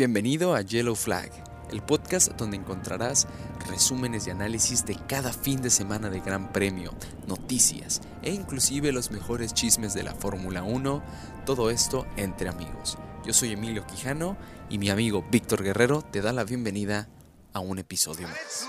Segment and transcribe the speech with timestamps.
[0.00, 1.30] Bienvenido a Yellow Flag,
[1.70, 3.28] el podcast donde encontrarás
[3.68, 6.92] resúmenes y análisis de cada fin de semana de Gran Premio,
[7.28, 11.02] noticias e inclusive los mejores chismes de la Fórmula 1,
[11.44, 12.96] todo esto entre amigos.
[13.26, 14.38] Yo soy Emilio Quijano
[14.70, 17.10] y mi amigo Víctor Guerrero te da la bienvenida
[17.52, 18.66] a un episodio más.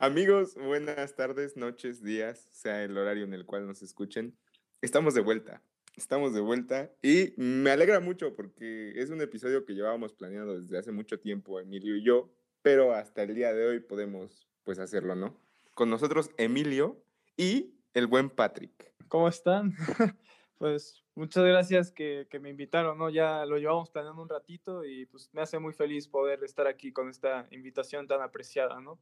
[0.00, 4.36] Amigos, buenas tardes, noches, días, sea el horario en el cual nos escuchen.
[4.80, 5.62] Estamos de vuelta,
[5.96, 10.78] estamos de vuelta y me alegra mucho porque es un episodio que llevábamos planeando desde
[10.78, 12.30] hace mucho tiempo, Emilio y yo,
[12.62, 15.36] pero hasta el día de hoy podemos pues hacerlo, ¿no?
[15.74, 17.02] Con nosotros Emilio
[17.36, 18.92] y el buen Patrick.
[19.08, 19.74] ¿Cómo están?
[20.58, 23.10] pues muchas gracias que, que, me invitaron, ¿no?
[23.10, 26.92] Ya lo llevamos planeando un ratito y pues me hace muy feliz poder estar aquí
[26.92, 28.98] con esta invitación tan apreciada, ¿no?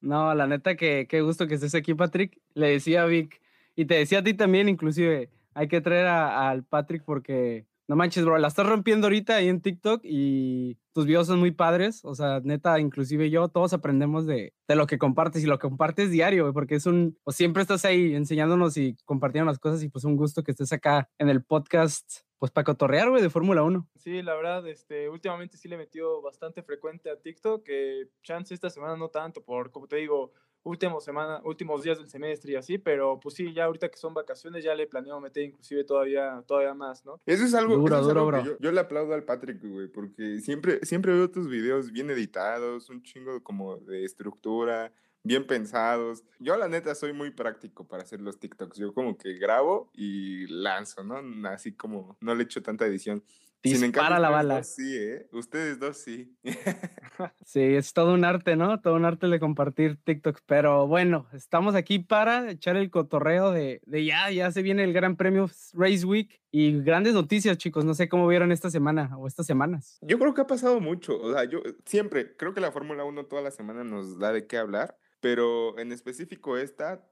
[0.00, 2.38] No, la neta que qué gusto que estés aquí, Patrick.
[2.52, 3.40] Le decía a Vic,
[3.76, 8.24] y te decía a ti también, inclusive, hay que traer al Patrick porque, no manches,
[8.24, 12.04] bro, la estás rompiendo ahorita ahí en TikTok y tus videos son muy padres.
[12.04, 15.68] O sea, neta, inclusive yo, todos aprendemos de, de lo que compartes y lo que
[15.68, 19.88] compartes diario, porque es un, o siempre estás ahí enseñándonos y compartiendo las cosas y
[19.88, 23.62] pues un gusto que estés acá en el podcast pues para cotorrear, güey, de Fórmula
[23.62, 23.88] 1.
[23.96, 28.52] Sí, la verdad, este, últimamente sí le he metido bastante frecuente a TikTok, que chance
[28.52, 30.32] esta semana no tanto, por, como te digo,
[30.64, 34.14] últimos, semana, últimos días del semestre y así, pero pues sí, ya ahorita que son
[34.14, 37.20] vacaciones ya le planeo meter inclusive todavía, todavía más, ¿no?
[37.26, 38.44] Eso es algo, duro, duro, bro.
[38.44, 42.90] Yo, yo, le aplaudo al Patrick, güey, porque siempre, siempre veo tus videos bien editados,
[42.90, 44.92] un chingo como de estructura,
[45.24, 46.22] bien pensados.
[46.38, 48.76] Yo la neta soy muy práctico para hacer los TikToks.
[48.76, 51.20] Yo como que grabo y lanzo, ¿no?
[51.48, 53.24] Así como no le echo tanta edición.
[53.64, 54.62] Dispara la bala.
[54.62, 55.26] sí, ¿eh?
[55.32, 56.36] Ustedes dos sí.
[57.46, 58.80] sí, es todo un arte, ¿no?
[58.80, 60.42] Todo un arte de compartir TikToks.
[60.44, 64.92] Pero bueno, estamos aquí para echar el cotorreo de, de ya, ya se viene el
[64.92, 67.86] Gran Premio Race Week y grandes noticias, chicos.
[67.86, 69.98] No sé cómo vieron esta semana o estas semanas.
[70.02, 71.18] Yo creo que ha pasado mucho.
[71.18, 74.46] O sea, yo siempre creo que la Fórmula 1 toda la semana nos da de
[74.46, 77.02] qué hablar pero en específico esta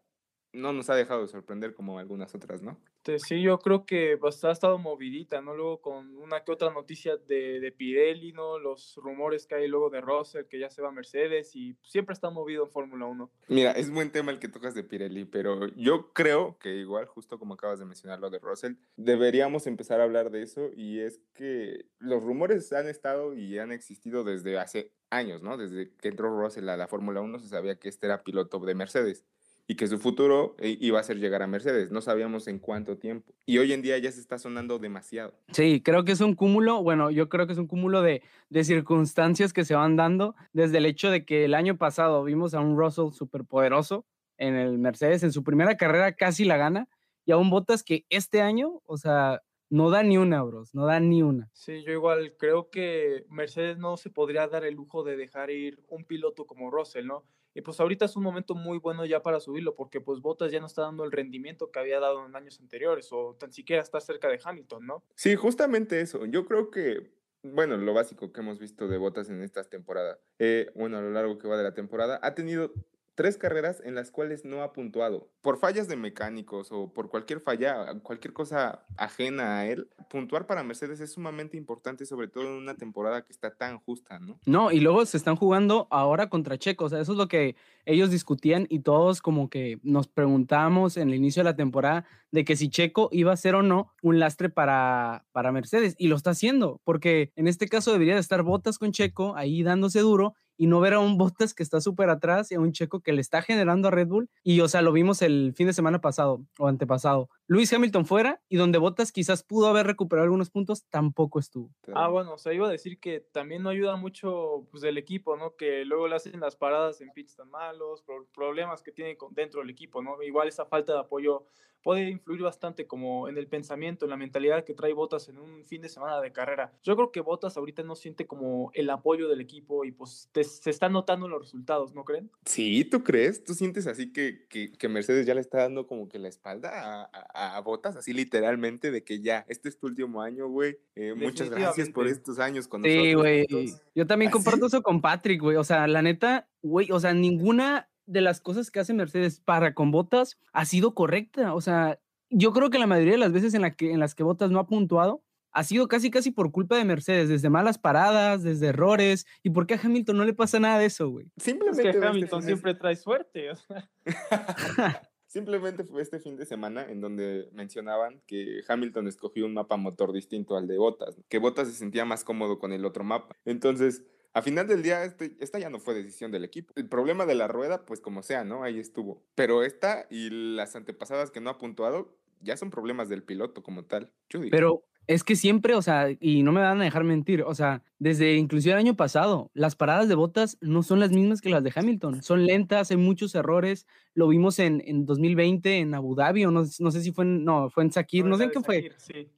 [0.53, 2.79] no nos ha dejado de sorprender como algunas otras, ¿no?
[3.19, 5.55] Sí, yo creo que pues, ha estado movidita, ¿no?
[5.57, 8.59] Luego con una que otra noticia de, de Pirelli, ¿no?
[8.59, 12.13] Los rumores que hay luego de Russell, que ya se va a Mercedes y siempre
[12.13, 13.31] está movido en Fórmula 1.
[13.49, 17.39] Mira, es buen tema el que tocas de Pirelli, pero yo creo que igual, justo
[17.39, 21.21] como acabas de mencionar lo de Russell, deberíamos empezar a hablar de eso y es
[21.35, 25.57] que los rumores han estado y han existido desde hace años, ¿no?
[25.57, 28.75] Desde que entró Russell a la Fórmula 1 se sabía que este era piloto de
[28.75, 29.25] Mercedes
[29.73, 31.91] y que su futuro eh, iba a ser llegar a Mercedes.
[31.91, 33.33] No sabíamos en cuánto tiempo.
[33.47, 35.33] Y hoy en día ya se está sonando demasiado.
[35.51, 38.65] Sí, creo que es un cúmulo, bueno, yo creo que es un cúmulo de, de
[38.65, 42.61] circunstancias que se van dando desde el hecho de que el año pasado vimos a
[42.61, 44.05] un Russell superpoderoso
[44.37, 46.87] en el Mercedes, en su primera carrera casi la gana,
[47.25, 49.41] y a un Bottas que este año, o sea,
[49.71, 51.49] no da ni una, bros, no da ni una.
[51.55, 55.83] Sí, yo igual creo que Mercedes no se podría dar el lujo de dejar ir
[55.89, 57.25] un piloto como Russell, ¿no?
[57.55, 60.61] Y pues ahorita es un momento muy bueno ya para subirlo, porque pues Bottas ya
[60.61, 64.01] no está dando el rendimiento que había dado en años anteriores, o tan siquiera está
[64.01, 65.05] cerca de Hamilton, ¿no?
[65.15, 66.25] Sí, justamente eso.
[66.27, 70.71] Yo creo que, bueno, lo básico que hemos visto de Bottas en estas temporadas, eh,
[70.75, 72.73] bueno, a lo largo que va de la temporada, ha tenido
[73.15, 75.31] tres carreras en las cuales no ha puntuado.
[75.43, 80.63] Por fallas de mecánicos o por cualquier falla, cualquier cosa ajena a él, puntuar para
[80.63, 84.39] Mercedes es sumamente importante, sobre todo en una temporada que está tan justa, ¿no?
[84.47, 87.57] No, y luego se están jugando ahora contra Checo, o sea, eso es lo que
[87.85, 92.45] ellos discutían y todos como que nos preguntamos en el inicio de la temporada de
[92.45, 96.17] que si Checo iba a ser o no un lastre para, para Mercedes, y lo
[96.17, 100.35] está haciendo, porque en este caso debería de estar Botas con Checo ahí dándose duro
[100.57, 103.13] y no ver a un Bottas que está súper atrás y a un Checo que
[103.13, 104.31] le está generando a Red Bull.
[104.43, 107.29] Y, o sea, lo vimos el fin de semana pasado o antepasado.
[107.47, 111.71] Luis Hamilton fuera y donde Bottas quizás pudo haber recuperado algunos puntos, tampoco estuvo.
[111.95, 115.37] Ah, bueno, o sea, iba a decir que también no ayuda mucho pues, el equipo,
[115.37, 115.57] ¿no?
[115.57, 118.05] Que luego le hacen las paradas en pits tan malos,
[118.35, 120.23] problemas que tiene dentro del equipo, ¿no?
[120.23, 121.47] Igual esa falta de apoyo
[121.83, 125.65] puede influir bastante como en el pensamiento, en la mentalidad que trae Botas en un
[125.67, 126.73] fin de semana de carrera.
[126.83, 130.71] Yo creo que Botas ahorita no siente como el apoyo del equipo y pues se
[130.71, 132.31] están notando los resultados, ¿no creen?
[132.45, 133.45] Sí, ¿tú crees?
[133.45, 137.11] ¿Tú sientes así que, que, Mercedes ya le está dando como que la espalda a,
[137.13, 141.51] a, Botas, así literalmente, de que ya, este es tu último año, güey, eh, muchas
[141.51, 143.05] gracias por estos años con nosotros.
[143.05, 143.47] Sí, güey,
[143.95, 147.89] yo también comparto eso con Patrick, güey, o sea, la neta, güey, o sea, ninguna
[148.07, 151.55] de las cosas que hace Mercedes para con Botas ha sido correcta.
[151.55, 152.01] O sea,
[152.31, 154.51] yo creo que la mayoría de las veces en, la que, en las que Botas
[154.51, 155.23] no ha puntuado
[155.55, 159.27] ha sido casi casi por culpa de Mercedes, desde malas paradas, desde errores.
[159.43, 161.31] ¿Y por qué a Hamilton no le pasa nada de eso, güey?
[161.37, 163.51] Simplemente es que Hamilton siempre trae suerte.
[163.51, 163.91] O sea.
[165.33, 170.13] Simplemente fue este fin de semana en donde mencionaban que Hamilton escogió un mapa motor
[170.13, 173.35] distinto al de Bottas, que Bottas se sentía más cómodo con el otro mapa.
[173.47, 174.03] Entonces,
[174.35, 176.75] a final del día, este, esta ya no fue decisión del equipo.
[176.77, 178.63] El problema de la rueda, pues como sea, ¿no?
[178.63, 179.23] Ahí estuvo.
[179.35, 183.87] Pero esta y las antepasadas que no ha puntuado, ya son problemas del piloto como
[183.87, 184.13] tal.
[184.51, 187.83] Pero es que siempre, o sea, y no me van a dejar mentir, o sea,
[187.99, 191.63] desde inclusive el año pasado, las paradas de botas no son las mismas que las
[191.63, 196.45] de Hamilton, son lentas, hay muchos errores, lo vimos en, en 2020 en Abu Dhabi,
[196.45, 198.61] o no, no sé si fue en, no, fue en Sakir, no, sé en qué
[198.61, 198.91] fue.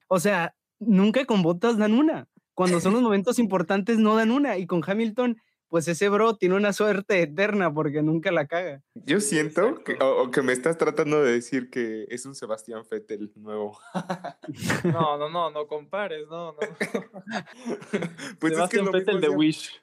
[0.09, 2.29] O sea, nunca con botas dan una.
[2.55, 5.39] Cuando son los momentos importantes no dan una, y con Hamilton
[5.75, 8.81] pues ese bro tiene una suerte eterna porque nunca la caga.
[8.95, 13.33] Yo siento que, o, que me estás tratando de decir que es un Sebastián Vettel
[13.35, 13.77] nuevo.
[14.85, 16.59] No, no, no, no compares, no, no.
[18.39, 19.83] pues Sebastián es que Vettel de Wish.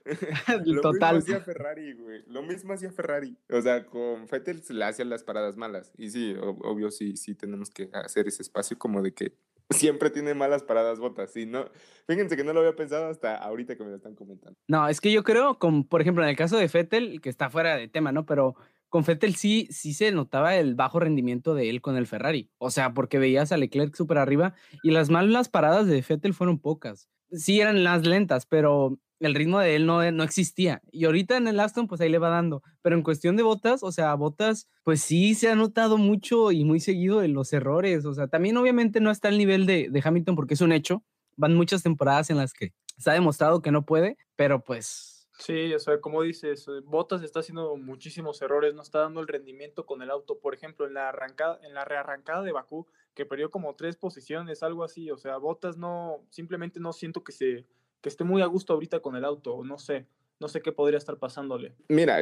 [0.63, 1.15] lo Total.
[1.17, 2.23] mismo hacía Ferrari, güey.
[2.27, 3.35] Lo mismo hacía Ferrari.
[3.49, 5.91] O sea, con Vettel se le hacían las paradas malas.
[5.97, 9.33] Y sí, obvio, sí, sí tenemos que hacer ese espacio como de que
[9.71, 11.31] siempre tiene malas paradas botas.
[11.31, 11.65] Sí, no,
[12.07, 14.57] fíjense que no lo había pensado hasta ahorita que me lo están comentando.
[14.67, 17.49] No, es que yo creo, con, por ejemplo, en el caso de Fettel, que está
[17.49, 18.25] fuera de tema, ¿no?
[18.25, 18.55] Pero
[18.89, 22.51] con Fettel sí, sí se notaba el bajo rendimiento de él con el Ferrari.
[22.57, 24.53] O sea, porque veías a Leclerc súper arriba
[24.83, 27.09] y las malas paradas de Fettel fueron pocas.
[27.31, 30.81] Sí eran las lentas, pero el ritmo de él no, no existía.
[30.91, 32.63] Y ahorita en el Aston, pues ahí le va dando.
[32.81, 36.63] Pero en cuestión de botas, o sea, botas, pues sí se ha notado mucho y
[36.65, 38.05] muy seguido en los errores.
[38.05, 41.03] O sea, también obviamente no está al nivel de, de Hamilton porque es un hecho.
[41.37, 45.73] Van muchas temporadas en las que se ha demostrado que no puede, pero pues Sí,
[45.73, 49.87] o sea, como dices, eh, Bottas está haciendo muchísimos errores, no está dando el rendimiento
[49.87, 50.37] con el auto.
[50.37, 52.85] Por ejemplo, en la arrancada, en la rearrancada de Bakú,
[53.15, 55.09] que perdió como tres posiciones, algo así.
[55.09, 57.65] O sea, Bottas no, simplemente no siento que se,
[58.01, 60.07] que esté muy a gusto ahorita con el auto, no sé,
[60.39, 61.75] no sé qué podría estar pasándole.
[61.87, 62.17] Mira,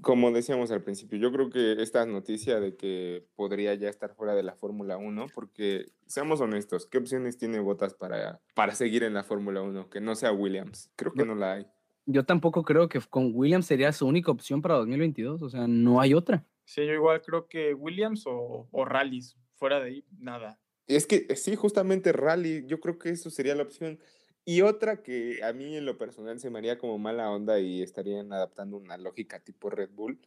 [0.00, 4.34] como decíamos al principio, yo creo que esta noticia de que podría ya estar fuera
[4.34, 9.14] de la Fórmula 1, porque seamos honestos, ¿qué opciones tiene Botas para, para seguir en
[9.14, 9.90] la Fórmula 1?
[9.90, 10.90] Que no sea Williams.
[10.96, 11.66] Creo que no la hay.
[12.06, 16.00] Yo tampoco creo que con Williams sería su única opción para 2022, o sea, no
[16.00, 16.44] hay otra.
[16.64, 20.58] Sí, yo igual creo que Williams o, o rallies, fuera de ahí, nada.
[20.86, 23.98] Es que sí, justamente rally, yo creo que eso sería la opción.
[24.44, 27.82] Y otra que a mí en lo personal se me haría como mala onda y
[27.82, 30.20] estarían adaptando una lógica tipo Red Bull,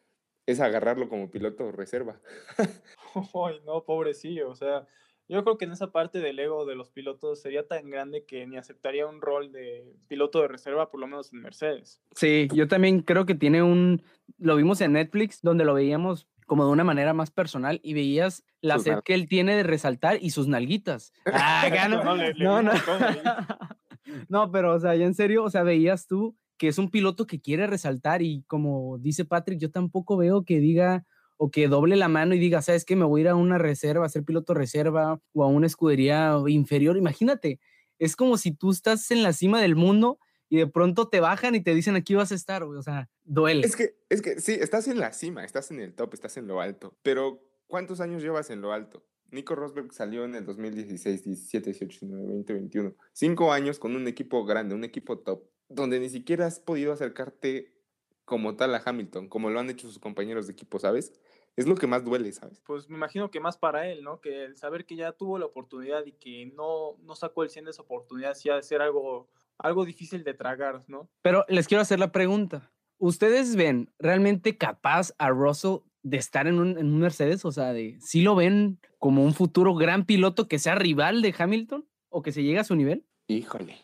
[0.46, 2.22] es agarrarlo como piloto reserva.
[3.16, 4.50] Ay, no, pobrecillo.
[4.50, 4.88] O sea,
[5.28, 8.46] yo creo que en esa parte del ego de los pilotos sería tan grande que
[8.46, 12.00] ni aceptaría un rol de piloto de reserva, por lo menos en Mercedes.
[12.16, 14.04] Sí, yo también creo que tiene un,
[14.38, 18.46] lo vimos en Netflix, donde lo veíamos como de una manera más personal y veías
[18.62, 21.12] la sed que él tiene de resaltar y sus nalguitas.
[21.34, 22.72] Ah, no, no, no.
[24.30, 27.28] No, pero, o sea, ya en serio, o sea, veías tú que es un piloto
[27.28, 31.06] que quiere resaltar y como dice Patrick, yo tampoco veo que diga
[31.38, 32.96] o que doble la mano y diga, ¿sabes qué?
[32.96, 36.34] Me voy a ir a una reserva, a ser piloto reserva o a una escudería
[36.48, 36.98] inferior.
[36.98, 37.60] Imagínate,
[38.00, 41.56] es como si tú estás en la cima del mundo y de pronto te bajan
[41.56, 43.66] y te dicen aquí vas a estar, O sea, duele.
[43.66, 46.48] Es que, es que sí, estás en la cima, estás en el top, estás en
[46.48, 46.98] lo alto.
[47.02, 49.04] Pero, ¿cuántos años llevas en lo alto?
[49.36, 52.96] Nico Rosberg salió en el 2016, 17, 18, 19, 20, 21.
[53.12, 57.76] Cinco años con un equipo grande, un equipo top, donde ni siquiera has podido acercarte
[58.24, 61.14] como tal a Hamilton, como lo han hecho sus compañeros de equipo, ¿sabes?
[61.56, 62.62] Es lo que más duele, ¿sabes?
[62.66, 64.20] Pues me imagino que más para él, ¿no?
[64.20, 67.66] Que el saber que ya tuvo la oportunidad y que no, no sacó el 100
[67.66, 71.10] de esa oportunidad, sí ha de ser algo, algo difícil de tragar, ¿no?
[71.22, 72.72] Pero les quiero hacer la pregunta.
[72.98, 77.44] ¿Ustedes ven realmente capaz a Russell de estar en un, en un Mercedes?
[77.46, 81.36] O sea, de si lo ven como un futuro gran piloto que sea rival de
[81.38, 83.04] Hamilton o que se llegue a su nivel?
[83.28, 83.78] Híjole.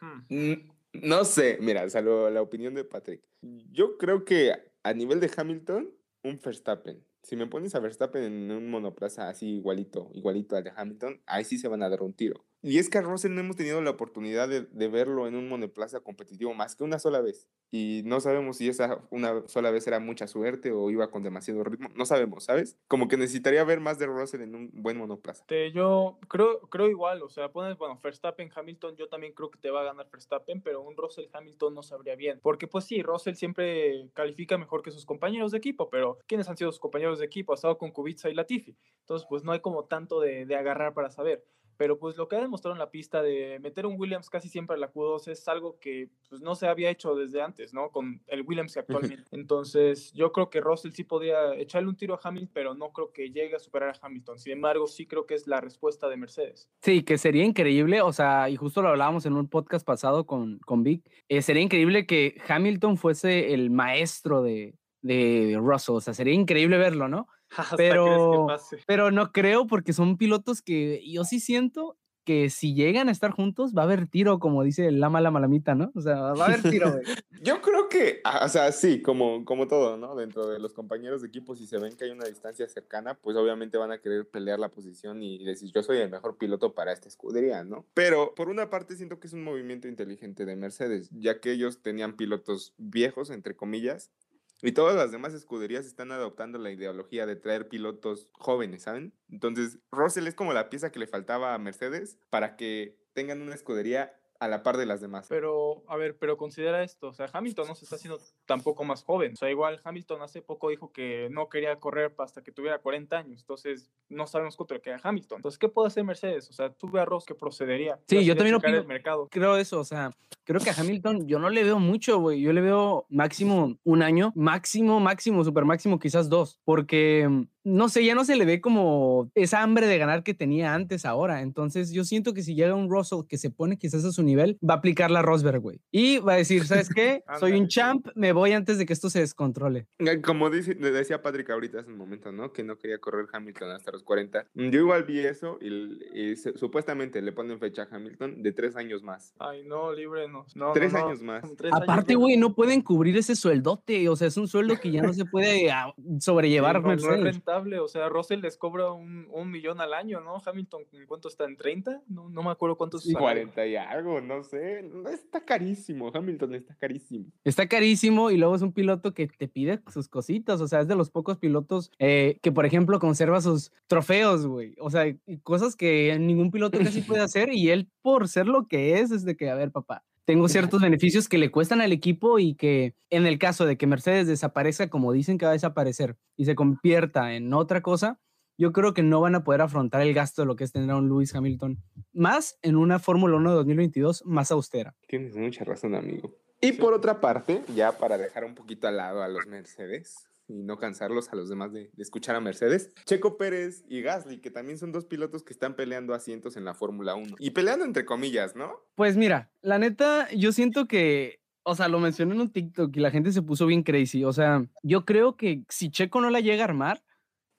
[0.00, 0.54] Hmm.
[0.94, 3.22] No sé, mira, salvo la opinión de Patrick.
[3.70, 5.90] Yo creo que a nivel de Hamilton,
[6.22, 10.72] un Verstappen si me pones a Verstappen en un monoplaza así igualito, igualito al de
[10.74, 12.44] Hamilton, ahí sí se van a dar un tiro.
[12.62, 15.48] Y es que a Russell no hemos tenido la oportunidad de, de, verlo en un
[15.48, 17.48] monoplaza competitivo más que una sola vez.
[17.72, 21.64] Y no sabemos si esa una sola vez era mucha suerte o iba con demasiado
[21.64, 21.88] ritmo.
[21.96, 22.78] No sabemos, ¿sabes?
[22.86, 25.44] Como que necesitaría ver más de Russell en un buen monoplaza.
[25.74, 29.70] yo creo, creo igual, o sea, pones, bueno, Verstappen, Hamilton, yo también creo que te
[29.70, 32.38] va a ganar Verstappen, pero un Russell Hamilton no sabría bien.
[32.42, 36.56] Porque pues sí, Russell siempre califica mejor que sus compañeros de equipo, pero ¿quiénes han
[36.56, 38.76] sido sus compañeros de equipo, ha estado con Kubica y Latifi.
[39.00, 41.44] Entonces, pues no hay como tanto de, de agarrar para saber
[41.82, 44.76] pero pues lo que ha demostrado en la pista de meter un Williams casi siempre
[44.76, 47.90] a la Q2 es algo que pues, no se había hecho desde antes, ¿no?
[47.90, 49.24] Con el Williams que actualmente.
[49.32, 53.12] Entonces, yo creo que Russell sí podría echarle un tiro a Hamilton, pero no creo
[53.12, 54.38] que llegue a superar a Hamilton.
[54.38, 56.70] Sin embargo, sí creo que es la respuesta de Mercedes.
[56.82, 60.60] Sí, que sería increíble, o sea, y justo lo hablábamos en un podcast pasado con,
[60.60, 65.96] con Vic, eh, sería increíble que Hamilton fuese el maestro de, de Russell.
[65.96, 67.26] O sea, sería increíble verlo, ¿no?
[67.76, 68.46] Pero,
[68.86, 73.32] pero no creo porque son pilotos que yo sí siento que si llegan a estar
[73.32, 75.90] juntos va a haber tiro, como dice la Malamita, ¿no?
[75.94, 77.02] O sea, va a haber tiro, güey.
[77.42, 80.14] Yo creo que, ah, o sea, sí, como, como todo, ¿no?
[80.14, 83.36] Dentro de los compañeros de equipo, si se ven que hay una distancia cercana, pues
[83.36, 86.92] obviamente van a querer pelear la posición y decir, yo soy el mejor piloto para
[86.92, 87.84] esta escudería, ¿no?
[87.94, 91.82] Pero por una parte siento que es un movimiento inteligente de Mercedes, ya que ellos
[91.82, 94.12] tenían pilotos viejos, entre comillas,
[94.62, 99.12] y todas las demás escuderías están adoptando la ideología de traer pilotos jóvenes, ¿saben?
[99.28, 103.54] Entonces, Russell es como la pieza que le faltaba a Mercedes para que tengan una
[103.54, 105.26] escudería a la par de las demás.
[105.28, 109.04] Pero, a ver, pero considera esto, o sea, Hamilton no se está haciendo tampoco más
[109.04, 112.78] joven, o sea, igual Hamilton hace poco dijo que no quería correr hasta que tuviera
[112.80, 115.38] 40 años, entonces no sabemos cuánto le queda a Hamilton.
[115.38, 116.50] Entonces, ¿qué puede hacer Mercedes?
[116.50, 117.98] O sea, tú ve a Ross que procedería.
[118.08, 119.28] Sí, yo también opino- el mercado.
[119.30, 120.10] Creo eso, o sea,
[120.44, 122.40] creo que a Hamilton yo no le veo mucho, güey.
[122.40, 127.88] Yo le veo máximo un año, máximo, máximo, super máximo, quizás dos, porque mm, no
[127.88, 131.42] sé, ya no se le ve como esa hambre de ganar que tenía antes ahora.
[131.42, 134.31] Entonces, yo siento que si llega un Russell que se pone quizás a su nivel,
[134.36, 135.80] va a aplicar la Rosberg, güey.
[135.90, 137.22] Y va a decir, ¿sabes qué?
[137.40, 139.86] Soy un champ, me voy antes de que esto se descontrole.
[139.98, 142.52] Eh, Como dice, decía Patrick ahorita hace un momento, ¿no?
[142.52, 144.46] Que no quería correr Hamilton hasta los 40.
[144.54, 148.52] Mm, Yo igual vi eso y, y se- supuestamente le ponen fecha a Hamilton de
[148.52, 149.34] tres años más.
[149.38, 150.54] Ay, no, líbrenos.
[150.56, 151.06] No, Tres no, no.
[151.08, 151.44] años más.
[151.56, 154.08] Tres Aparte, güey, no pueden cubrir ese sueldote.
[154.08, 157.14] O sea, es un sueldo que ya no se puede ah, sobrellevar Sí, no, no
[157.14, 160.40] es rentable, o sea, Russell les cobra un, un millón al año, ¿no?
[160.44, 161.44] Hamilton, ¿en cuánto está?
[161.44, 162.02] ¿En 30?
[162.08, 163.06] No, no me acuerdo cuántos.
[163.08, 164.84] Y 40 y algo, no sé.
[165.12, 166.10] Está carísimo.
[166.14, 167.26] Hamilton está carísimo.
[167.44, 170.60] Está carísimo y luego es un piloto que te pide sus cositas.
[170.60, 174.74] O sea, es de los pocos pilotos eh, que, por ejemplo, conserva sus trofeos, güey.
[174.78, 175.04] O sea,
[175.42, 177.52] cosas que ningún piloto casi puede hacer.
[177.52, 180.80] Y él, por ser lo que es, es de que, a ver, papá, tengo ciertos
[180.82, 184.88] beneficios que le cuestan al equipo y que en el caso de que Mercedes desaparezca,
[184.88, 188.20] como dicen que va a desaparecer, y se convierta en otra cosa,
[188.58, 190.90] yo creo que no van a poder afrontar el gasto de lo que es tener
[190.90, 191.82] a un Lewis Hamilton.
[192.12, 194.94] Más en una Fórmula 1 de 2022 más austera.
[195.08, 196.36] Tienes mucha razón, amigo.
[196.60, 200.62] Y por otra parte, ya para dejar un poquito al lado a los Mercedes y
[200.62, 204.50] no cansarlos a los demás de, de escuchar a Mercedes, Checo Pérez y Gasly, que
[204.50, 207.36] también son dos pilotos que están peleando asientos en la Fórmula 1.
[207.38, 208.80] Y peleando entre comillas, ¿no?
[208.94, 213.00] Pues mira, la neta, yo siento que, o sea, lo mencioné en un TikTok y
[213.00, 214.24] la gente se puso bien crazy.
[214.24, 217.02] O sea, yo creo que si Checo no la llega a armar,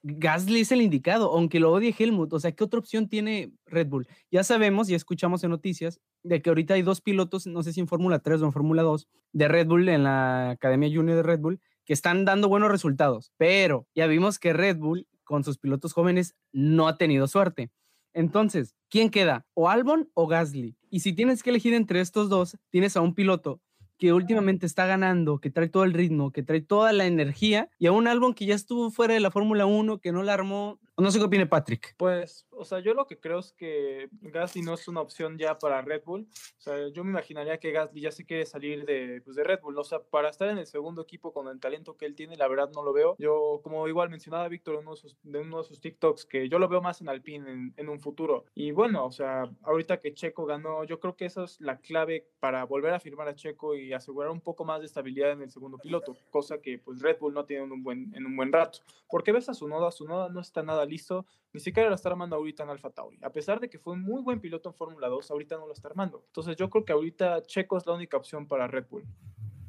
[0.06, 2.30] Gasly es el indicado, aunque lo odie Helmut.
[2.34, 4.06] O sea, ¿qué otra opción tiene Red Bull?
[4.30, 7.80] Ya sabemos, ya escuchamos en noticias, de que ahorita hay dos pilotos, no sé si
[7.80, 11.22] en Fórmula 3 o en Fórmula 2, de Red Bull, en la Academia Junior de
[11.22, 13.32] Red Bull, que están dando buenos resultados.
[13.38, 17.70] Pero ya vimos que Red Bull, con sus pilotos jóvenes, no ha tenido suerte.
[18.12, 19.46] Entonces, ¿quién queda?
[19.54, 20.76] ¿O Albon o Gasly?
[20.90, 23.62] Y si tienes que elegir entre estos dos, tienes a un piloto
[24.04, 27.86] que últimamente está ganando, que trae todo el ritmo, que trae toda la energía, y
[27.86, 30.78] a un Albon que ya estuvo fuera de la Fórmula 1, que no la armó.
[30.96, 31.96] No sé qué opine Patrick.
[31.96, 35.58] Pues, o sea, yo lo que creo es que Gasly no es una opción ya
[35.58, 36.28] para Red Bull.
[36.58, 39.60] O sea, yo me imaginaría que Gasly ya se quiere salir de, pues, de Red
[39.60, 39.76] Bull.
[39.76, 42.46] O sea, para estar en el segundo equipo con el talento que él tiene, la
[42.46, 43.16] verdad no lo veo.
[43.18, 46.60] Yo, como igual mencionaba Víctor en uno de sus, uno de sus TikToks, que yo
[46.60, 48.44] lo veo más en Alpine en, en un futuro.
[48.54, 52.28] Y bueno, o sea, ahorita que Checo ganó, yo creo que esa es la clave
[52.38, 55.50] para volver a firmar a Checo y asegurar un poco más de estabilidad en el
[55.50, 58.52] segundo piloto, cosa que pues Red Bull no tiene en un buen, en un buen
[58.52, 58.78] rato.
[59.10, 62.64] Porque ves a Sunoda, Sunoda no está nada listo, ni siquiera lo está armando ahorita
[62.64, 63.18] en Alfa Tauri.
[63.22, 65.72] A pesar de que fue un muy buen piloto en Fórmula 2, ahorita no lo
[65.72, 66.24] está armando.
[66.26, 69.04] Entonces yo creo que ahorita Checo es la única opción para Red Bull.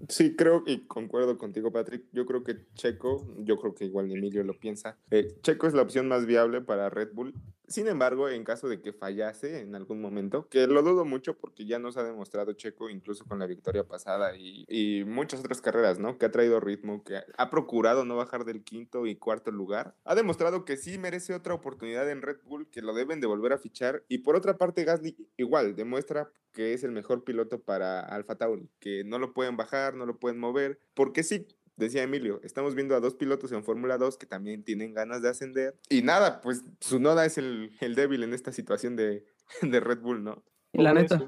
[0.10, 2.04] Sí, creo y concuerdo contigo, Patrick.
[2.12, 4.98] Yo creo que Checo, yo creo que igual Emilio lo piensa.
[5.10, 7.34] eh, Checo es la opción más viable para Red Bull.
[7.68, 11.66] Sin embargo, en caso de que fallase en algún momento, que lo dudo mucho porque
[11.66, 16.00] ya nos ha demostrado Checo, incluso con la victoria pasada y, y muchas otras carreras,
[16.00, 16.18] ¿no?
[16.18, 19.96] Que ha traído ritmo, que ha procurado no bajar del quinto y cuarto lugar.
[20.06, 23.54] Ha demostrado que sí merece otra oportunidad en Red Bull, que lo deben de volver
[23.54, 24.04] a fichar.
[24.08, 28.70] Y por otra parte, Gasly igual demuestra que es el mejor piloto para Alfa Tauri,
[28.80, 32.96] que no lo pueden bajar, no lo pueden mover, porque sí, decía Emilio, estamos viendo
[32.96, 35.80] a dos pilotos en Fórmula 2 que también tienen ganas de ascender.
[35.90, 39.26] Y nada, pues su noda es el, el débil en esta situación de,
[39.62, 40.44] de Red Bull, ¿no?
[40.74, 41.20] La neta.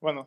[0.00, 0.24] Bueno.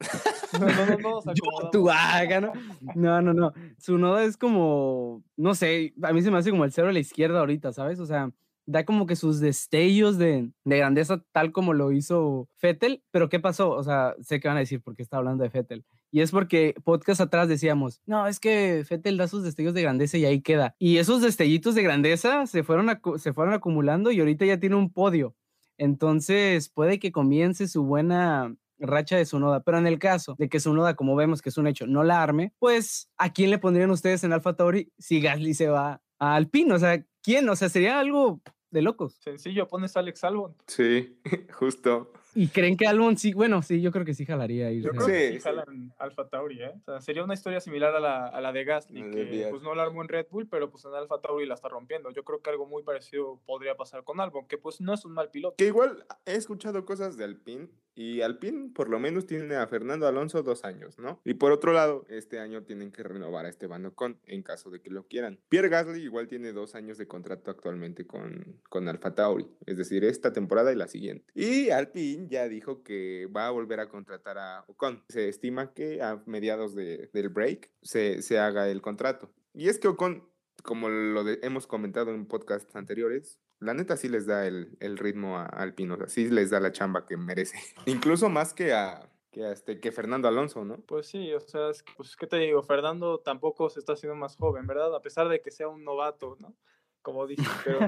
[0.58, 2.52] No, no, no, Yo, tú haga, ¿no?
[2.94, 3.52] No, no, no.
[3.76, 6.92] Su noda es como, no sé, a mí se me hace como el cero a
[6.92, 8.00] la izquierda ahorita, ¿sabes?
[8.00, 8.30] O sea,
[8.64, 13.40] da como que sus destellos de, de grandeza tal como lo hizo Fettel, pero ¿qué
[13.40, 13.70] pasó?
[13.70, 15.84] O sea, sé que van a decir por qué está hablando de Fettel.
[16.10, 20.16] Y es porque podcast atrás decíamos, no, es que Fettel da sus destellos de grandeza
[20.16, 20.74] y ahí queda.
[20.78, 22.88] Y esos destellitos de grandeza se fueron,
[23.18, 25.34] se fueron acumulando y ahorita ya tiene un podio.
[25.76, 29.62] Entonces puede que comience su buena racha de Sunoda.
[29.62, 32.22] Pero en el caso de que Sunoda, como vemos que es un hecho, no la
[32.22, 36.34] arme, pues ¿a quién le pondrían ustedes en Alfa Tauri si Gasly se va a
[36.34, 36.74] Alpine?
[36.74, 37.48] O sea, ¿quién?
[37.48, 39.14] O sea, sería algo de locos.
[39.20, 40.56] Sencillo, pones a Alex Albon.
[40.66, 41.18] Sí,
[41.52, 42.12] justo.
[42.34, 43.32] ¿Y creen que Albon sí?
[43.32, 46.72] Bueno, sí, yo creo que sí jalaría Yo creo que sí jalan Alfa Tauri, ¿eh?
[46.76, 49.74] O sea, sería una historia similar a la, a la de Gasly, que pues no
[49.74, 52.10] la armó en Red Bull, pero pues en Alfa Tauri la está rompiendo.
[52.10, 55.12] Yo creo que algo muy parecido podría pasar con Albon, que pues no es un
[55.12, 55.56] mal piloto.
[55.56, 57.68] Que igual he escuchado cosas de Alpine
[57.98, 61.20] y Alpine por lo menos tiene a Fernando Alonso dos años, ¿no?
[61.24, 64.80] Y por otro lado, este año tienen que renovar a Esteban Ocon en caso de
[64.80, 65.40] que lo quieran.
[65.48, 70.04] Pierre Gasly igual tiene dos años de contrato actualmente con, con Alfa Tauri, es decir,
[70.04, 71.24] esta temporada y la siguiente.
[71.34, 75.02] Y Alpine ya dijo que va a volver a contratar a Ocon.
[75.08, 79.32] Se estima que a mediados de, del break se, se haga el contrato.
[79.54, 80.22] Y es que Ocon
[80.62, 85.38] como lo hemos comentado en podcasts anteriores, la neta sí les da el, el ritmo
[85.38, 87.58] a Alpino, o sea, sí les da la chamba que merece.
[87.86, 90.78] Incluso más que a, que, este, que Fernando Alonso, ¿no?
[90.78, 92.62] Pues sí, o sea, es, pues, ¿qué te digo?
[92.62, 94.94] Fernando tampoco se está haciendo más joven, ¿verdad?
[94.94, 96.54] A pesar de que sea un novato, ¿no?
[97.02, 97.78] Como dije, pero,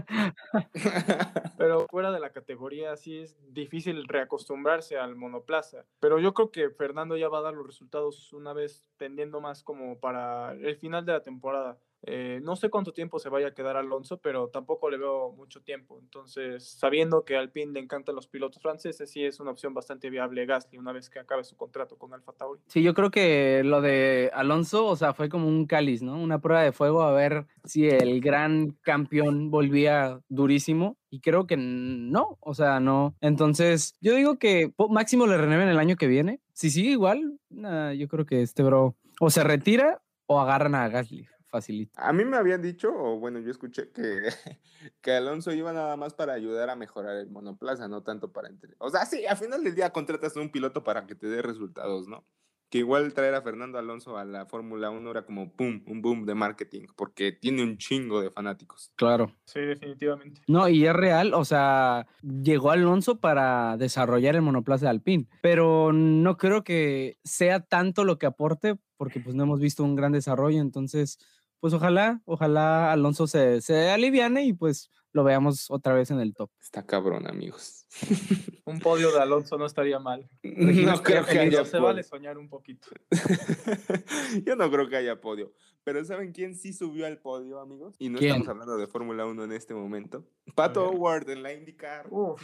[1.59, 5.85] pero fuera de la categoría sí es difícil reacostumbrarse al monoplaza.
[5.99, 9.63] Pero yo creo que Fernando ya va a dar los resultados una vez tendiendo más
[9.63, 11.79] como para el final de la temporada.
[12.03, 15.61] Eh, no sé cuánto tiempo se vaya a quedar Alonso, pero tampoco le veo mucho
[15.61, 15.99] tiempo.
[16.01, 20.47] Entonces, sabiendo que Alpine le encantan los pilotos franceses, sí es una opción bastante viable
[20.47, 22.61] Gasly una vez que acabe su contrato con Alfa Tauri.
[22.69, 26.19] Sí, yo creo que lo de Alonso, o sea, fue como un cáliz, ¿no?
[26.21, 30.97] Una prueba de fuego a ver si el gran campeón volvía durísimo.
[31.13, 33.17] Y creo que no, o sea, no.
[33.21, 36.41] Entonces, yo digo que máximo le renueven el año que viene.
[36.53, 41.27] Si sigue igual, yo creo que este bro o se retira o agarran a Gasly
[41.51, 41.93] facilito.
[42.01, 44.23] A mí me habían dicho, o bueno, yo escuché que,
[45.03, 48.49] que Alonso iba nada más para ayudar a mejorar el monoplaza, no tanto para...
[48.49, 48.75] Entre...
[48.79, 51.43] O sea, sí, al final del día contratas a un piloto para que te dé
[51.43, 52.25] resultados, ¿no?
[52.71, 56.25] Que igual traer a Fernando Alonso a la Fórmula 1 era como pum, un boom
[56.25, 58.93] de marketing, porque tiene un chingo de fanáticos.
[58.95, 59.35] Claro.
[59.45, 60.41] Sí, definitivamente.
[60.47, 65.93] No, y es real, o sea, llegó Alonso para desarrollar el monoplaza de Alpine, pero
[65.93, 70.13] no creo que sea tanto lo que aporte, porque pues no hemos visto un gran
[70.13, 71.19] desarrollo, entonces
[71.61, 76.35] pues ojalá, ojalá Alonso se, se aliviane y pues lo veamos otra vez en el
[76.35, 76.51] top.
[76.61, 77.87] Está cabrón, amigos.
[78.65, 80.29] un podio de Alonso no estaría mal.
[80.43, 82.89] No creo que haya Se vale soñar un poquito.
[84.45, 85.53] Yo no creo que haya podio.
[85.83, 87.97] Pero ¿saben quién sí subió al podio, amigos?
[87.99, 90.25] Y no estamos hablando de Fórmula 1 en este momento.
[90.55, 92.09] Pato Howard en la IndyCar.
[92.09, 92.37] Wow.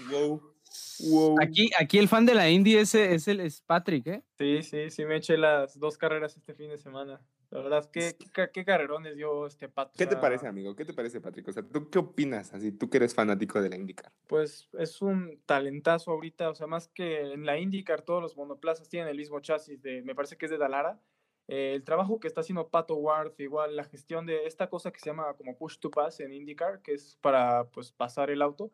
[1.01, 1.37] Wow.
[1.41, 4.23] Aquí, aquí el fan de la Indy es, es, el, es Patrick, ¿eh?
[4.39, 7.21] Sí, sí, sí, me eché las dos carreras este fin de semana.
[7.51, 9.93] La verdad, ¿qué, qué, qué carrerones dio este Pato?
[9.97, 10.75] ¿Qué te parece, amigo?
[10.75, 11.47] ¿Qué te parece, Patrick?
[11.49, 12.53] O sea, ¿tú qué opinas?
[12.53, 14.13] Así, tú que eres fanático de la IndyCar.
[14.27, 18.89] Pues es un talentazo ahorita, o sea, más que en la IndyCar todos los monoplazas
[18.89, 21.01] tienen el mismo chasis de, me parece que es de Dalara.
[21.49, 24.99] Eh, el trabajo que está haciendo Pato Ward, igual la gestión de esta cosa que
[24.99, 28.73] se llama como push to pass en IndyCar, que es para pues pasar el auto,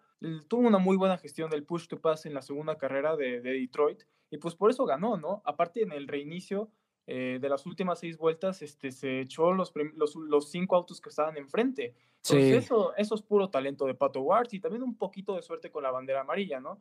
[0.48, 3.52] tuvo una muy buena gestión del push to pass en la segunda carrera de, de
[3.52, 5.42] Detroit y pues por eso ganó, ¿no?
[5.44, 6.70] Aparte en el reinicio
[7.14, 11.10] eh, de las últimas seis vueltas, este, se echó los, los, los, cinco autos que
[11.10, 11.94] estaban enfrente.
[12.24, 15.70] Entonces, eso, eso es puro talento de Pato Ward y también un poquito de suerte
[15.70, 16.80] con la bandera amarilla, ¿no?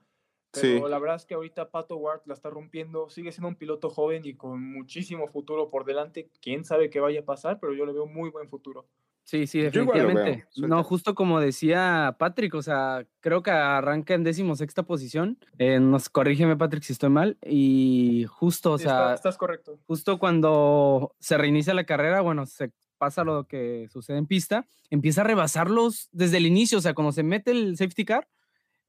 [0.53, 3.89] Pero la verdad es que ahorita Pato Ward la está rompiendo, sigue siendo un piloto
[3.89, 6.29] joven y con muchísimo futuro por delante.
[6.41, 8.87] Quién sabe qué vaya a pasar, pero yo le veo muy buen futuro.
[9.31, 10.45] Sí, sí, definitivamente.
[10.57, 15.37] No, justo como decía Patrick, o sea, creo que arranca en décimo sexta posición.
[15.57, 17.37] Eh, nos corrígeme, Patrick, si estoy mal.
[17.41, 19.13] Y justo, o sea.
[19.13, 19.79] estás correcto.
[19.87, 25.21] Justo cuando se reinicia la carrera, bueno, se pasa lo que sucede en pista, empieza
[25.21, 28.27] a rebasarlos desde el inicio, o sea, cuando se mete el safety car,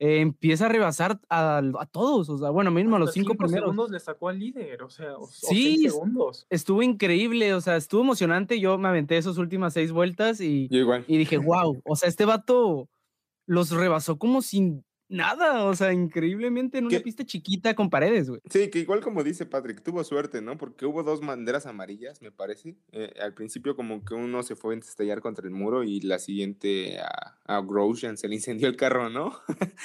[0.05, 3.45] eh, empieza a rebasar a, a, todos, o sea, bueno, mismo a los cinco, cinco
[3.45, 3.67] primeros.
[3.67, 6.45] segundos le sacó al líder, o sea, sí, segundos.
[6.51, 10.69] estuvo increíble, o sea, estuvo emocionante, yo me aventé esas últimas seis vueltas y,
[11.07, 12.89] y dije, wow, o sea, este vato
[13.47, 18.41] los rebasó como sin nada, o sea, increíblemente en una pista chiquita con paredes, güey.
[18.49, 20.57] Sí, que igual como dice Patrick, tuvo suerte, ¿no?
[20.57, 22.77] Porque hubo dos banderas amarillas, me parece.
[22.93, 26.19] Eh, al principio como que uno se fue a estallar contra el muro y la
[26.19, 29.39] siguiente a, a Grosjean se le incendió el carro, ¿no?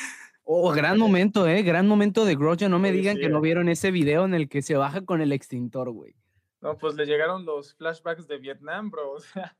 [0.44, 1.62] oh, gran momento, ¿eh?
[1.62, 2.72] Gran momento de Grosjean.
[2.72, 5.32] No me digan que no vieron ese video en el que se baja con el
[5.32, 6.16] extintor, güey.
[6.62, 9.12] No, pues le llegaron los flashbacks de Vietnam, bro.
[9.12, 9.56] O sea.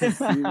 [0.00, 0.42] Sí,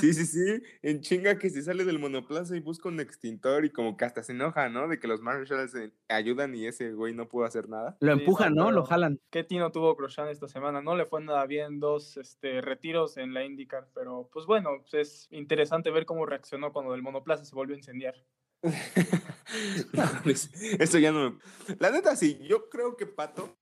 [0.00, 3.96] sí, sí, en chinga que se sale del monoplaza y busca un extintor y como
[3.96, 4.88] que hasta se enoja, ¿no?
[4.88, 5.74] De que los Marshalls
[6.08, 7.96] ayudan y ese güey no pudo hacer nada.
[8.00, 8.70] Lo empujan, ¿no?
[8.70, 9.20] Lo jalan.
[9.30, 10.82] ¿Qué tino tuvo Grosjean esta semana?
[10.82, 14.94] No le fue nada bien, dos este, retiros en la IndyCar, pero pues bueno, pues
[14.94, 18.14] es interesante ver cómo reaccionó cuando el monoplaza se volvió a incendiar.
[20.78, 21.38] Eso ya no me...
[21.78, 23.58] La neta, sí, yo creo que Pato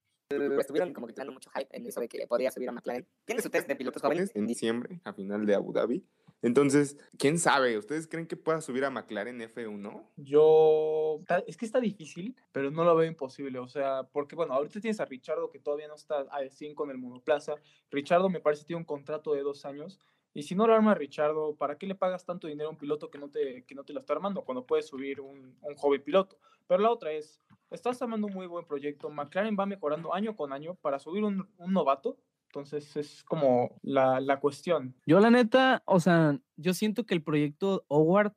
[0.60, 3.06] estuvieron como que dando mucho hype en eso de que podría subir a McLaren.
[3.24, 4.30] Tiene su test de pilotos jóvenes.
[4.34, 6.04] en diciembre, a final de Abu Dhabi.
[6.42, 7.78] Entonces, ¿quién sabe?
[7.78, 10.04] ¿Ustedes creen que pueda subir a McLaren F1?
[10.16, 13.60] Yo, es que está difícil, pero no lo veo imposible.
[13.60, 16.90] O sea, porque bueno, ahorita tienes a Richardo que todavía no está al 100 con
[16.90, 17.54] el monoplaza.
[17.92, 20.00] Richardo me parece tiene un contrato de dos años.
[20.34, 23.10] Y si no lo arma Richardo, ¿para qué le pagas tanto dinero a un piloto
[23.10, 26.02] que no te, que no te lo está armando cuando puedes subir un, un joven
[26.02, 26.38] piloto?
[26.66, 27.40] Pero la otra es,
[27.72, 29.10] estás armando un muy buen proyecto.
[29.10, 32.18] McLaren va mejorando año con año para subir un, un novato.
[32.46, 34.94] Entonces es como la, la cuestión.
[35.06, 38.34] Yo la neta, o sea, yo siento que el proyecto Howard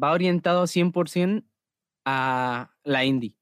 [0.00, 1.44] va orientado 100%
[2.04, 3.36] a la Indy.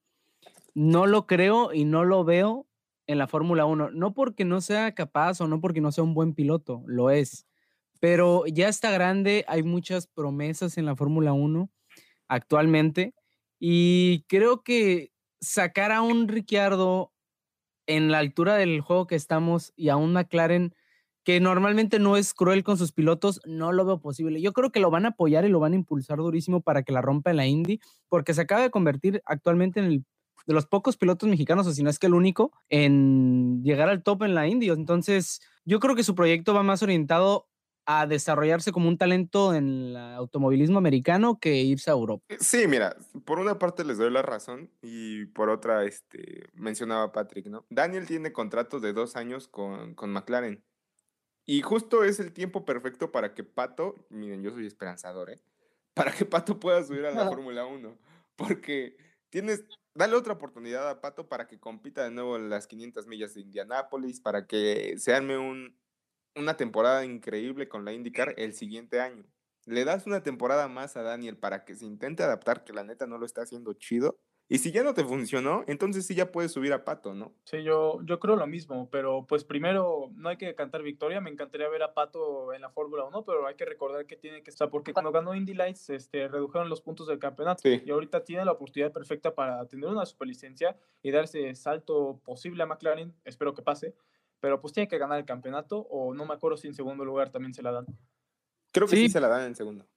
[0.73, 2.67] No lo creo y no lo veo
[3.07, 3.91] en la Fórmula 1.
[3.91, 7.47] No porque no sea capaz o no porque no sea un buen piloto, lo es.
[7.99, 11.69] Pero ya está grande, hay muchas promesas en la Fórmula 1
[12.27, 13.13] actualmente
[13.59, 15.11] y creo que
[15.45, 17.11] sacar a un Ricciardo
[17.87, 20.73] en la altura del juego que estamos y a un McLaren
[21.23, 24.41] que normalmente no es cruel con sus pilotos, no lo veo posible.
[24.41, 26.91] Yo creo que lo van a apoyar y lo van a impulsar durísimo para que
[26.91, 27.79] la rompa en la Indy,
[28.09, 30.05] porque se acaba de convertir actualmente en el
[30.45, 34.03] de los pocos pilotos mexicanos, o si no es que el único, en llegar al
[34.03, 34.69] top en la Indy.
[34.69, 37.47] Entonces, yo creo que su proyecto va más orientado
[37.85, 42.23] a desarrollarse como un talento en el automovilismo americano que irse a Europa.
[42.29, 42.95] Eh, Sí, mira,
[43.25, 47.65] por una parte les doy la razón y por otra, este, mencionaba Patrick, ¿no?
[47.69, 50.63] Daniel tiene contrato de dos años con, con McLaren.
[51.45, 55.39] Y justo es el tiempo perfecto para que Pato, miren, yo soy esperanzador, ¿eh?
[55.93, 57.97] Para que Pato pueda subir a la Fórmula 1.
[58.35, 58.97] Porque
[59.29, 63.35] tienes, dale otra oportunidad a Pato para que compita de nuevo en las 500 millas
[63.35, 65.77] de Indianápolis, para que se arme un,
[66.35, 69.23] una temporada increíble con la IndyCar el siguiente año.
[69.65, 73.07] Le das una temporada más a Daniel para que se intente adaptar, que la neta
[73.07, 74.17] no lo está haciendo chido.
[74.47, 77.33] Y si ya no te funcionó, entonces sí ya puedes subir a Pato, ¿no?
[77.45, 81.19] Sí, yo, yo creo lo mismo, pero pues primero no hay que cantar victoria.
[81.19, 84.43] Me encantaría ver a Pato en la Fórmula 1, pero hay que recordar que tiene
[84.43, 87.81] que estar, porque cuando ganó Indy Lights este, redujeron los puntos del campeonato Sí.
[87.83, 92.61] y ahorita tiene la oportunidad perfecta para tener una superlicencia y dar ese salto posible
[92.61, 93.15] a McLaren.
[93.23, 93.95] Espero que pase,
[94.45, 97.31] pero pues tiene que ganar el campeonato o no me acuerdo si en segundo lugar
[97.31, 97.87] también se la dan.
[98.71, 99.09] Creo que sí, Sí.
[99.13, 99.87] se la dan en segundo.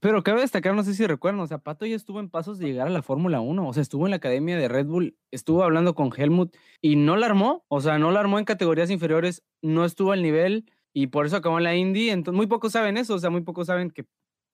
[0.00, 2.64] Pero cabe destacar, no sé si recuerdan, o sea, Pato ya estuvo en pasos de
[2.68, 5.62] llegar a la Fórmula 1, o sea, estuvo en la academia de Red Bull, estuvo
[5.64, 9.44] hablando con Helmut y no la armó, o sea, no la armó en categorías inferiores,
[9.60, 12.96] no estuvo al nivel y por eso acabó en la Indy, entonces muy pocos saben
[12.96, 14.06] eso, o sea, muy pocos saben que,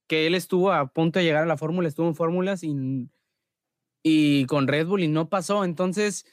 [0.09, 2.75] que él estuvo a punto de llegar a la Fórmula, estuvo en fórmulas y,
[4.03, 6.27] y con Red Bull y no pasó, entonces,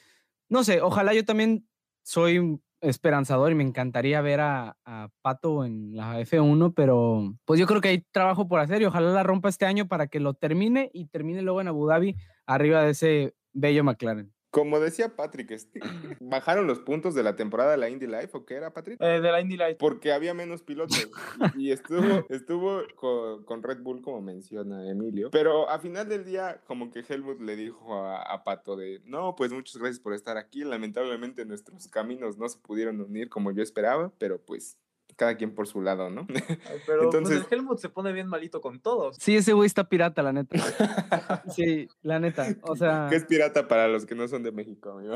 [0.48, 1.68] no sé, ojalá yo también
[2.02, 7.66] soy esperanzador y me encantaría ver a, a Pato en la F1, pero pues yo
[7.66, 10.34] creo que hay trabajo por hacer y ojalá la rompa este año para que lo
[10.34, 12.16] termine y termine luego en Abu Dhabi
[12.46, 14.33] arriba de ese bello McLaren.
[14.54, 15.80] Como decía Patrick, este,
[16.20, 19.02] ¿bajaron los puntos de la temporada de la Indy Life o qué era, Patrick?
[19.02, 19.78] Eh, de la Indy Lights.
[19.80, 21.08] Porque había menos pilotos
[21.56, 25.30] y y estuvo, estuvo con, con Red Bull, como menciona Emilio.
[25.32, 29.34] Pero a final del día, como que Helmut le dijo a, a Pato de, no,
[29.34, 30.62] pues muchas gracias por estar aquí.
[30.62, 34.78] Lamentablemente nuestros caminos no se pudieron unir como yo esperaba, pero pues
[35.16, 36.26] cada quien por su lado, ¿no?
[36.28, 39.16] Ay, Pero Entonces- pues el Helmut se pone bien malito con todos.
[39.18, 40.56] Sí, ese güey está pirata, la neta.
[41.54, 42.46] Sí, la neta.
[42.62, 45.14] O sea, que es pirata para los que no son de México, amigo.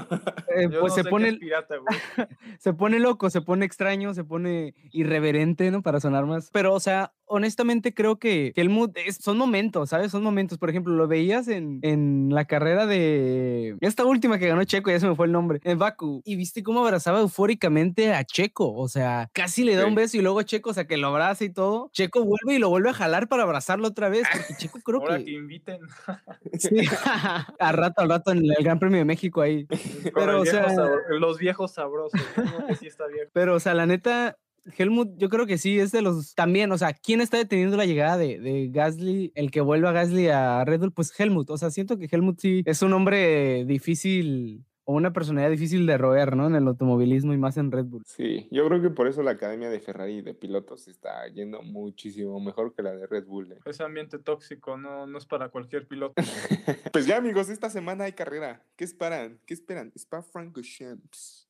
[0.55, 1.89] eh, Yo pues no se sé qué pone, es pirata, güey.
[2.59, 5.83] se pone loco, se pone extraño, se pone irreverente, ¿no?
[5.83, 6.51] Para sonar más.
[6.53, 10.11] Pero, o sea, honestamente creo que, que el mood es- son momentos, ¿sabes?
[10.11, 10.59] Son momentos.
[10.59, 15.01] Por ejemplo, lo veías en, en la carrera de esta última que ganó Checo, ya
[15.01, 16.23] se me fue el nombre, en Baku.
[16.25, 18.75] Y viste cómo abrazaba eufóricamente a Checo.
[18.75, 21.45] O sea, casi le da un beso y luego Checo, o sea, que lo abraza
[21.45, 21.91] y todo.
[21.93, 24.27] Checo vuelve y lo vuelve a jalar para abrazarlo otra vez.
[24.33, 25.25] Porque Checo creo Ahora que.
[25.27, 25.79] que inviten.
[26.59, 26.77] Sí,
[27.59, 29.67] a rato, al rato en el Gran Premio de México ahí.
[30.15, 30.75] Pero, o viejo sea-
[31.11, 32.21] los viejos sabrosos.
[32.69, 33.31] que sí está viejo.
[33.33, 34.37] Pero, o sea, la neta,
[34.77, 36.35] Helmut, yo creo que sí, es de los.
[36.35, 39.33] También, o sea, ¿quién está deteniendo la llegada de, de Gasly?
[39.35, 41.51] El que vuelve a Gasly a Red Bull, pues Helmut.
[41.51, 45.99] O sea, siento que Helmut sí es un hombre difícil o una personalidad difícil de
[45.99, 46.47] roer, ¿no?
[46.47, 48.05] En el automovilismo y más en Red Bull.
[48.07, 52.41] Sí, yo creo que por eso la academia de Ferrari de pilotos está yendo muchísimo
[52.41, 53.53] mejor que la de Red Bull.
[53.53, 53.59] ¿eh?
[53.67, 56.15] Ese ambiente tóxico no, no es para cualquier piloto.
[56.93, 58.63] Pues ya, amigos, esta semana hay carrera.
[58.77, 59.39] ¿Qué esperan?
[59.45, 59.93] ¿Qué esperan?
[59.95, 61.49] Spa Francorchamps.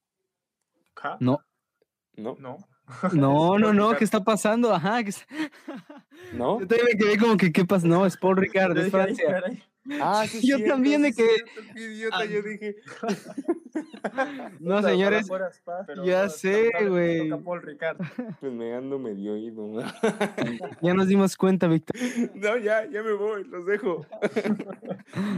[1.21, 1.41] No,
[2.17, 2.37] ¿No?
[2.41, 2.59] No.
[3.13, 3.95] no, no, no.
[3.97, 4.73] ¿qué está pasando?
[4.75, 5.03] Ajá.
[5.03, 5.27] ¿qué está-
[6.33, 6.61] ¿No?
[6.61, 7.87] Yo también me quedé como que, ¿qué pasa?
[7.87, 9.65] No, es Paul Ricard, es dije, "Ay, Francia.
[9.89, 10.01] Caray".
[10.03, 12.77] Ah, sí Yo cierto, también me quedé- cierto, qué idiota, yo dije.
[14.61, 17.29] No, señores, fuera Spa, pero ya no, sé, güey.
[17.43, 17.99] Paul Ricard.
[18.41, 19.67] Pues me ando medio oído.
[19.67, 19.81] ¿no?
[20.83, 21.97] ya nos dimos cuenta, Víctor.
[22.35, 24.07] No, ya, ya me voy, los dejo.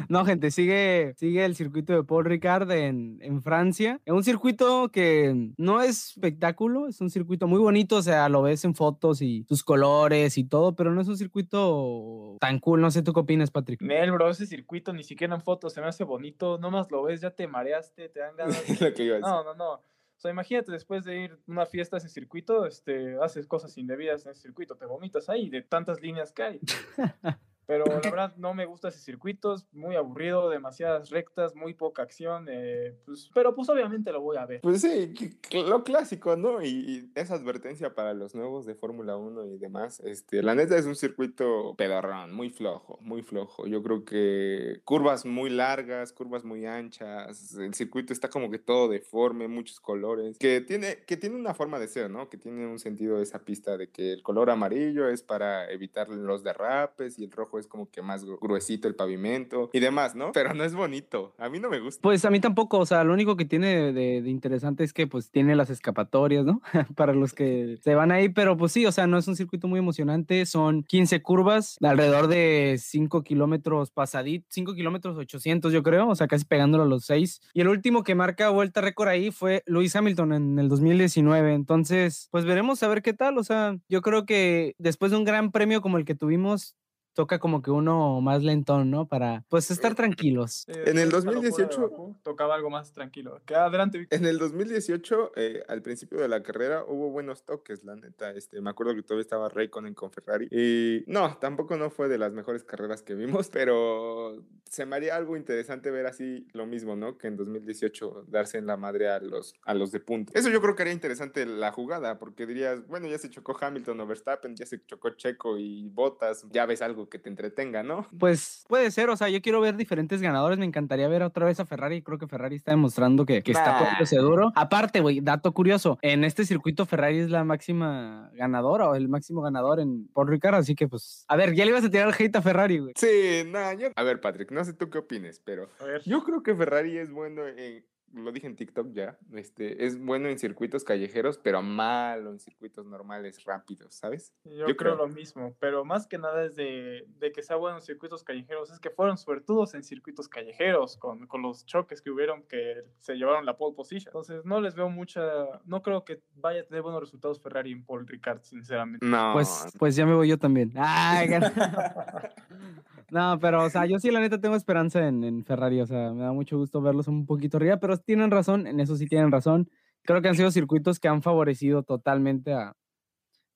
[0.08, 4.00] No, gente, sigue, sigue el circuito de Paul Ricard en, en Francia.
[4.04, 8.42] Es un circuito que no es espectáculo, es un circuito muy bonito, o sea, lo
[8.42, 12.80] ves en fotos y sus colores y todo, pero no es un circuito tan cool.
[12.80, 13.80] No sé, ¿tú qué opinas, Patrick?
[13.82, 16.58] Nel, bro, ese circuito ni siquiera en fotos se me hace bonito.
[16.58, 18.56] Nomás lo ves, ya te mareaste, te dan ganas.
[18.80, 19.20] Lo que.
[19.20, 19.72] No, no, no.
[19.74, 23.78] O sea, imagínate después de ir a una fiesta a ese circuito, este, haces cosas
[23.78, 26.60] indebidas en ese circuito, te vomitas ahí de tantas líneas que hay.
[27.70, 32.48] Pero la verdad no me gusta ese circuito, muy aburrido, demasiadas rectas, muy poca acción,
[32.50, 34.60] eh, pues, pero pues obviamente lo voy a ver.
[34.60, 35.14] Pues sí,
[35.52, 36.62] lo clásico, ¿no?
[36.62, 40.00] Y, y esa advertencia para los nuevos de Fórmula 1 y demás.
[40.00, 43.68] Este, la neta es un circuito pedorrón, muy flojo, muy flojo.
[43.68, 47.54] Yo creo que curvas muy largas, curvas muy anchas.
[47.54, 50.38] El circuito está como que todo deforme, muchos colores.
[50.38, 52.28] Que tiene, que tiene una forma de ser, ¿no?
[52.28, 56.42] Que tiene un sentido esa pista de que el color amarillo es para evitar los
[56.42, 60.32] derrapes y el rojo es como que más gru- gruesito el pavimento y demás, ¿no?
[60.32, 61.34] Pero no es bonito.
[61.38, 62.00] A mí no me gusta.
[62.02, 65.06] Pues a mí tampoco, o sea, lo único que tiene de, de interesante es que
[65.06, 66.60] pues tiene las escapatorias, ¿no?
[66.96, 69.68] Para los que se van ahí, pero pues sí, o sea, no es un circuito
[69.68, 76.08] muy emocionante, son 15 curvas, alrededor de 5 kilómetros pasadit, 5 kilómetros 800 yo creo,
[76.08, 77.40] o sea, casi pegándolo a los 6.
[77.54, 82.28] Y el último que marca vuelta récord ahí fue Lewis Hamilton en el 2019, entonces
[82.30, 85.50] pues veremos a ver qué tal, o sea, yo creo que después de un gran
[85.52, 86.76] premio como el que tuvimos,
[87.14, 89.06] toca como que uno más lentón, ¿no?
[89.06, 90.64] Para pues estar tranquilos.
[90.66, 93.40] Sí, En el después de esta locura de 2018 Bakú, tocaba algo más tranquilo.
[93.44, 94.18] Que adelante, Víctor.
[94.18, 98.32] En el 2018, eh, al principio de la carrera, hubo buenos toques, la neta.
[98.32, 100.48] Este, me acuerdo que todavía estaba Raikkonen con Ferrari.
[100.50, 105.16] Y no, tampoco no fue de las mejores carreras que vimos, pero se me haría
[105.16, 107.18] algo interesante ver así lo mismo, ¿no?
[107.18, 110.32] Que en 2018 darse en la madre a los, a los de punto.
[110.34, 114.00] Eso yo creo que haría interesante la jugada, porque dirías, bueno, ya se chocó Hamilton
[114.00, 118.06] o Verstappen, ya se chocó Checo y Bottas, ya ves algo que te entretenga, ¿no?
[118.18, 121.60] Pues puede ser, o sea, yo quiero ver diferentes ganadores, me encantaría ver otra vez
[121.60, 124.52] a Ferrari, creo que Ferrari está demostrando que, que está poniéndose duro.
[124.54, 129.42] Aparte, güey, dato curioso, en este circuito Ferrari es la máxima ganadora o el máximo
[129.42, 132.14] ganador en Paul Ricard, así que pues, a ver, ya le ibas a tirar el
[132.14, 132.94] hate a Ferrari, güey.
[132.96, 133.88] Sí, nada, yo...
[133.94, 136.02] A ver, Patrick, no sé tú qué opines, pero A ver.
[136.04, 140.28] Yo creo que Ferrari es bueno en, lo dije en TikTok ya, este, es bueno
[140.28, 144.34] en circuitos callejeros, pero malo en circuitos normales, rápidos, ¿sabes?
[144.44, 144.96] Yo, Yo creo, creo.
[144.96, 148.70] lo mismo, pero más que nada es de, de que sea bueno en circuitos callejeros,
[148.70, 153.14] es que fueron suertudos en circuitos callejeros con, con los choques que hubieron que se
[153.14, 154.10] llevaron la pole position.
[154.10, 155.22] Entonces no les veo mucha,
[155.64, 159.06] no creo que vaya a tener buenos resultados Ferrari en Paul Ricard, sinceramente.
[159.06, 160.72] No, Pues, pues ya me voy yo también.
[160.76, 161.28] Ay,
[163.10, 166.12] no, pero, o sea, yo sí la neta tengo esperanza en, en Ferrari, o sea,
[166.12, 169.32] me da mucho gusto verlos un poquito arriba, pero tienen razón, en eso sí tienen
[169.32, 169.70] razón.
[170.04, 172.74] Creo que han sido circuitos que han favorecido totalmente a,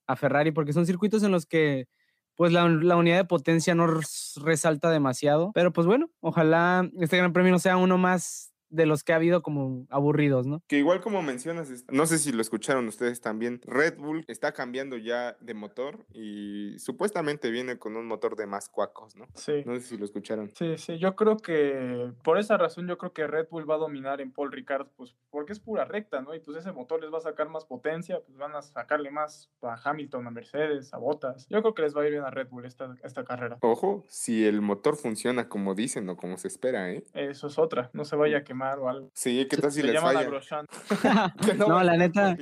[0.07, 1.89] a Ferrari, porque son circuitos en los que,
[2.37, 7.19] pues, la, la unidad de potencia no res- resalta demasiado, pero pues bueno, ojalá este
[7.19, 10.63] gran premio no sea uno más de los que ha habido como aburridos, ¿no?
[10.67, 14.97] que igual como mencionas, no sé si lo escucharon ustedes también, Red Bull está cambiando
[14.97, 19.27] ya de motor y supuestamente viene con un motor de más cuacos, ¿no?
[19.35, 19.63] Sí.
[19.67, 20.51] No sé si lo escucharon.
[20.55, 23.79] Sí, sí, yo creo que por esa razón yo creo que Red Bull va a
[23.79, 26.35] dominar en Paul Ricard, pues porque es pura recta, ¿no?
[26.35, 29.51] Y pues ese motor les va a sacar más potencia, pues van a sacarle más
[29.63, 31.47] a Hamilton, a Mercedes, a Bottas.
[31.49, 33.59] Yo creo que les va a ir bien a Red Bull esta, esta carrera.
[33.61, 37.05] Ojo, si el motor funciona como dicen o como se espera, ¿eh?
[37.15, 39.11] Eso es otra, no se vaya a quemar o algo.
[39.15, 41.35] Sí, ¿qué tal si Se les llaman falla?
[41.59, 42.37] No, la neta.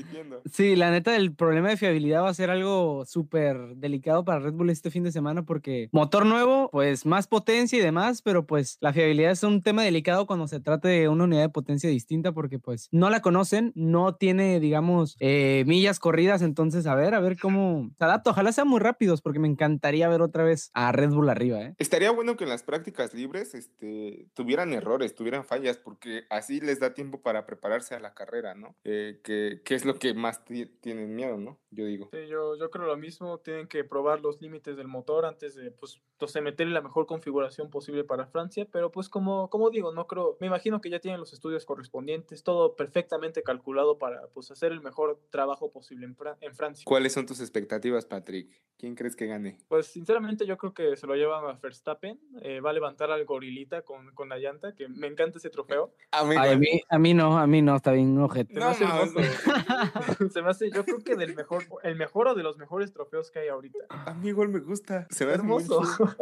[0.50, 4.54] Sí, la neta, el problema de fiabilidad va a ser algo súper delicado para Red
[4.54, 8.78] Bull este fin de semana porque motor nuevo, pues más potencia y demás, pero pues
[8.80, 12.32] la fiabilidad es un tema delicado cuando se trate de una unidad de potencia distinta
[12.32, 17.20] porque pues no la conocen, no tiene, digamos, eh, millas corridas, entonces a ver, a
[17.20, 18.30] ver cómo se adapta.
[18.30, 21.74] Ojalá sean muy rápidos porque me encantaría ver otra vez a Red Bull arriba, ¿eh?
[21.78, 26.80] Estaría bueno que en las prácticas libres este, tuvieran errores, tuvieran fallas, porque así les
[26.80, 28.76] da tiempo para prepararse a la carrera, ¿no?
[28.84, 31.58] Eh, que, que es lo que más ti- tienen miedo, ¿no?
[31.70, 32.08] Yo digo.
[32.12, 35.70] Sí, yo, yo creo lo mismo, tienen que probar los límites del motor antes de,
[35.70, 40.06] pues, entonces meterle la mejor configuración posible para Francia, pero pues como, como digo, no
[40.06, 44.72] creo, me imagino que ya tienen los estudios correspondientes, todo perfectamente calculado para, pues, hacer
[44.72, 46.84] el mejor trabajo posible en, Fra- en Francia.
[46.86, 48.50] ¿Cuáles son tus expectativas, Patrick?
[48.76, 49.58] ¿Quién crees que gane?
[49.68, 53.24] Pues sinceramente yo creo que se lo llevan a Verstappen, eh, va a levantar al
[53.24, 55.91] gorilita con, con la llanta, que me encanta ese trofeo.
[56.14, 58.52] Ay, a, mí, a mí no, a mí no, está bien, ojete.
[58.52, 60.28] Se me No, hace hermoso.
[60.33, 63.31] se me hace, yo creo que del mejor, el mejor o de los mejores trofeos
[63.31, 63.78] que hay ahorita.
[63.88, 65.07] amigo, él me gusta.
[65.11, 66.14] Se me hace muy Hermoso.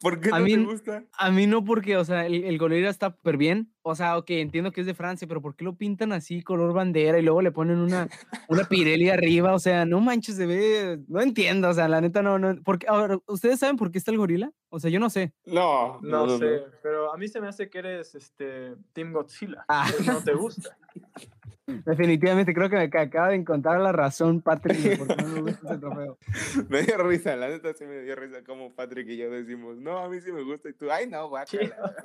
[0.00, 1.04] ¿Por qué A no mí- te gusta?
[1.18, 3.72] A mí no porque, o sea, el, el gorila está súper bien.
[3.82, 6.72] O sea, ok, entiendo que es de Francia, pero ¿por qué lo pintan así, color
[6.72, 8.08] bandera, y luego le ponen una,
[8.48, 9.54] una Pirelli arriba?
[9.54, 10.98] O sea, no manches, se ve...
[11.08, 12.38] No entiendo, o sea, la neta no...
[12.38, 14.50] no porque, ahora, ¿ustedes saben por qué está el gorila?
[14.70, 15.32] O sea, yo no sé.
[15.44, 19.64] No, No, sé, pero a mí se me hace que eres este Team Godzilla.
[19.68, 19.88] Ah.
[20.04, 20.76] No te gusta.
[21.86, 25.40] Definitivamente creo que me ca- acaba de encontrar la razón, Patrick, por qué no me
[25.42, 26.18] gusta ese trofeo.
[26.68, 29.98] Me dio risa, la neta sí me dio risa como Patrick y yo decimos, no,
[29.98, 31.74] a mí sí me gusta y tú, ay no, guácala.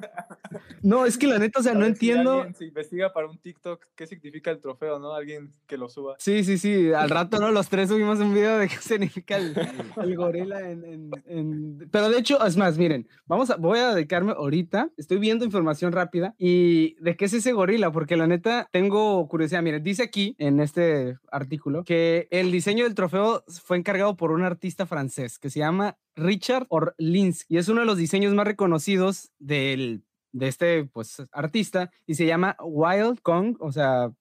[0.84, 2.34] No, es que la neta, o sea, A no si entiendo...
[2.34, 5.14] alguien se investiga para un TikTok qué significa el trofeo, ¿no?
[5.14, 6.16] Alguien que lo suba.
[6.18, 6.92] Sí, sí, sí.
[6.92, 7.52] Al rato, ¿no?
[7.52, 9.56] Los tres subimos un video de qué significa el,
[10.02, 13.94] el gorila en, en- en- Pero de hecho, es más, miren, vamos a, voy a
[13.94, 14.90] dedicarme ahorita.
[14.98, 19.51] Estoy viendo información rápida y de qué es ese gorila, porque la neta tengo curiosidad.
[19.60, 24.44] Miren, dice aquí en este artículo que el diseño del trofeo fue encargado por un
[24.44, 29.32] artista francés que se llama Richard Orlinski y es uno de los diseños más reconocidos
[29.40, 34.12] del de este pues artista y se llama Wild Kong, o sea,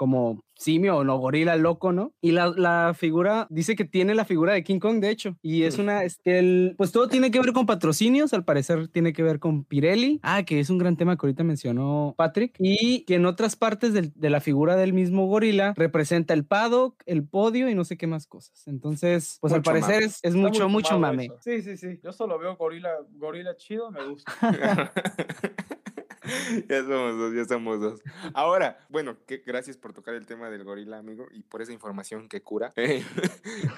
[0.00, 2.14] como simio o no gorila loco, ¿no?
[2.22, 5.64] Y la, la figura dice que tiene la figura de King Kong, de hecho, y
[5.64, 9.22] es una, este, el, pues todo tiene que ver con patrocinios, al parecer tiene que
[9.22, 13.16] ver con Pirelli, ah, que es un gran tema que ahorita mencionó Patrick, y que
[13.16, 17.68] en otras partes del- de la figura del mismo gorila representa el paddock, el podio
[17.68, 18.66] y no sé qué más cosas.
[18.68, 20.06] Entonces, pues al parecer mame.
[20.06, 21.26] es, es mucho, mucho mame.
[21.26, 21.36] eso.
[21.42, 22.00] Sí, sí, sí.
[22.02, 24.32] Yo solo veo gorila, gorila chido, me gusta.
[26.68, 28.02] ya somos dos, ya somos dos.
[28.34, 32.28] Ahora, bueno, que, gracias por tocar el tema del gorila, amigo, y por esa información
[32.28, 32.72] que cura.
[32.76, 33.04] Eh,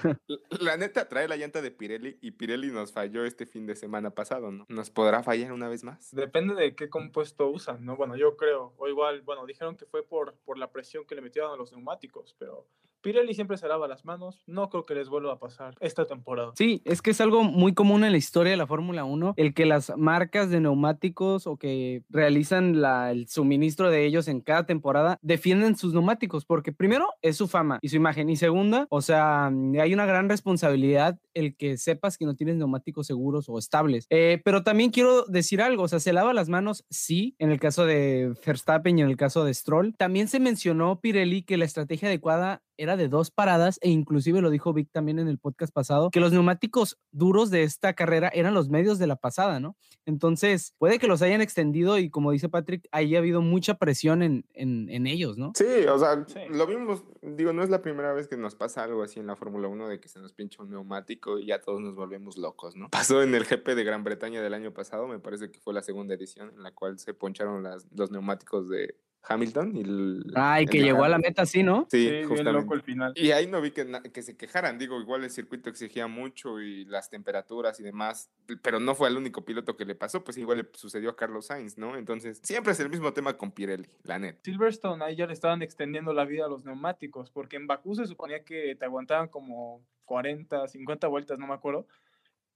[0.03, 0.19] la-
[0.59, 4.11] la neta, trae la llanta de Pirelli y Pirelli nos falló este fin de semana
[4.11, 4.65] pasado, ¿no?
[4.69, 6.13] ¿Nos podrá fallar una vez más?
[6.13, 7.95] Depende de qué compuesto usan, ¿no?
[7.95, 8.73] Bueno, yo creo.
[8.77, 11.71] O igual, bueno, dijeron que fue por, por la presión que le metieron a los
[11.71, 12.67] neumáticos, pero
[13.03, 14.41] Pirelli siempre se lava las manos.
[14.47, 16.53] No creo que les vuelva a pasar esta temporada.
[16.55, 19.53] Sí, es que es algo muy común en la historia de la Fórmula 1, el
[19.53, 22.75] que las marcas de neumáticos o que realizan
[23.09, 27.79] el suministro de ellos en cada temporada defienden sus neumáticos, porque primero es su fama
[27.81, 32.25] y su imagen, y segunda, o sea, hay una gran responsabilidad el que sepas que
[32.25, 34.07] no tienes neumáticos seguros o estables.
[34.09, 37.59] Eh, pero también quiero decir algo, o sea, se lava las manos, sí, en el
[37.59, 39.93] caso de Verstappen y en el caso de Stroll.
[39.97, 44.49] También se mencionó Pirelli que la estrategia adecuada era de dos paradas e inclusive lo
[44.49, 48.53] dijo Vic también en el podcast pasado, que los neumáticos duros de esta carrera eran
[48.53, 49.75] los medios de la pasada, ¿no?
[50.05, 54.45] Entonces, puede que los hayan extendido y como dice Patrick, haya habido mucha presión en,
[54.53, 55.51] en, en ellos, ¿no?
[55.55, 56.39] Sí, o sea, Sí.
[56.49, 59.35] lo vimos, digo, no es la primera vez que nos pasa algo así en la
[59.35, 62.75] Fórmula 1 de que se nos pincha un neumático y ya todos nos volvemos locos,
[62.75, 62.89] ¿no?
[62.91, 65.81] Pasó en el GP de Gran Bretaña del año pasado, me parece que fue la
[65.83, 70.63] segunda edición en la cual se poncharon las, los neumáticos de Hamilton y el, Ay,
[70.65, 71.87] el que llegó a la meta así, ¿no?
[71.89, 72.61] Sí, Sí, bien justamente.
[72.61, 73.13] loco el final.
[73.15, 76.85] Y ahí no vi que, que se quejaran, digo, igual el circuito exigía mucho y
[76.85, 78.29] las temperaturas y demás,
[78.61, 81.47] pero no fue el único piloto que le pasó, pues igual le sucedió a Carlos
[81.47, 81.95] Sainz, ¿no?
[81.95, 84.39] Entonces, siempre es el mismo tema con Pirelli, la neta.
[84.43, 88.05] Silverstone ahí ya le estaban extendiendo la vida a los neumáticos, porque en Bakú se
[88.07, 91.87] suponía que te aguantaban como 40, 50 vueltas, no me acuerdo.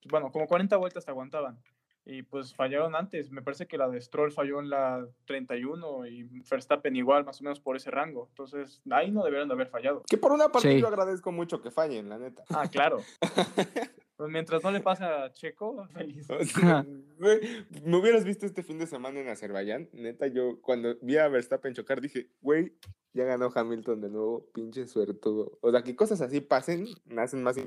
[0.10, 1.60] Bueno, como 40 vueltas te aguantaban.
[2.09, 3.31] Y pues fallaron antes.
[3.31, 7.43] Me parece que la de Stroll falló en la 31 y Verstappen igual, más o
[7.43, 8.27] menos por ese rango.
[8.29, 10.03] Entonces, ahí no deberían de haber fallado.
[10.09, 10.79] Que por una parte Sí.
[10.79, 12.43] yo agradezco mucho que fallen, la neta.
[12.49, 12.99] Ah, claro.
[14.17, 16.27] Pues mientras no le pase a Checo, feliz.
[16.31, 16.83] O sea,
[17.19, 17.39] güey,
[17.83, 19.89] me hubieras visto este fin de semana en Azerbaiyán.
[19.93, 22.73] Neta, yo cuando vi a Verstappen chocar dije, güey,
[23.13, 25.59] ya ganó Hamilton de nuevo, pinche suertudo.
[25.61, 27.57] O sea, que cosas así pasen, me hacen más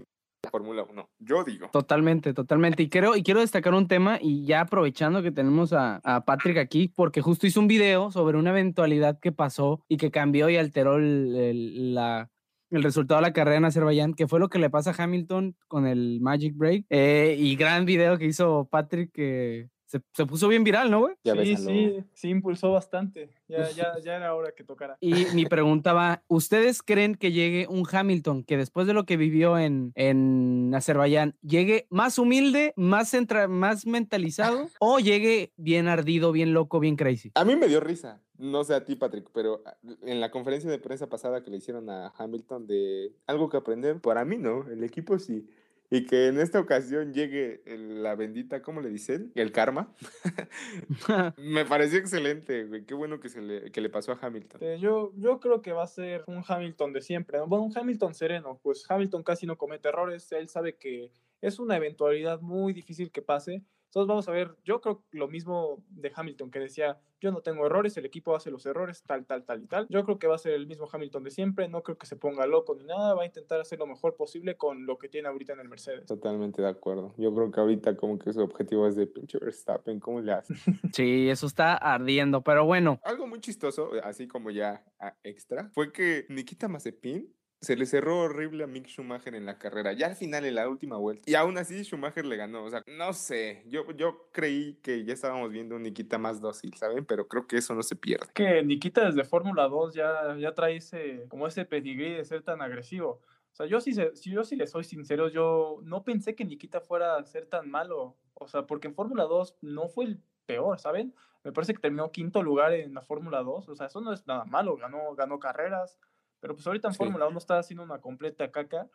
[0.49, 1.09] Fórmula 1.
[1.19, 1.69] Yo digo.
[1.73, 2.83] Totalmente, totalmente.
[2.83, 6.57] Y quiero, y quiero destacar un tema, y ya aprovechando que tenemos a, a Patrick
[6.59, 10.57] aquí, porque justo hizo un video sobre una eventualidad que pasó y que cambió y
[10.57, 12.31] alteró el, el- la,
[12.71, 15.57] el resultado de la carrera en Azerbaiyán, que fue lo que le pasa a Hamilton
[15.69, 16.87] con el Magic Break.
[16.89, 21.15] Eh, y gran video que hizo Patrick, que se, se puso bien viral, ¿no, güey?
[21.25, 23.29] Sí, sí, sí impulsó bastante.
[23.49, 24.97] Ya, ya, ya era hora que tocara.
[25.01, 29.17] Y mi pregunta va, ¿ustedes creen que llegue un Hamilton que después de lo que
[29.17, 36.31] vivió en, en Azerbaiyán, llegue más humilde, más, centra- más mentalizado o llegue bien ardido,
[36.31, 37.33] bien loco, bien crazy?
[37.35, 40.71] A mí me dio risa, no sé a ti, Patrick, pero ah, en la conferencia
[40.71, 44.69] de prensa pasada que le hicieron a Hamilton de algo que aprender, para mí no,
[44.71, 45.49] el equipo sí.
[45.93, 49.33] Y que en esta ocasión llegue el- la bendita, ¿cómo le dicen?
[49.35, 49.93] El karma.
[51.37, 52.85] me pareció excelente, güey.
[52.85, 54.61] Qué bueno que, se le, que le pasó a Hamilton.
[54.63, 57.39] Eh, yo, yo creo que va a ser un Hamilton de siempre.
[57.39, 57.47] ¿no?
[57.49, 58.61] Bueno, un Hamilton sereno.
[58.63, 60.31] Pues Hamilton casi no comete errores.
[60.33, 61.11] Él sabe que
[61.41, 65.83] es una eventualidad muy difícil que pase, Entonces vamos a ver, yo creo lo mismo
[65.89, 69.45] de Hamilton que decía, yo no tengo errores, el equipo hace los errores, tal, tal,
[69.45, 69.89] tal y tal.
[69.89, 72.15] Yo creo que va a ser el mismo Hamilton de siempre, no creo que se
[72.15, 75.27] ponga loco ni nada, va a intentar hacer lo mejor posible con lo que tiene
[75.27, 76.07] ahorita en el Mercedes.
[76.07, 77.13] Totalmente de acuerdo.
[77.19, 80.55] Yo creo que ahorita como que su objetivo es de pinche Verstappen, ¿cómo le hace?
[80.93, 83.01] Sí, eso está ardiendo, pero bueno.
[83.03, 87.29] Algo muy chistoso, así como ya ah, extra, fue que Nikita Mazepin
[87.61, 90.69] se le cerró horrible a Mick Schumacher en la carrera, ya al final, en la
[90.69, 91.31] última vuelta.
[91.31, 92.65] Y aún así Schumacher le ganó.
[92.65, 96.73] O sea, no sé, yo, yo creí que ya estábamos viendo un Nikita más dócil,
[96.75, 97.05] ¿saben?
[97.05, 98.29] Pero creo que eso no se pierde.
[98.33, 102.63] Que Nikita desde Fórmula 2 ya, ya trae ese, como ese pedigrí de ser tan
[102.63, 103.21] agresivo.
[103.53, 106.81] O sea, yo sí, si yo sí le soy sincero, yo no pensé que Nikita
[106.81, 108.17] fuera a ser tan malo.
[108.35, 111.15] O sea, porque en Fórmula 2 no fue el peor, ¿saben?
[111.45, 113.69] Me parece que terminó quinto lugar en la Fórmula 2.
[113.69, 114.77] O sea, eso no es nada malo.
[114.77, 115.99] Ganó, ganó carreras
[116.41, 118.89] pero pues ahorita en Fórmula 1 está haciendo una completa caca.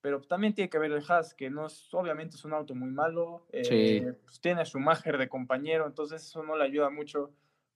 [0.00, 2.90] Pero también tiene que ver el Haas, que no es, obviamente es un auto muy
[2.90, 3.46] malo.
[3.52, 7.30] Eh, pues tiene a Schumacher de compañero, entonces eso no le ayuda mucho.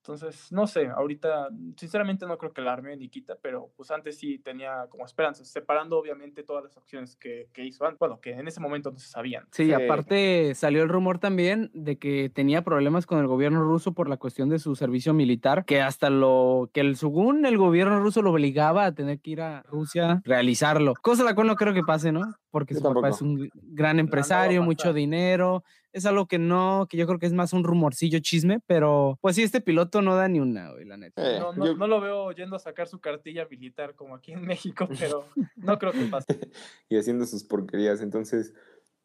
[0.09, 4.39] Entonces, no sé, ahorita, sinceramente no creo que la arme Nikita, pero pues antes sí
[4.39, 8.47] tenía como esperanzas, separando obviamente todas las acciones que, que hizo antes, bueno, que en
[8.47, 9.49] ese momento no se sabían.
[9.51, 14.09] Sí, aparte salió el rumor también de que tenía problemas con el gobierno ruso por
[14.09, 18.23] la cuestión de su servicio militar, que hasta lo que el, según el gobierno ruso
[18.23, 21.83] lo obligaba a tener que ir a Rusia realizarlo, cosa la cual no creo que
[21.83, 22.37] pase, ¿no?
[22.53, 25.65] Porque su papá es un gran empresario, mucho dinero,
[25.97, 29.35] es algo que no, que yo creo que es más un rumorcillo chisme, pero pues
[29.35, 31.37] sí, este piloto no da ni una, güey, la neta.
[31.37, 34.87] Eh, no, no, lo veo yendo a sacar su cartilla militar como aquí en México,
[34.99, 35.27] pero
[35.57, 36.27] no creo que pase.
[36.91, 38.53] y haciendo sus porquerías, entonces,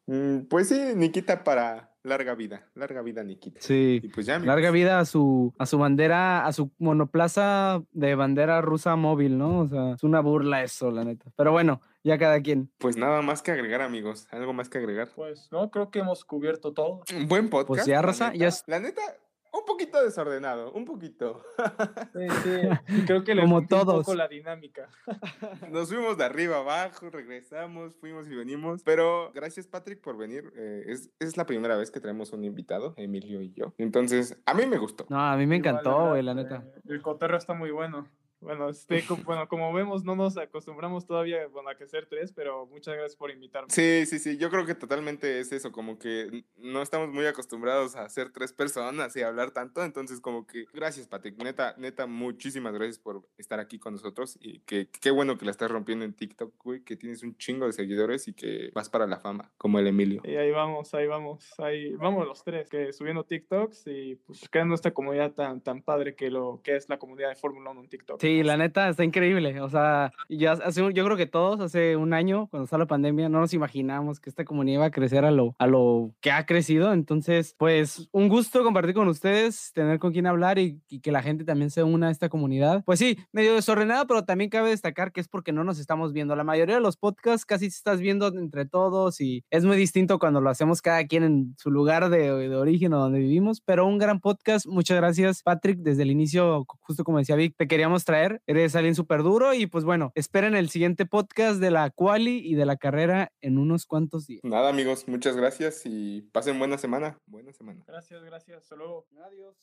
[0.06, 3.60] mm, pues sí, Nikita para larga vida, larga vida Nikita.
[3.60, 8.96] Sí, pues larga vida a su, a su bandera, a su monoplaza de bandera rusa
[8.96, 9.60] móvil, ¿no?
[9.60, 11.30] O sea, es una burla eso, la neta.
[11.36, 12.70] Pero bueno, ya cada quien.
[12.78, 14.26] Pues nada más que agregar, amigos.
[14.30, 15.08] ¿Algo más que agregar?
[15.14, 17.02] Pues no, creo que hemos cubierto todo.
[17.16, 17.68] Un buen podcast.
[17.68, 18.64] Pues ya, Raza, ya es...
[18.66, 19.02] La neta,
[19.52, 21.42] un poquito desordenado, un poquito.
[22.12, 23.02] Sí, sí.
[23.06, 23.94] Creo que le Como todos.
[23.96, 24.88] un poco la dinámica.
[25.70, 28.82] Nos fuimos de arriba abajo, regresamos, fuimos y venimos.
[28.82, 30.52] Pero gracias, Patrick, por venir.
[30.56, 33.74] Eh, es, es, la primera vez que traemos un invitado, Emilio y yo.
[33.78, 35.06] Entonces, a mí me gustó.
[35.10, 36.64] No, a mí me encantó, güey, la neta.
[36.88, 38.06] El coterro está muy bueno.
[38.42, 42.32] Bueno, este, como, bueno, como vemos, no nos acostumbramos todavía bueno, a que ser tres,
[42.32, 43.70] pero muchas gracias por invitarme.
[43.70, 47.94] Sí, sí, sí, yo creo que totalmente es eso, como que no estamos muy acostumbrados
[47.94, 52.74] a ser tres personas y hablar tanto, entonces como que gracias, Patrick, neta, neta, muchísimas
[52.74, 56.12] gracias por estar aquí con nosotros y que qué bueno que la estás rompiendo en
[56.12, 59.78] TikTok, güey, que tienes un chingo de seguidores y que vas para la fama, como
[59.78, 60.20] el Emilio.
[60.24, 64.74] Y ahí vamos, ahí vamos, ahí vamos los tres, que subiendo TikToks y pues creando
[64.74, 67.88] esta comunidad tan, tan padre que lo que es la comunidad de Fórmula 1 en
[67.88, 68.20] TikTok.
[68.20, 69.60] Sí, La neta está increíble.
[69.60, 73.28] O sea, ya hace, yo creo que todos hace un año, cuando estaba la pandemia,
[73.28, 76.46] no nos imaginamos que esta comunidad iba a crecer a lo, a lo que ha
[76.46, 76.92] crecido.
[76.92, 81.44] Entonces, pues un gusto compartir con ustedes, tener con quien hablar y, que la gente
[81.44, 82.84] también se una a esta comunidad.
[82.84, 86.36] Pues sí, medio desordenada, pero también cabe destacar que es porque no nos estamos viendo.
[86.36, 90.18] La mayoría de los podcasts casi se estás viendo entre todos y es muy distinto
[90.18, 93.60] cuando lo hacemos cada quien en su lugar de, de origen o donde vivimos.
[93.60, 94.66] Pero un gran podcast.
[94.66, 95.78] Muchas gracias, Patrick.
[95.78, 99.66] Desde el inicio, justo como decía Vic, te queríamos traer Eres alguien súper duro y
[99.66, 103.86] pues bueno, esperen el siguiente podcast de la quali y de la carrera en unos
[103.86, 104.42] cuantos días.
[104.44, 107.18] Nada amigos, muchas gracias y pasen buena semana.
[107.26, 107.84] Buena semana.
[107.86, 108.62] Gracias, gracias.
[108.62, 109.06] Hasta luego.
[109.24, 109.56] Adiós.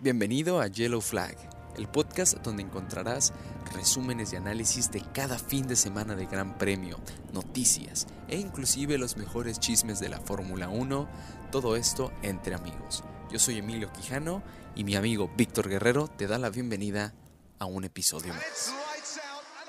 [0.00, 1.36] Bienvenido a Yellow Flag
[1.76, 3.32] el podcast donde encontrarás
[3.74, 6.98] resúmenes y análisis de cada fin de semana de Gran Premio,
[7.32, 11.08] noticias e inclusive los mejores chismes de la Fórmula 1,
[11.50, 13.04] todo esto entre amigos.
[13.30, 14.42] Yo soy Emilio Quijano
[14.74, 17.14] y mi amigo Víctor Guerrero te da la bienvenida
[17.58, 18.74] a un episodio más.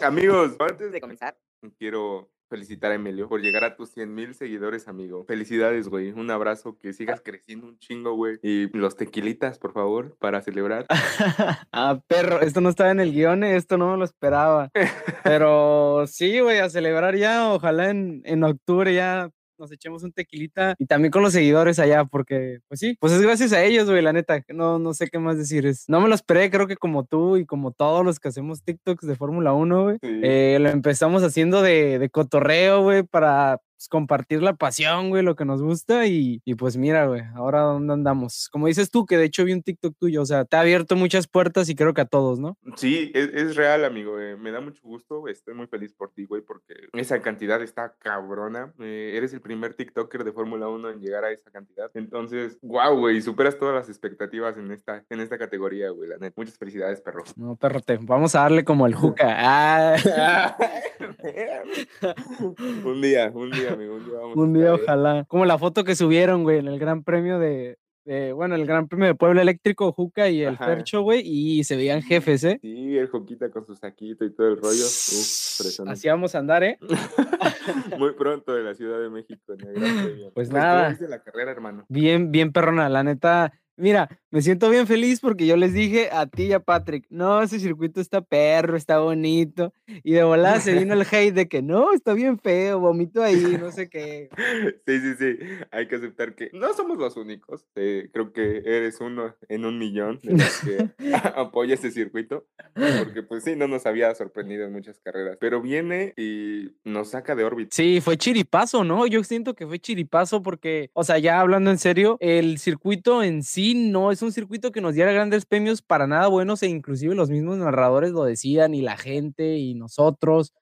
[0.02, 1.38] Amigos, antes de comenzar,
[1.78, 5.26] quiero felicitar a Emilio por llegar a tus 100 mil seguidores, amigo.
[5.26, 6.12] Felicidades, güey.
[6.12, 8.38] Un abrazo, que sigas creciendo un chingo, güey.
[8.44, 10.86] Y los tequilitas, por favor, para celebrar.
[11.72, 14.70] ah, perro, esto no estaba en el guion, eh, esto no me lo esperaba.
[15.24, 19.32] Pero sí, güey, a celebrar ya, ojalá en, en octubre ya
[19.64, 20.76] nos echemos un tequilita.
[20.78, 24.02] Y también con los seguidores allá, porque pues sí, pues es gracias a ellos, güey,
[24.02, 26.76] la neta, no, no sé qué más decir, es, no me lo esperé, creo que
[26.76, 30.70] como tú y como todos los que hacemos TikToks de Fórmula 1, güey, eh, lo
[30.70, 35.62] empezamos haciendo de, de cotorreo, güey, para pues, compartir la pasión, güey, lo que nos
[35.62, 38.48] gusta y, y pues mira, güey, ahora dónde andamos.
[38.50, 40.96] Como dices tú, que de hecho vi un TikTok tuyo, o sea, te ha abierto
[40.96, 42.58] muchas puertas y creo que a todos, ¿no?
[42.78, 44.20] Sí, es, es real, amigo.
[44.20, 45.20] eh, me da mucho gusto.
[45.20, 48.74] güey, Estoy muy feliz por ti, güey, porque esa cantidad está cabrona.
[48.80, 51.92] eh, eres el primer TikToker de Fórmula 1 en llegar a esa cantidad.
[51.94, 56.34] Entonces, wow, güey, superas todas las expectativas en esta, en esta categoría, güey, la neta.
[56.38, 57.24] Muchas felicidades, perro.
[57.36, 59.26] No, perrote, vamos a darle como el juca.
[59.28, 60.56] Ah,
[62.86, 65.26] un día, un día, amigo, un día vamos un ojalá.
[65.28, 68.88] Como la foto que subieron, güey, en el Gran Premio de, de- bueno, el Gran
[68.88, 70.66] Premio de Pueblo Eléctrico, Juca y el Ajá.
[70.66, 72.60] Fercho, güey, y se veían jefes, ¿eh?
[72.62, 74.86] Sí, el Joquita con su saquito y todo el rollo.
[74.86, 75.94] Uf, impresionante.
[75.94, 76.78] Así vamos a andar, ¿eh?
[77.98, 80.32] Muy pronto de la Ciudad de México en el Gran Premio.
[80.34, 80.98] Pues ¿cómo nada.
[81.08, 81.86] la carrera, hermano?
[81.90, 83.54] Bien, bien perrona, la neta.
[83.78, 87.44] Mira, me siento bien feliz porque yo les dije a ti y a Patrick, no,
[87.44, 89.76] ese circuito está perro, está bonito.
[90.04, 93.60] Y de volada se vino el hate de que no, está bien feo, vomito ahí,
[93.62, 94.30] no sé qué.
[94.88, 95.38] Sí, sí, sí.
[95.72, 97.66] Hay que aceptar que no somos los únicos.
[97.76, 100.90] eh, creo que eres uno en un millón de los que
[101.36, 102.48] apoya este circuito.
[102.74, 105.38] Porque, pues sí, no nos había sorprendido en muchas carreras.
[105.40, 107.70] Pero viene y nos saca de órbita.
[107.76, 109.06] Sí, fue chiripazo, ¿no?
[109.06, 113.44] Yo siento que fue chiripazo porque, o sea, ya hablando en serio, el circuito en
[113.44, 117.16] sí no es un circuito que nos diera grandes premios para nada buenos e inclusive
[117.16, 120.54] los mismos narradores lo decían y la gente y nosotros.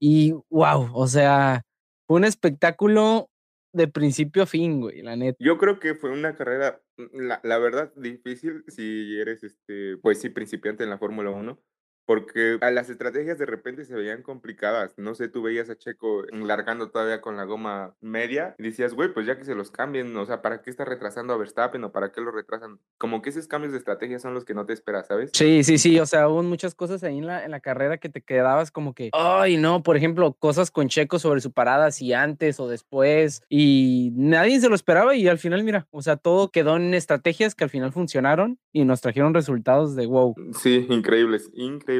[0.00, 1.62] Y wow, o sea,
[2.06, 3.30] fue un espectáculo
[3.72, 5.36] de principio a fin, güey, la neta.
[5.40, 10.20] Yo creo que fue una carrera, mm, la, la verdad, difícil si eres, este, pues
[10.20, 11.60] sí, principiante en la Fórmula 1,
[12.08, 14.94] porque a las estrategias de repente se veían complicadas.
[14.96, 19.12] No sé, tú veías a Checo largando todavía con la goma media y decías, güey,
[19.12, 21.92] pues ya que se los cambien, o sea, ¿para qué está retrasando a Verstappen o
[21.92, 22.78] para qué lo retrasan?
[22.96, 25.32] Como que esos cambios de estrategia son los que no te esperas, ¿sabes?
[25.34, 28.08] Sí, sí, sí, o sea, hubo muchas cosas ahí en la, en la carrera que
[28.08, 32.14] te quedabas como que, ay, no, por ejemplo, cosas con Checo sobre su parada, si
[32.14, 36.48] antes o después, y nadie se lo esperaba y al final, mira, o sea, todo
[36.48, 40.34] quedó en estrategias que al final funcionaron y nos trajeron resultados de wow.
[40.58, 41.50] Sí, increíbles,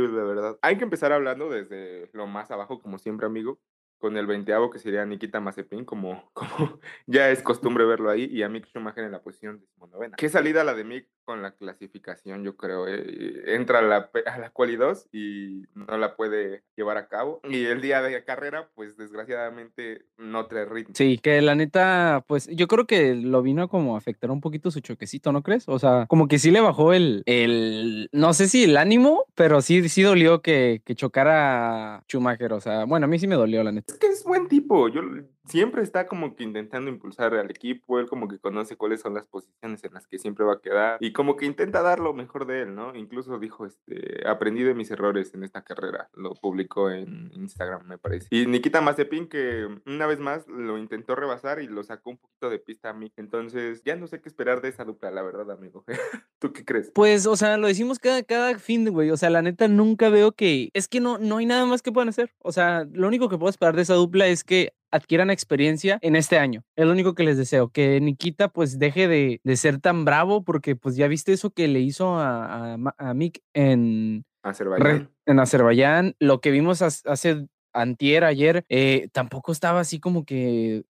[0.01, 0.59] de verdad.
[0.63, 3.61] Hay que empezar hablando desde lo más abajo, como siempre, amigo,
[3.99, 8.43] con el veinteavo que sería Nikita Mazepin, como, como ya es costumbre verlo ahí, y
[8.43, 10.17] a Mick Schumacher en la posición decimonovena.
[10.17, 12.87] Qué salida la de Mick con la clasificación, yo creo.
[12.89, 17.41] eh, Entra a la, a la quali 2 y no la puede llevar a cabo.
[17.45, 20.95] Y el día de carrera, pues desgraciadamente no trae ritmo.
[20.97, 24.71] Sí, que la neta, pues yo creo que lo vino como a afectar un poquito
[24.71, 25.69] su choquecito, ¿no crees?
[25.69, 29.61] O sea, como que sí le bajó el, el no sé si el ánimo, pero
[29.61, 33.63] sí, sí dolió que, que chocara Schumacher, o sea, bueno, a mí sí me dolió,
[33.63, 33.88] la neta.
[33.89, 34.89] Es que es buen tipo.
[34.89, 35.01] Yo
[35.49, 37.99] siempre está como que intentando impulsar al equipo.
[37.99, 40.99] Él como que conoce cuáles son las posiciones en las que siempre va a quedar.
[41.01, 42.95] Y como que intenta dar lo mejor de él, ¿no?
[42.95, 46.09] Incluso dijo, este, aprendí de mis errores en esta carrera.
[46.15, 48.29] Lo publicó en Instagram, me parece.
[48.31, 52.51] Y Nikita Mazepin que una vez más lo intentó rebasar y lo sacó un poquito
[52.51, 53.13] de pista a mí.
[53.17, 55.85] Entonces ya no sé qué esperar de esa dupla, la verdad, amigo.
[56.39, 56.93] ¿Tú qué crees?
[56.95, 59.11] Pues, o sea, lo decimos cada, cada fin, güey.
[59.11, 60.71] O sea, la neta nunca veo que.
[60.75, 62.33] Es que no, no hay nada más que puedan hacer.
[62.39, 66.17] O sea, lo único que puedo esperar de esa dupla es que adquieran experiencia en
[66.17, 66.65] este año.
[66.77, 67.69] Es lo único que les deseo.
[67.69, 71.69] Que Nikita, pues, deje de, de ser tan bravo, porque, pues, ya viste eso que
[71.69, 75.11] le hizo a, a, Mick en, Azerbaiyán.
[75.27, 80.85] En Azerbaiyán, lo que vimos hace antier, ayer, eh, tampoco estaba así como que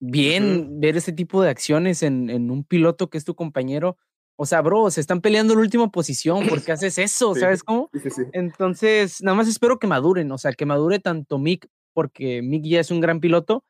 [0.00, 3.96] bien ver ese tipo de acciones en, en un piloto que es tu compañero.
[4.36, 7.34] O sea, bro, se están peleando la última posición, ¿por qué haces eso?
[7.34, 7.40] Sí.
[7.40, 7.90] ¿Sabes cómo?
[7.92, 8.22] Sí, sí, sí.
[8.32, 12.80] Entonces, nada más espero que maduren, o sea, que madure tanto Mick, porque Mick ya
[12.80, 13.64] es un gran piloto,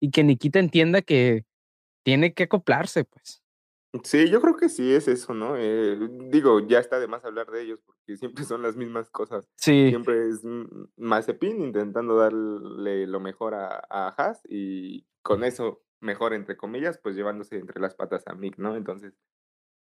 [0.00, 1.44] y que Nikita entienda que
[2.04, 3.42] tiene que acoplarse, pues.
[4.04, 5.56] Sí, yo creo que sí es eso, ¿no?
[5.56, 5.96] Eh,
[6.30, 9.48] digo, ya está de más hablar de ellos porque siempre son las mismas cosas.
[9.56, 9.88] Sí.
[9.88, 10.42] Siempre es
[10.96, 17.16] Mazepin intentando darle lo mejor a, a Haas y con eso, mejor entre comillas, pues
[17.16, 18.76] llevándose entre las patas a Mick, ¿no?
[18.76, 19.14] Entonces,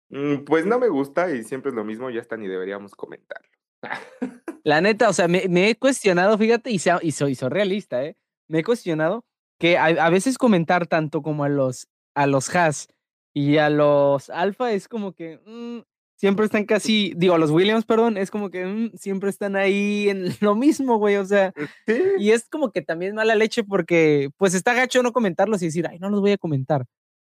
[0.09, 3.49] mm, pues no me gusta y siempre es lo mismo, ya está ni deberíamos comentarlo.
[4.67, 8.03] La neta, o sea, me, me he cuestionado, fíjate, y, sea- y soy, soy realista,
[8.03, 8.17] ¿eh?
[8.49, 9.23] Me he cuestionado
[9.59, 12.89] que a, a veces comentar tanto como a los, a los Haas
[13.33, 15.83] y a los Alfa es como que mm,
[16.17, 20.09] siempre están casi, digo, a los Williams, perdón, es como que mm, siempre están ahí
[20.09, 21.53] en lo mismo, güey, o sea,
[21.85, 25.67] Sí, y es como que también mala leche porque, pues, está gacho no comentarlos y
[25.67, 26.83] decir, ay, no los voy a comentar.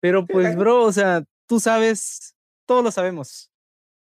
[0.01, 3.49] Pero, pues, bro, o sea, tú sabes, todos lo sabemos.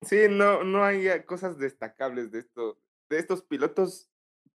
[0.01, 2.80] sí, no, no hay eh, cosas destacables de esto,
[3.10, 4.10] de estos pilotos,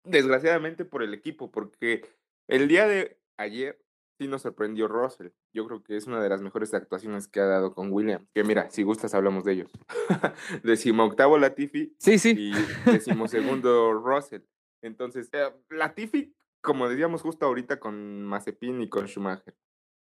[0.04, 2.02] desgraciadamente por el equipo, porque
[2.48, 3.82] el día de ayer
[4.20, 5.30] sí nos sorprendió Russell.
[5.54, 8.28] Yo creo que es una de las mejores actuaciones que ha dado con William.
[8.34, 9.72] Que mira, si gustas hablamos de ellos.
[10.64, 12.34] Decimoctavo Latifi Sí, sí.
[12.38, 14.42] y decimosegundo Russell.
[14.82, 19.56] Entonces, eh, Latifi como decíamos justo ahorita con Mazepin y con Schumacher,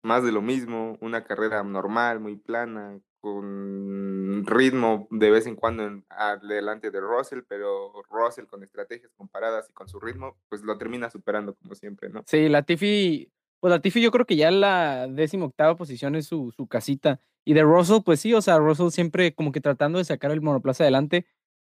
[0.03, 5.85] más de lo mismo, una carrera normal, muy plana, con ritmo de vez en cuando
[5.85, 10.77] en, adelante de Russell, pero Russell con estrategias comparadas y con su ritmo, pues lo
[10.77, 12.25] termina superando como siempre, ¿no?
[12.27, 16.67] Sí, Latifi, pues Latifi yo creo que ya la décima octava posición es su, su
[16.67, 17.21] casita.
[17.45, 20.41] Y de Russell, pues sí, o sea, Russell siempre como que tratando de sacar el
[20.41, 21.25] monoplaza adelante.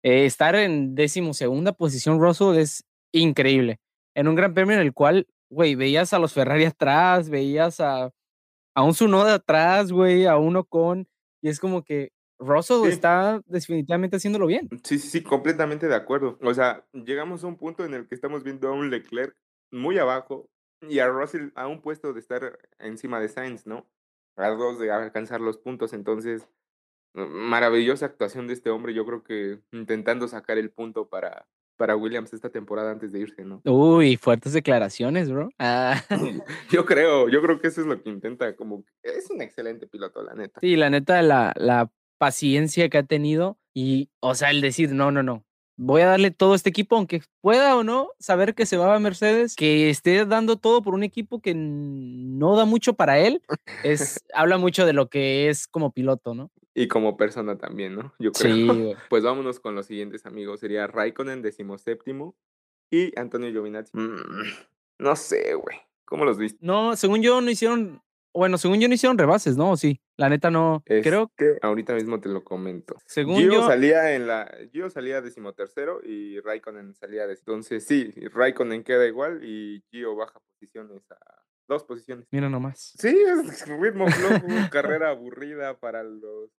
[0.05, 3.81] Eh, estar en décimo segunda posición, Russell, es increíble.
[4.15, 8.13] En un gran premio en el cual, güey, veías a los Ferrari atrás, veías a,
[8.77, 11.09] a un Tsunoda atrás, güey, a uno con
[11.41, 14.69] y es como que Russell está definitivamente haciéndolo bien.
[14.83, 16.39] Sí, sí, sí, completamente de acuerdo.
[16.43, 19.37] O sea, llegamos a un punto en el que estamos viendo a un Leclerc
[19.71, 20.49] muy abajo
[20.89, 23.87] y a Russell a un puesto de estar encima de Sainz, ¿no?
[24.37, 25.93] A dos de alcanzar los puntos.
[25.93, 26.49] Entonces,
[27.15, 28.95] maravillosa actuación de este hombre.
[28.95, 31.47] Yo creo que intentando sacar el punto para,
[31.81, 33.63] para Williams esta temporada antes de irse, ¿no?
[33.65, 35.49] Uy, fuertes declaraciones, bro.
[35.59, 35.99] Ah.
[36.71, 40.23] yo creo, yo creo que eso es lo que intenta, como es un excelente piloto,
[40.23, 40.61] la neta.
[40.61, 45.11] Sí, la neta, la, la paciencia que ha tenido y, o sea, el decir, no,
[45.11, 45.47] no, no,
[45.79, 48.95] voy a darle todo a este equipo, aunque pueda o no, saber que se va
[48.95, 53.41] a Mercedes, que esté dando todo por un equipo que no da mucho para él,
[53.85, 56.51] es, habla mucho de lo que es como piloto, ¿no?
[56.75, 58.15] Y como persona también, ¿no?
[58.19, 58.55] Yo creo.
[58.95, 60.61] Sí, pues vámonos con los siguientes amigos.
[60.61, 62.37] Sería Raikkonen, decimoséptimo,
[62.91, 63.97] y Antonio Giovinazzi.
[63.97, 64.43] Mm,
[64.99, 65.79] no sé, güey.
[66.05, 66.59] ¿Cómo los viste?
[66.61, 68.03] No, según yo no hicieron
[68.33, 69.77] bueno, según yo no hicieron rebases, ¿no?
[69.77, 70.83] Sí, la neta no.
[70.85, 72.97] creo que ahorita mismo te lo comento.
[73.07, 78.13] Según Gio yo salía en la Gio salía decimotercero y Raikkonen salía de entonces sí,
[78.33, 81.19] Raikkonen queda igual y Gio baja posiciones a
[81.67, 82.27] dos posiciones.
[82.31, 82.95] Mira nomás.
[82.99, 86.51] Sí, es ritmo flojo, carrera aburrida para los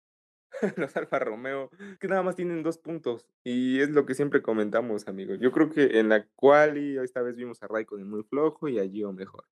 [0.77, 3.27] los Alfa Romeo, que nada más tienen dos puntos.
[3.43, 5.39] Y es lo que siempre comentamos, amigos.
[5.39, 8.79] Yo creo que en la cual y esta vez vimos a Raikkonen muy flojo y
[8.79, 9.45] a Gio mejor.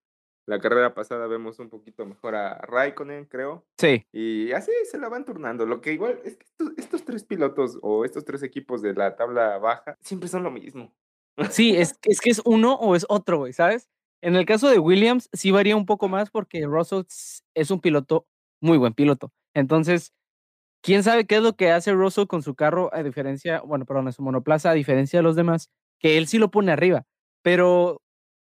[0.45, 3.65] La carrera pasada vemos un poquito mejor a Raikkonen, creo.
[3.77, 4.03] Sí.
[4.11, 5.65] Y así se la van turnando.
[5.67, 6.45] Lo que igual es que
[6.77, 10.91] estos, tres pilotos o estos tres equipos de la tabla baja siempre son lo mismo.
[11.51, 13.89] Sí, es, es que es uno o es otro, güey, ¿sabes?
[14.21, 17.03] En el caso de Williams sí varía un poco más porque Russell
[17.53, 18.25] es un piloto,
[18.59, 19.31] muy buen piloto.
[19.53, 20.13] Entonces,
[20.81, 24.07] quién sabe qué es lo que hace Russell con su carro a diferencia, bueno, perdón,
[24.07, 25.69] en su monoplaza a diferencia de los demás,
[25.99, 27.05] que él sí lo pone arriba.
[27.41, 28.01] Pero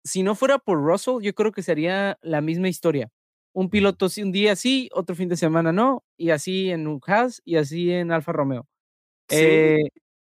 [0.03, 3.09] si no fuera por Russell, yo creo que sería la misma historia.
[3.53, 7.55] Un piloto un día sí, otro fin de semana no, y así en Haas y
[7.55, 8.67] así en Alfa Romeo.
[9.29, 9.89] Eh,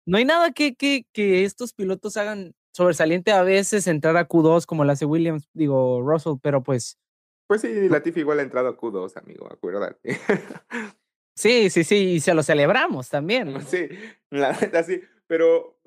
[0.07, 4.66] no hay nada que, que, que, estos pilotos hagan sobresaliente a veces entrar a Q2
[4.66, 6.99] como lo hace Williams, digo Russell, pero pues.
[7.47, 10.18] Pues sí, Latifi igual ha entrado a Q2, amigo, acuérdate.
[11.35, 13.61] sí, sí, sí, y se lo celebramos también.
[13.66, 13.89] Sí,
[14.31, 15.78] la verdad sí, pero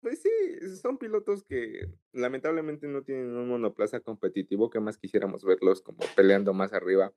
[0.00, 0.30] pues sí,
[0.80, 6.54] son pilotos que lamentablemente no tienen un monoplaza competitivo, que más quisiéramos verlos como peleando
[6.54, 7.12] más arriba.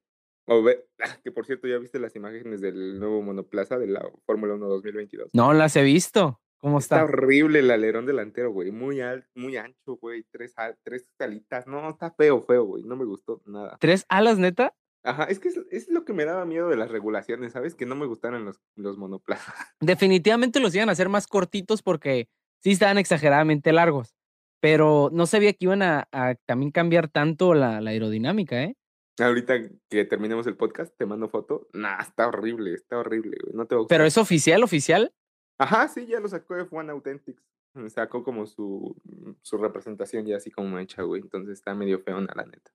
[0.45, 0.65] O
[1.23, 5.29] que por cierto, ¿ya viste las imágenes del nuevo monoplaza de la Fórmula 1 2022?
[5.33, 6.41] No las he visto.
[6.57, 6.95] ¿Cómo está?
[6.95, 8.71] Está horrible el alerón delantero, güey.
[8.71, 10.25] Muy alto, muy ancho, güey.
[10.29, 11.67] Tres, tres alitas.
[11.67, 12.83] No, está feo, feo, güey.
[12.83, 13.77] No me gustó nada.
[13.79, 14.75] ¿Tres alas, neta?
[15.03, 17.75] Ajá, es que es, lo que me daba miedo de las regulaciones, ¿sabes?
[17.75, 19.55] Que no me gustaran los, los monoplazas.
[19.79, 22.27] Definitivamente los iban a hacer más cortitos porque
[22.61, 24.15] sí estaban exageradamente largos,
[24.59, 26.07] pero no sabía que iban a,
[26.45, 28.75] también cambiar tanto la, aerodinámica, ¿eh?
[29.19, 29.55] Ahorita
[29.89, 31.67] que terminemos el podcast, te mando foto.
[31.73, 33.53] Nah, está horrible, está horrible, güey.
[33.53, 35.13] No te ¿Pero es oficial, oficial?
[35.57, 37.43] Ajá, sí, ya lo sacó F1 Authentics.
[37.87, 38.95] Sacó como su,
[39.41, 41.21] su representación ya así como hecha, güey.
[41.21, 42.71] Entonces está medio feo, la neta.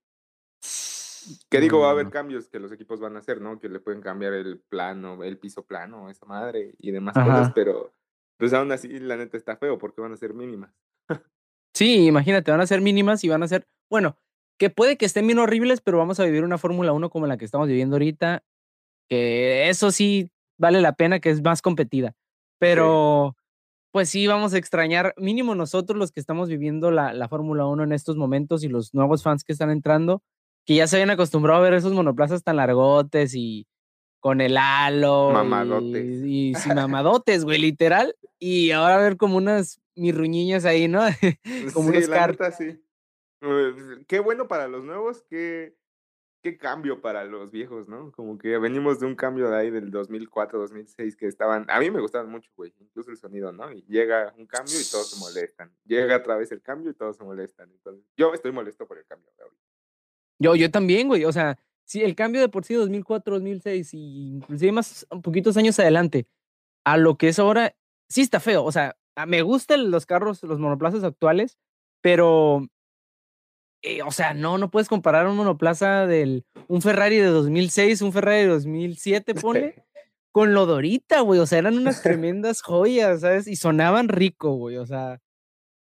[1.50, 3.58] Que digo, va a haber cambios que los equipos van a hacer, ¿no?
[3.58, 7.92] Que le pueden cambiar el plano, el piso plano, esa madre y demás cosas, pero
[8.36, 10.72] pues aún así, la neta está feo porque van a ser mínimas.
[11.74, 14.18] sí, imagínate, van a ser mínimas y van a ser, bueno,
[14.58, 17.36] que puede que estén bien horribles, pero vamos a vivir una Fórmula 1 como la
[17.36, 18.44] que estamos viviendo ahorita,
[19.08, 22.14] que eso sí vale la pena, que es más competida.
[22.58, 23.36] Pero,
[23.92, 27.84] pues sí, vamos a extrañar, mínimo nosotros los que estamos viviendo la, la Fórmula 1
[27.84, 30.22] en estos momentos y los nuevos fans que están entrando,
[30.64, 33.66] que ya se habían acostumbrado a ver esos monoplazas tan largotes y
[34.20, 35.30] con el halo.
[35.32, 36.22] Mamadotes.
[36.24, 38.16] Y, sin mamadotes, güey, literal.
[38.38, 41.02] Y ahora ver como unas mirruñiñas ahí, ¿no?
[41.74, 42.56] como sí, unas cartas.
[42.56, 42.80] Sí.
[44.08, 45.76] Qué bueno para los nuevos, qué,
[46.42, 48.10] qué cambio para los viejos, ¿no?
[48.12, 51.90] Como que venimos de un cambio de ahí del 2004, 2006 que estaban, a mí
[51.90, 53.70] me gustaban mucho, güey, incluso el sonido, ¿no?
[53.70, 55.70] Y llega un cambio y todos se molestan.
[55.84, 57.70] Llega otra vez el cambio y todos se molestan.
[57.70, 59.73] Entonces, yo estoy molesto por el cambio de ahorita.
[60.38, 64.28] Yo, yo también, güey, o sea, Sí, el cambio de por sí 2004, 2006 y
[64.36, 66.26] inclusive más poquitos años adelante
[66.84, 67.76] a lo que es ahora,
[68.08, 68.64] sí está feo.
[68.64, 71.58] O sea, me gustan los carros, los monoplazas actuales,
[72.00, 72.66] pero
[73.82, 78.12] eh, o sea, no, no puedes comparar un monoplaza del, un Ferrari de 2006, un
[78.12, 79.74] Ferrari de 2007, ponle,
[80.32, 83.46] con lo Dorita, güey, o sea, eran unas tremendas joyas, ¿sabes?
[83.46, 85.20] Y sonaban rico, güey, o sea,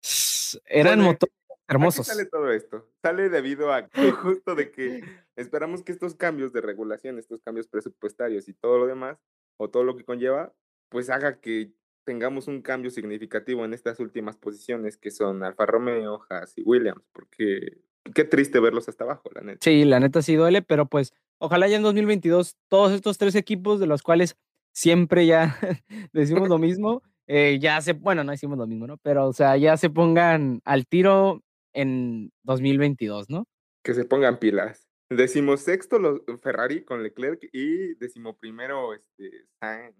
[0.66, 1.37] eran motores ¿A qué
[1.68, 2.08] hermosos.
[2.08, 2.88] sale todo esto?
[3.02, 5.04] Sale debido a que justo de que
[5.36, 9.18] esperamos que estos cambios de regulación, estos cambios presupuestarios y todo lo demás,
[9.58, 10.54] o todo lo que conlleva,
[10.90, 11.72] pues haga que
[12.06, 17.04] tengamos un cambio significativo en estas últimas posiciones que son Alfa Romeo, Haas y Williams,
[17.12, 17.82] porque
[18.14, 19.60] qué triste verlos hasta abajo, la neta.
[19.62, 23.80] Sí, la neta sí duele, pero pues ojalá ya en 2022 todos estos tres equipos
[23.82, 24.38] de los cuales
[24.72, 25.58] siempre ya
[26.14, 28.98] decimos lo mismo, eh, ya se, bueno, no decimos lo mismo, ¿no?
[28.98, 31.44] Pero o sea, ya se pongan al tiro
[31.78, 33.48] en 2022, ¿no?
[33.84, 34.88] Que se pongan pilas.
[35.10, 39.96] Decimos sexto los Ferrari con Leclerc y decimoprimero este, Sainz.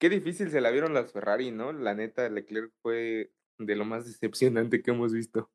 [0.00, 1.72] Qué difícil se la vieron las Ferrari, ¿no?
[1.72, 5.50] La neta, Leclerc fue de lo más decepcionante que hemos visto.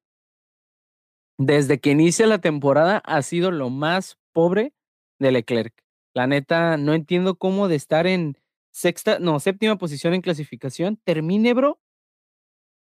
[1.40, 4.74] Desde que inicia la temporada ha sido lo más pobre
[5.20, 5.74] de Leclerc.
[6.14, 8.38] La neta, no entiendo cómo de estar en
[8.72, 11.80] sexta, no, séptima posición en clasificación, termine, bro,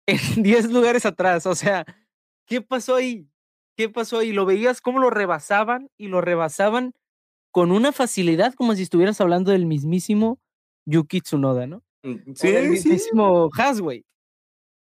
[0.06, 1.46] en 10 lugares atrás.
[1.46, 1.86] O sea,
[2.46, 3.28] ¿qué pasó ahí?
[3.76, 4.32] ¿Qué pasó ahí?
[4.32, 6.92] Lo veías cómo lo rebasaban y lo rebasaban
[7.52, 10.40] con una facilidad como si estuvieras hablando del mismísimo
[10.86, 11.84] Yuki Tsunoda, ¿no?
[12.04, 12.88] Mm, O del Sí, sí.
[12.90, 14.04] mismísimo Haas, güey.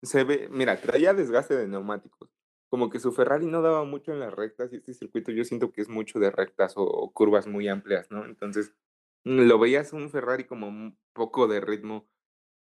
[0.02, 2.30] Se ve, mira, traía desgaste de neumáticos.
[2.70, 5.72] Como que su Ferrari no daba mucho en las rectas y este circuito yo siento
[5.72, 8.24] que es mucho de rectas o, o curvas muy amplias, ¿no?
[8.24, 8.72] Entonces,
[9.24, 12.08] mm, lo veías un Ferrari como un poco de ritmo.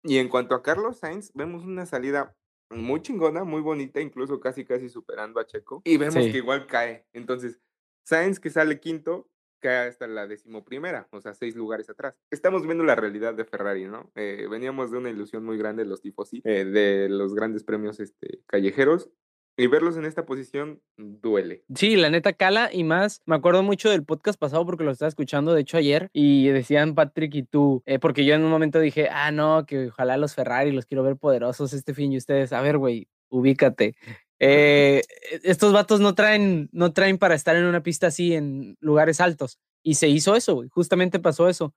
[0.04, 2.36] Y en cuanto a Carlos Sainz, vemos una salida
[2.70, 5.82] muy chingona, muy bonita, incluso casi casi superando a Checo.
[5.84, 6.32] Y vemos Sí.
[6.32, 7.06] que igual cae.
[7.12, 7.60] Entonces,
[8.04, 12.14] Sainz que sale quinto, cae hasta la decimoprimera, o sea, seis lugares atrás.
[12.30, 14.10] Estamos viendo la realidad de Ferrari, ¿no?
[14.14, 18.42] Eh, veníamos de una ilusión muy grande los tifos, eh, de los grandes premios este,
[18.46, 19.10] callejeros,
[19.56, 21.64] y verlos en esta posición duele.
[21.74, 23.22] Sí, la neta cala y más.
[23.24, 26.08] Me acuerdo mucho del podcast pasado porque lo estaba escuchando, de hecho, ayer.
[26.12, 29.88] Y decían Patrick y tú, eh, porque yo en un momento dije, ah, no, que
[29.88, 32.12] ojalá los Ferrari los quiero ver poderosos este fin.
[32.12, 33.96] Y ustedes, a ver, güey, ubícate.
[34.40, 35.02] Eh,
[35.44, 39.58] estos vatos no traen, no traen para estar en una pista así en lugares altos.
[39.84, 40.64] Y se hizo eso.
[40.70, 41.74] Justamente pasó eso.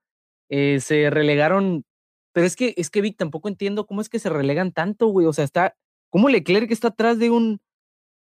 [0.49, 1.85] Eh, se relegaron.
[2.33, 5.27] Pero es que, es que Vic, tampoco entiendo cómo es que se relegan tanto, güey.
[5.27, 5.75] O sea, está.
[6.09, 7.59] ¿Cómo Leclerc está atrás de un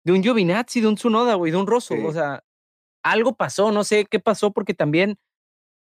[0.05, 1.95] de un Giovinazzi, de un Tsunoda, güey, de un Rosso.
[1.95, 2.03] Sí.
[2.05, 2.45] O sea,
[3.03, 5.17] algo pasó, no sé qué pasó, porque también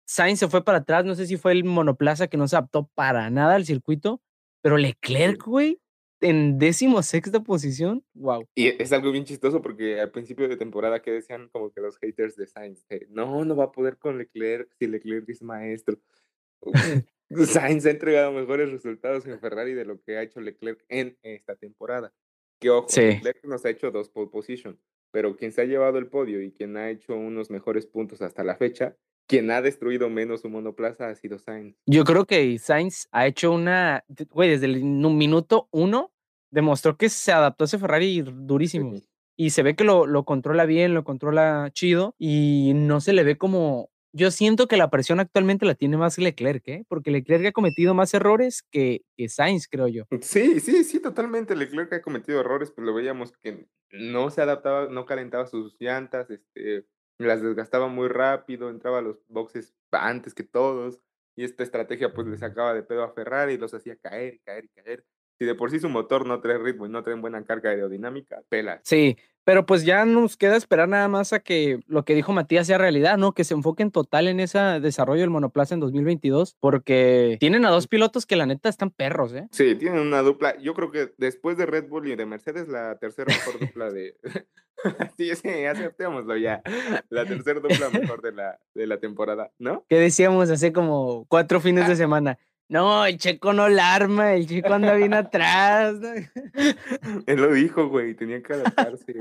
[0.06, 2.88] Sainz se fue para atrás, no sé si fue el monoplaza que no se adaptó
[2.94, 4.20] para nada al circuito,
[4.62, 5.80] pero Leclerc, güey,
[6.20, 8.46] en décimo sexta posición, wow.
[8.54, 11.98] Y es algo bien chistoso porque al principio de temporada que decían como que los
[11.98, 15.98] haters de Sainz, no, no va a poder con Leclerc si Leclerc es maestro.
[17.30, 21.56] Sainz ha entregado mejores resultados en Ferrari de lo que ha hecho Leclerc en esta
[21.56, 22.12] temporada.
[22.60, 23.20] Que ojo, Sí.
[23.44, 24.78] Nos ha hecho dos pole position,
[25.12, 28.44] pero quien se ha llevado el podio y quien ha hecho unos mejores puntos hasta
[28.44, 28.96] la fecha,
[29.28, 31.76] quien ha destruido menos su monoplaza ha sido Sainz.
[31.86, 36.12] Yo creo que Sainz ha hecho una, güey, desde el nu- minuto uno
[36.50, 38.94] demostró que se adaptó a ese Ferrari durísimo.
[38.94, 39.04] Sí.
[39.38, 43.22] y se ve que lo, lo controla bien, lo controla chido y no se le
[43.22, 43.90] ve como...
[44.16, 46.84] Yo siento que la presión actualmente la tiene más Leclerc, ¿eh?
[46.88, 50.04] Porque Leclerc ha cometido más errores que, que Sainz, creo yo.
[50.22, 51.54] Sí, sí, sí, totalmente.
[51.54, 56.30] Leclerc ha cometido errores, pues lo veíamos que no se adaptaba, no calentaba sus llantas,
[56.30, 56.86] este,
[57.18, 61.02] las desgastaba muy rápido, entraba a los boxes antes que todos,
[61.36, 64.70] y esta estrategia pues le sacaba de pedo a Ferrari y los hacía caer caer
[64.74, 65.04] caer.
[65.38, 68.42] Si de por sí su motor no trae ritmo y no trae buena carga aerodinámica,
[68.48, 68.80] pelas.
[68.84, 69.16] Sí,
[69.46, 72.78] pero pues ya nos queda esperar nada más a que lo que dijo Matías sea
[72.78, 73.32] realidad, ¿no?
[73.32, 77.86] Que se enfoquen total en ese desarrollo del monoplaza en 2022, porque tienen a dos
[77.86, 79.46] pilotos que la neta están perros, ¿eh?
[79.52, 80.58] Sí, tienen una dupla.
[80.58, 84.16] Yo creo que después de Red Bull y de Mercedes, la tercera mejor dupla de.
[85.16, 86.62] sí, sí, aceptémoslo ya.
[87.08, 89.84] La tercera dupla mejor de la, de la temporada, ¿no?
[89.88, 92.38] Que decíamos hace como cuatro fines de semana.
[92.68, 95.94] No, el checo no la arma, el chico anda bien atrás.
[97.26, 99.14] Él lo dijo, güey, tenía que adaptarse.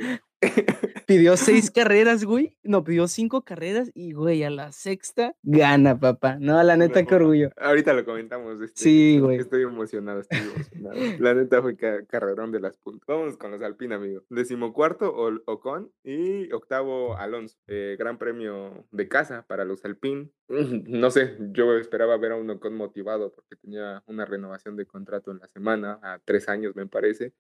[1.08, 2.58] Pidió seis carreras, güey.
[2.64, 6.38] No, pidió cinco carreras y, güey, a la sexta gana, papá.
[6.40, 7.50] No, la neta, No, qué orgullo.
[7.58, 8.60] Ahorita lo comentamos.
[8.62, 9.38] Este, Sí, güey.
[9.38, 11.00] Estoy emocionado, estoy emocionado.
[11.20, 13.06] La neta fue ca- carrerón de las puntas.
[13.08, 14.24] Vamos con los Alpine, amigo.
[14.30, 15.92] Decimocuarto, Ol- Ocon.
[16.04, 17.58] Y octavo, Alonso.
[17.68, 20.30] Eh, gran premio de casa para los Alpine.
[20.88, 25.32] No sé, yo esperaba ver a un Ocon motivado porque tenía una renovación de contrato
[25.32, 27.34] en la semana, a tres años me parece.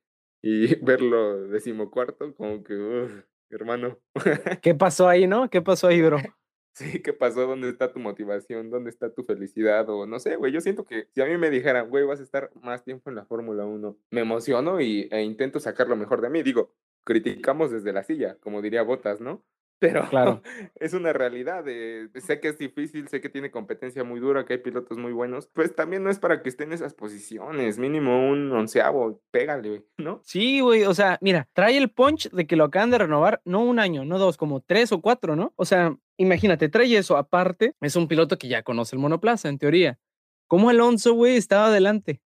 [0.46, 3.98] Y verlo decimocuarto, como que, uf, hermano.
[4.62, 5.50] ¿Qué pasó ahí, no?
[5.50, 6.18] ¿Qué pasó ahí, bro?
[6.78, 7.48] Sí, ¿qué pasó?
[7.48, 8.70] ¿Dónde está tu motivación?
[8.70, 9.90] ¿Dónde está tu felicidad?
[9.90, 12.24] O no sé, güey, yo siento que si a mí me dijeran, güey, vas a
[12.24, 16.20] estar más tiempo en la Fórmula 1, me emociono y, e intento sacar lo mejor
[16.20, 16.44] de mí.
[16.44, 16.74] Digo,
[17.06, 19.42] criticamos desde la silla, como diría Botas, ¿no?
[19.80, 20.42] Pero Claro.
[20.76, 21.64] es una realidad.
[21.68, 25.12] eh, sé que es difícil, sé que tiene competencia muy dura, que hay pilotos muy
[25.12, 25.48] buenos.
[25.54, 27.78] Pues también no es para que esté en esas posiciones.
[27.78, 30.22] Mínimo un onceavo, pégale, ¿no?
[30.24, 33.64] Sí, güey, o sea, mira, trae el punch de que lo acaban de renovar, no
[33.64, 35.54] un año, no dos, como tres o cuatro, ¿no?
[35.58, 37.18] O sea, imagínate, trae eso.
[37.18, 40.00] Aparte, es un piloto que ya conoce el monoplaza, en teoría.
[40.48, 42.22] ¿Cómo Alonso, güey, estaba adelante?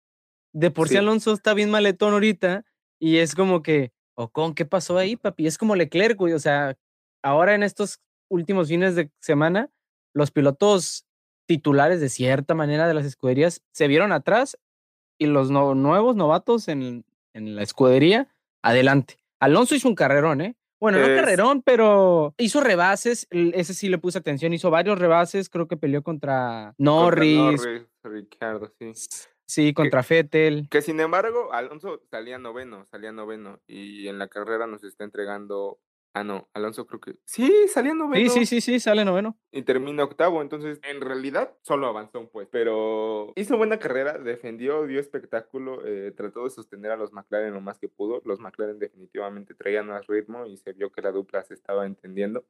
[0.52, 0.94] De por sí.
[0.94, 0.98] Sí.
[0.98, 2.64] Alonso está bien maletón ahorita
[2.98, 5.46] y es como que, Ocon, ¿qué pasó ahí, papi?
[5.46, 6.76] Es como Leclerc, güey, o sea,
[7.28, 8.00] ahora en estos
[8.30, 9.70] últimos fines de semana,
[10.14, 11.06] los pilotos
[11.46, 14.58] titulares de cierta manera de las escuderías se vieron atrás
[15.18, 18.28] y los no- nuevos novatos en, en la escudería,
[18.62, 19.16] adelante.
[19.40, 20.56] Alonso hizo un carrerón, ¿eh?
[20.80, 25.66] Bueno, no carrerón, pero hizo rebases, ese sí le puse atención, hizo varios rebases, creo
[25.66, 28.92] que peleó contra Contra Norris, Norris, Ricciardo, sí.
[29.46, 30.68] sí, contra Fettel.
[30.70, 33.58] Que sin embargo, Alonso salía noveno, salía noveno.
[33.66, 35.80] Y en la carrera nos está entregando.
[36.14, 37.16] Ah, no, Alonso creo que.
[37.24, 38.30] Sí, salía noveno.
[38.30, 39.38] Sí, sí, sí, sí, sale noveno.
[39.52, 40.42] y termina octavo.
[40.42, 42.50] Entonces, en realidad, solo avanzó un puesto.
[42.50, 47.60] Pero hizo buena carrera, defendió, dio espectáculo, eh, trató de sostener a los McLaren lo
[47.60, 48.22] más que pudo.
[48.24, 52.44] Los McLaren definitivamente traían más ritmo y se vio que la dupla se estaba entendiendo.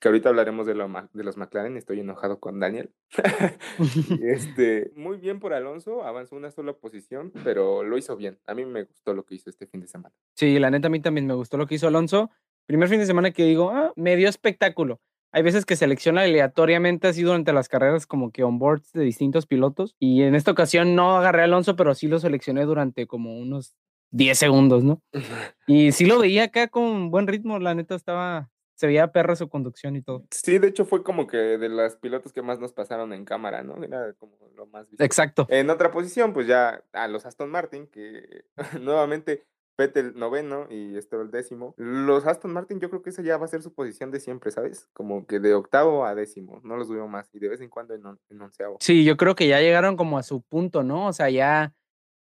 [0.00, 2.90] Que ahorita hablaremos de, lo de los McLaren, estoy enojado con Daniel.
[4.20, 8.40] Este, muy bien por Alonso, avanzó una sola posición, pero lo hizo bien.
[8.46, 10.12] A mí me gustó lo que hizo este fin de semana.
[10.34, 12.32] Sí, la neta a mí también me gustó lo que hizo Alonso.
[12.72, 14.98] Primer fin de semana que digo, ah, me dio espectáculo.
[15.30, 19.94] Hay veces que selecciona aleatoriamente así durante las carreras como que onboards de distintos pilotos.
[19.98, 23.76] Y en esta ocasión no agarré a Alonso, pero sí lo seleccioné durante como unos
[24.12, 25.02] 10 segundos, ¿no?
[25.66, 29.50] Y sí lo veía acá con buen ritmo, la neta estaba, se veía perra su
[29.50, 30.24] conducción y todo.
[30.30, 33.62] Sí, de hecho fue como que de los pilotos que más nos pasaron en cámara,
[33.62, 33.84] ¿no?
[33.84, 35.04] Era como lo más visto.
[35.04, 35.46] Exacto.
[35.50, 38.46] En otra posición, pues ya a los Aston Martin, que
[38.80, 39.44] nuevamente
[39.76, 41.74] Vettel noveno y Stroll décimo.
[41.76, 44.50] Los Aston Martin yo creo que esa ya va a ser su posición de siempre,
[44.50, 44.88] ¿sabes?
[44.92, 47.94] Como que de octavo a décimo, no los veo más y de vez en cuando
[47.94, 48.76] en, en onceavo.
[48.80, 51.08] Sí, yo creo que ya llegaron como a su punto, ¿no?
[51.08, 51.72] O sea, ya,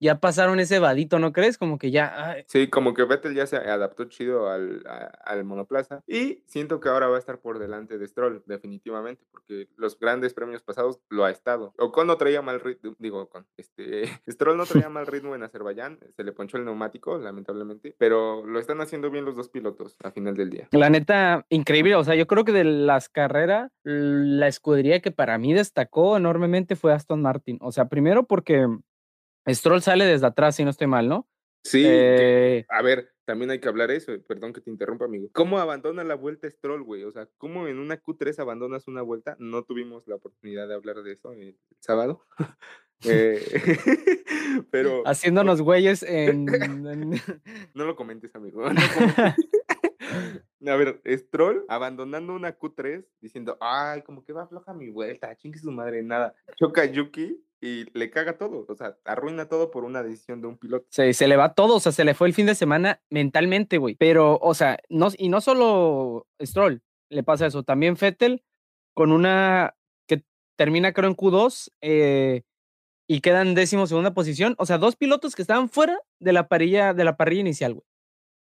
[0.02, 1.58] ya pasaron ese vadito, ¿no crees?
[1.58, 5.46] Como que ya, ay, Sí, como que Vettel ya se adaptó chido al, a- al
[5.46, 9.98] monoplaza y siento que ahora va a estar por delante de Stroll, definitivamente, porque los
[10.00, 11.74] grandes premios pasados lo ha estado.
[11.78, 16.00] Ocon no traía mal ritmo, digo Ocon, este, Stroll no traía mal ritmo en Azerbaiyán,
[16.16, 20.12] se le ponchó el neumático, lamentablemente, pero lo están haciendo bien los dos pilotos a
[20.12, 20.68] final del día.
[20.72, 21.96] La neta, increíble.
[21.96, 26.76] O sea, yo creo que de las carreras, la escudería que para mí destacó enormemente
[26.76, 27.58] fue Aston Martin.
[27.62, 28.68] O sea, primero porque
[29.48, 31.28] Stroll sale desde atrás, si no estoy mal, ¿no?
[31.64, 35.30] Sí, que- Eh, a ver, también hay que hablar eso, perdón que te interrumpa, amigo.
[35.34, 37.04] ¿Cómo abandona la vuelta Stroll, güey?
[37.04, 39.36] O sea, ¿cómo en una Q3 abandonas una vuelta?
[39.40, 42.26] No tuvimos la oportunidad de hablar de eso el sábado.
[43.04, 43.42] Eh,
[44.70, 46.48] pero haciéndonos güeyes en.
[46.54, 47.10] en-
[47.74, 48.62] no lo comentes, amigo.
[48.72, 49.36] no comentes.
[50.68, 55.60] A ver, Stroll abandonando una Q3 diciendo, ay, como que va floja mi vuelta, chingue
[55.60, 56.36] su madre, nada.
[56.58, 60.58] Choca Yuki y le caga todo, o sea, arruina todo por una decisión de un
[60.58, 60.86] piloto.
[60.90, 63.78] se, se le va todo, o sea, se le fue el fin de semana mentalmente,
[63.78, 63.96] güey.
[63.96, 66.82] Pero, o sea, no, y no solo Stroll
[67.12, 68.44] le pasa eso, también Fettel
[68.94, 69.76] con una
[70.08, 70.24] que
[70.58, 72.44] termina creo en Q2 eh,
[73.08, 74.56] y queda en décimo segunda posición.
[74.58, 77.86] O sea, dos pilotos que estaban fuera de la parrilla, de la parrilla inicial, güey.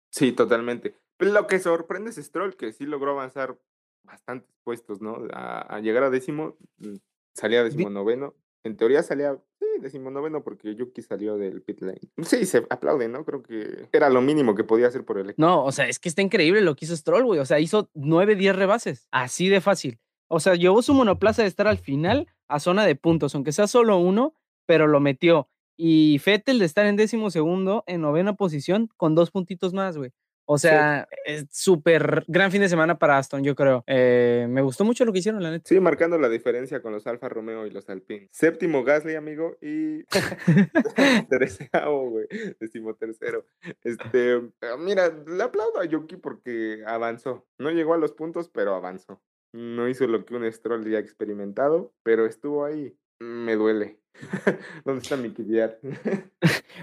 [0.09, 0.95] Sí, totalmente.
[1.21, 3.57] Lo que sorprende es Stroll, que sí logró avanzar
[4.03, 5.19] bastantes puestos, ¿no?
[5.33, 6.95] A, a llegar a décimo, mm,
[7.33, 8.35] salía décimo noveno.
[8.63, 11.99] En teoría salía, sí, décimo noveno, porque Yuki salió del pit lane.
[12.23, 13.25] Sí, se aplaude, ¿no?
[13.25, 15.41] Creo que era lo mínimo que podía hacer por el equipo.
[15.41, 17.39] No, o sea, es que está increíble lo que hizo Stroll, güey.
[17.39, 19.07] O sea, hizo 9, 10 rebases.
[19.11, 19.99] Así de fácil.
[20.27, 23.67] O sea, llevó su monoplaza de estar al final a zona de puntos, aunque sea
[23.67, 24.33] solo uno,
[24.65, 25.49] pero lo metió.
[25.75, 30.11] Y Fettel de estar en décimo segundo, en novena posición, con dos puntitos más, güey.
[30.53, 30.67] O Sí.
[30.67, 33.83] sea, es súper gran fin de semana para Aston, yo creo.
[33.87, 35.63] Eh, me gustó mucho lo que hicieron, la neta.
[35.67, 38.27] Sí, marcando la diferencia con los Alfa Romeo y los Alpine.
[38.31, 40.03] Séptimo Gasly, amigo, y
[41.29, 42.27] tercero, güey.
[42.59, 43.45] Décimo tercero.
[43.83, 47.47] Este, ah, mira, le aplaudo a Yuki porque avanzó.
[47.57, 49.21] No llegó a los puntos, pero avanzó.
[49.53, 52.95] No hizo lo que un Stroll ya experimentado, pero estuvo ahí.
[53.19, 53.99] Me duele.
[54.85, 55.77] ¿Dónde está mi Kvyat?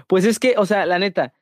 [0.07, 1.33] Pues es que, o sea, la neta,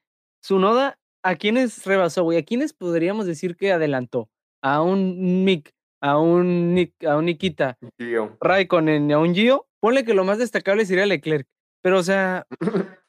[0.42, 2.38] su noda, ¿a quiénes rebasó, güey?
[2.38, 4.30] ¿A quiénes podríamos decir que adelantó?
[4.62, 8.38] A un Mick, a un Nick, a un Nikita, Tío.
[8.42, 9.68] Raikkonen, a un Gio.
[9.80, 11.48] Ponle que lo más destacable sería Leclerc.
[11.84, 12.48] Pero, o sea,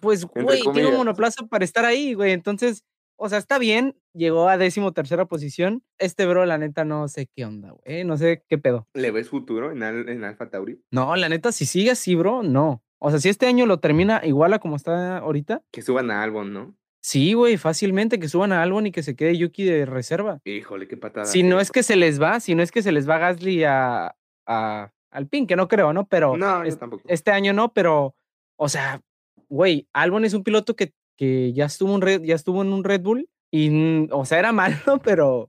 [0.00, 2.32] pues, güey, tiene un monoplaza para estar ahí, güey.
[2.32, 2.84] Entonces,
[3.18, 3.94] o sea, está bien.
[4.14, 5.82] Llegó a décimo tercera posición.
[5.98, 8.04] Este bro, la neta, no sé qué onda, güey.
[8.04, 8.88] No sé qué pedo.
[8.94, 10.80] ¿Le ves futuro en, Al- en Alfa Tauri?
[10.90, 12.82] No, la neta, si sigue así, bro, no.
[12.98, 16.22] O sea, si este año lo termina igual a como está ahorita, Que suban a
[16.22, 16.74] Albon, ¿no?
[17.06, 20.40] Sí, güey, fácilmente que suban a Albon y que se quede Yuki de reserva.
[20.44, 21.24] Híjole, qué patada.
[21.24, 23.62] Si no es que se les va, si no es que se les va Gasly
[23.62, 26.08] a, a Alpine, que no creo, ¿no?
[26.08, 27.04] Pero No, yo es- tampoco.
[27.06, 28.16] este año no, pero,
[28.56, 29.00] o sea,
[29.48, 32.82] güey, Albon es un piloto que, que ya estuvo un Red, ya estuvo en un
[32.82, 34.50] Red Bull y, mm, o sea, era
[34.98, 35.48] malo, pero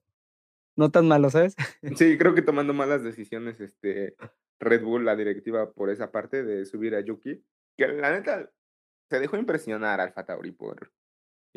[0.76, 1.55] no tan malo, ¿sabes?
[1.95, 4.16] Sí, creo que tomando malas decisiones, este
[4.60, 7.43] Red Bull, la directiva por esa parte de subir a Yuki,
[7.76, 8.51] que la neta
[9.10, 10.91] se dejó impresionar Alfa Tauri por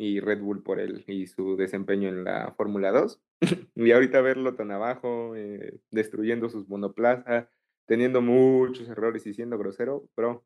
[0.01, 3.21] y Red Bull por él y su desempeño en la Fórmula 2.
[3.75, 7.47] y ahorita verlo tan abajo, eh, destruyendo sus monoplazas,
[7.85, 10.43] teniendo muchos errores y siendo grosero, pero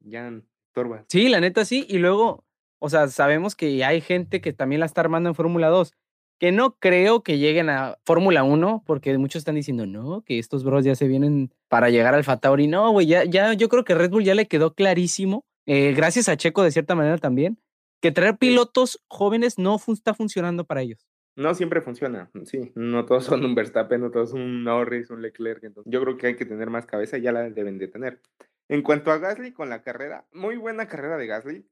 [0.00, 0.32] ya
[0.68, 1.04] estorbas.
[1.08, 1.84] Sí, la neta sí.
[1.86, 2.46] Y luego,
[2.78, 5.92] o sea, sabemos que hay gente que también la está armando en Fórmula 2,
[6.38, 10.64] que no creo que lleguen a Fórmula 1, porque muchos están diciendo, no, que estos
[10.64, 12.68] bros ya se vienen para llegar al Fatauri.
[12.68, 16.30] No, güey, ya, ya, yo creo que Red Bull ya le quedó clarísimo, eh, gracias
[16.30, 17.58] a Checo de cierta manera también,
[18.00, 21.06] que traer pilotos jóvenes no fun- está funcionando para ellos.
[21.36, 25.22] No siempre funciona, sí, no todos son un Verstappen, no todos son un Norris, un
[25.22, 27.86] Leclerc, entonces yo creo que hay que tener más cabeza y ya la deben de
[27.86, 28.20] tener.
[28.68, 31.66] En cuanto a Gasly con la carrera, muy buena carrera de Gasly.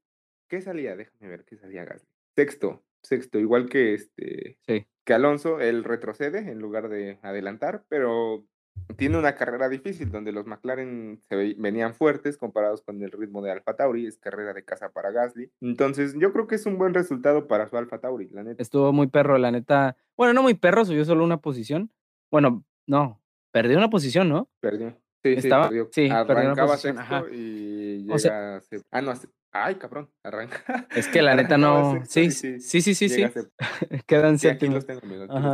[0.47, 0.95] ¿Qué salía?
[0.95, 2.07] Déjame ver qué salía Gasly.
[2.35, 4.87] Sexto, sexto, igual que este Sí.
[5.03, 8.45] que Alonso, él retrocede en lugar de adelantar, pero
[8.95, 13.41] tiene una carrera difícil donde los McLaren se ve- venían fuertes comparados con el ritmo
[13.41, 15.51] de Alfa Tauri, es carrera de casa para Gasly.
[15.61, 18.61] Entonces, yo creo que es un buen resultado para su Alfa Tauri, la neta.
[18.61, 19.95] Estuvo muy perro, la neta.
[20.15, 21.91] Bueno, no muy perro, subió solo una posición.
[22.31, 23.21] Bueno, no,
[23.51, 24.49] perdió una posición, ¿no?
[24.59, 24.97] Perdió.
[25.23, 25.85] Sí, Estaba- sí, perdió.
[25.91, 27.25] sí, perdió una Arrancaba posición, sexto ajá.
[27.33, 28.61] y llega O sea- a
[28.91, 29.13] Ah, no,
[29.51, 30.87] ay, cabrón, arranca.
[30.95, 32.03] Es que la neta no.
[32.05, 33.23] Sí, sí, sí, sí, sí.
[34.07, 34.85] Quedan séptimos.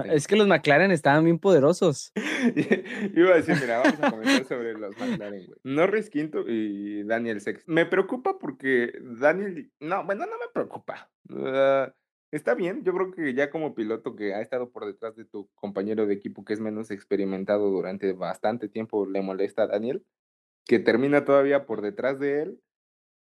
[0.05, 2.11] es que los McLaren estaban bien poderosos.
[3.15, 5.59] Iba a decir, mira, vamos a comentar sobre los McLaren, güey.
[5.63, 7.71] Norris quinto y Daniel sexto.
[7.71, 11.09] Me preocupa porque Daniel, no, bueno, no me preocupa.
[11.31, 11.93] Ah,
[12.31, 15.49] está bien, yo creo que ya como piloto que ha estado por detrás de tu
[15.53, 20.03] compañero de equipo que es menos experimentado durante bastante tiempo, le molesta a Daniel,
[20.65, 22.59] que termina todavía por detrás de él.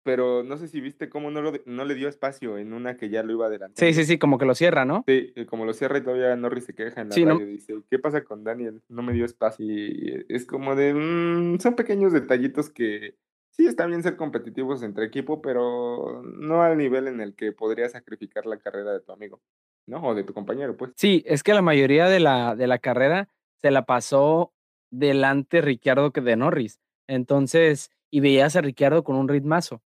[0.04, 3.10] Pero no sé si viste cómo no, lo no le dio espacio en una que
[3.10, 3.80] ya lo iba adelantando.
[3.80, 5.04] Sí, sí, sí, como que lo cierra, ¿no?
[5.08, 7.76] Sí, como lo cierra y todavía Norris se queja en la Sí, no- radio, dice,
[7.89, 8.82] ¿qué pasa con Daniel?
[8.89, 9.64] No me dio espacio.
[9.66, 13.16] Y es como de, mm, son pequeños detallitos que
[13.52, 17.88] sí está bien ser competitivos entre equipo, pero no al nivel en el que podría
[17.89, 19.39] sacrificar la carrera de tu amigo,
[19.86, 20.02] ¿no?
[20.04, 20.93] O de tu compañero, pues.
[20.95, 23.30] Sí, es que la mayoría de la, de la carrera
[23.62, 24.52] se la pasó
[24.89, 26.80] delante Ricciardo que de Norris.
[27.08, 29.82] Entonces, y veías a Ricciardo con un ritmazo.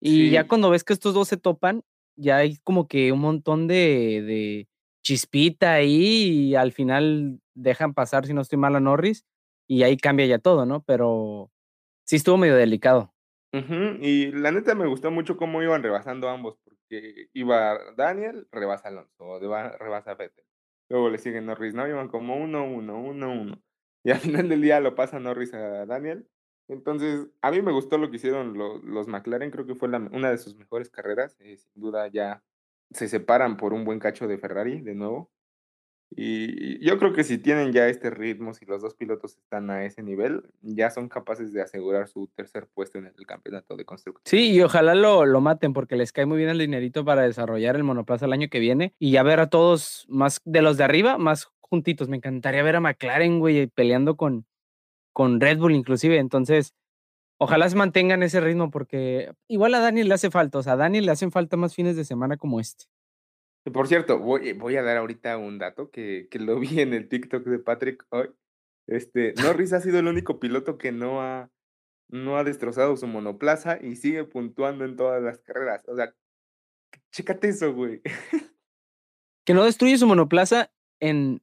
[0.00, 0.48] Y ya Sí.
[0.48, 1.82] cuando ves que estos dos se topan,
[2.16, 4.68] ya hay como que un montón de, de
[5.02, 9.24] chispita ahí y al final dejan pasar, si no estoy mal, a Norris
[9.68, 10.82] y ahí cambia ya todo, ¿no?
[10.82, 11.50] Pero
[12.04, 13.12] sí estuvo medio delicado.
[13.52, 18.88] Ujú, Y la neta me gustó mucho cómo iban rebasando ambos, porque iba Daniel, rebasa
[18.88, 19.38] Alonso,
[19.78, 20.44] rebasa Vettel.
[20.90, 21.86] Luego le sigue Norris, ¿no?
[21.88, 23.62] Iban como uno, uno, uno, uno.
[24.04, 26.28] Y al final del día lo pasa Norris a Daniel.
[26.68, 30.30] Entonces, a mí me gustó lo que hicieron lo- los McLaren, creo que fue una
[30.30, 31.36] de sus mejores carreras.
[31.40, 32.42] eh, sin duda ya
[32.90, 35.30] se separan por un buen cacho de Ferrari de nuevo.
[36.10, 39.84] Y yo creo que si tienen ya este ritmo, si los dos pilotos están a
[39.84, 44.30] ese nivel, ya son capaces de asegurar su tercer puesto en el campeonato de constructores.
[44.30, 47.74] Sí, y ojalá lo, lo maten porque les cae muy bien el dinerito para desarrollar
[47.74, 50.84] el monoplaza el año que viene y ya ver a todos más de los de
[50.84, 52.08] arriba, más juntitos.
[52.08, 54.46] Me encantaría ver a McLaren, güey, peleando con,
[55.16, 56.18] con Red Bull inclusive.
[56.18, 56.74] Entonces,
[57.40, 60.76] ojalá se mantengan ese ritmo porque igual a Daniel le hace falta, o sea, a
[60.76, 62.84] Daniel le hacen falta más fines de semana como este.
[63.72, 67.08] Por cierto, voy, voy a dar ahorita un dato que, que lo vi en el
[67.08, 68.28] TikTok de Patrick hoy.
[68.86, 71.50] Este, Norris ha sido el único piloto que no ha,
[72.10, 75.82] no ha destrozado su monoplaza y sigue puntuando en todas las carreras.
[75.88, 76.14] O sea,
[77.10, 78.02] chécate eso, güey.
[79.46, 81.40] Que no destruye su monoplaza en...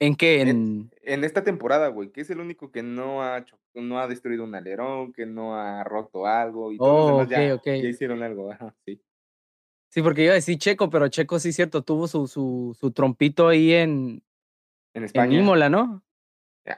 [0.00, 0.40] ¿En qué?
[0.40, 1.18] En- En...
[1.18, 3.44] En esta temporada, güey, que es el único que no ha,
[3.74, 7.54] no ha destruido un alerón, que no ha roto algo y todos Oh, demás ya,
[7.54, 7.66] ok, ok.
[7.66, 8.50] ya hicieron algo.
[8.52, 9.02] Ajá, sí.
[9.90, 12.92] Sí, porque iba a decir Checo, pero Checo sí es cierto, tuvo su, su, su
[12.92, 14.22] trompito ahí en,
[14.94, 15.38] En en España.
[15.38, 16.02] Imola, ¿no?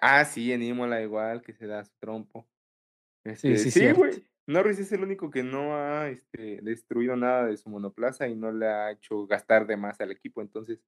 [0.01, 2.47] Ah, sí, en Imola igual, que se da su trompo.
[3.25, 4.25] Este, sí, sí, güey.
[4.47, 8.51] Norris es el único que no ha este, destruido nada de su monoplaza y no
[8.53, 10.43] le ha hecho gastar de más al equipo.
[10.43, 10.81] Entonces,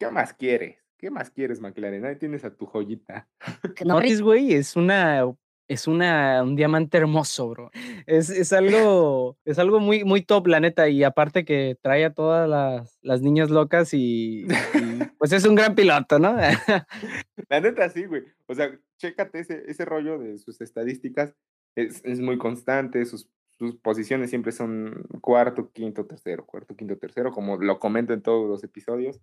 [0.00, 0.78] ¿qué más quieres?
[1.04, 2.06] ¿Qué más quieres, McLaren?
[2.06, 3.28] Ahí tienes a tu joyita.
[3.84, 5.30] Norris, güey, es una,
[5.68, 7.70] es una, un diamante hermoso, bro.
[8.06, 10.88] Es, es algo, es algo muy, muy top, la neta.
[10.88, 15.56] Y aparte que trae a todas las, las niñas locas y, y, pues es un
[15.56, 16.38] gran piloto, ¿no?
[17.50, 18.22] La neta, sí, güey.
[18.46, 21.34] O sea, chécate ese, ese rollo de sus estadísticas.
[21.76, 23.28] Es, es muy constante, sus,
[23.58, 28.48] sus posiciones siempre son cuarto, quinto, tercero, cuarto, quinto, tercero, como lo comento en todos
[28.48, 29.20] los episodios.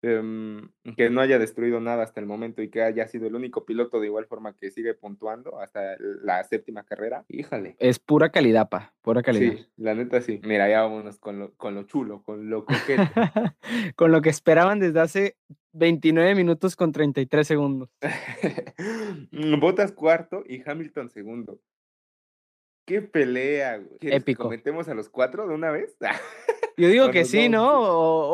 [0.00, 3.64] Em, que no haya destruido nada hasta el momento y que haya sido el único
[3.64, 7.74] piloto de igual forma que sigue puntuando hasta la séptima carrera, híjale.
[7.80, 9.54] Es pura calidad, pa, pura calidad.
[9.54, 10.40] Sí, la neta sí.
[10.44, 13.02] Mira, ya vámonos con lo, con lo chulo, con lo coqueto.
[13.96, 15.36] con lo que esperaban desde hace
[15.72, 17.90] 29 minutos con 33 segundos.
[19.60, 21.60] Botas cuarto y Hamilton segundo.
[22.86, 23.98] Qué pelea, güey.
[24.00, 24.44] Épico.
[24.44, 25.96] ¿Cometemos a los cuatro de una vez?
[26.78, 27.66] Yo digo que sí, ¿no?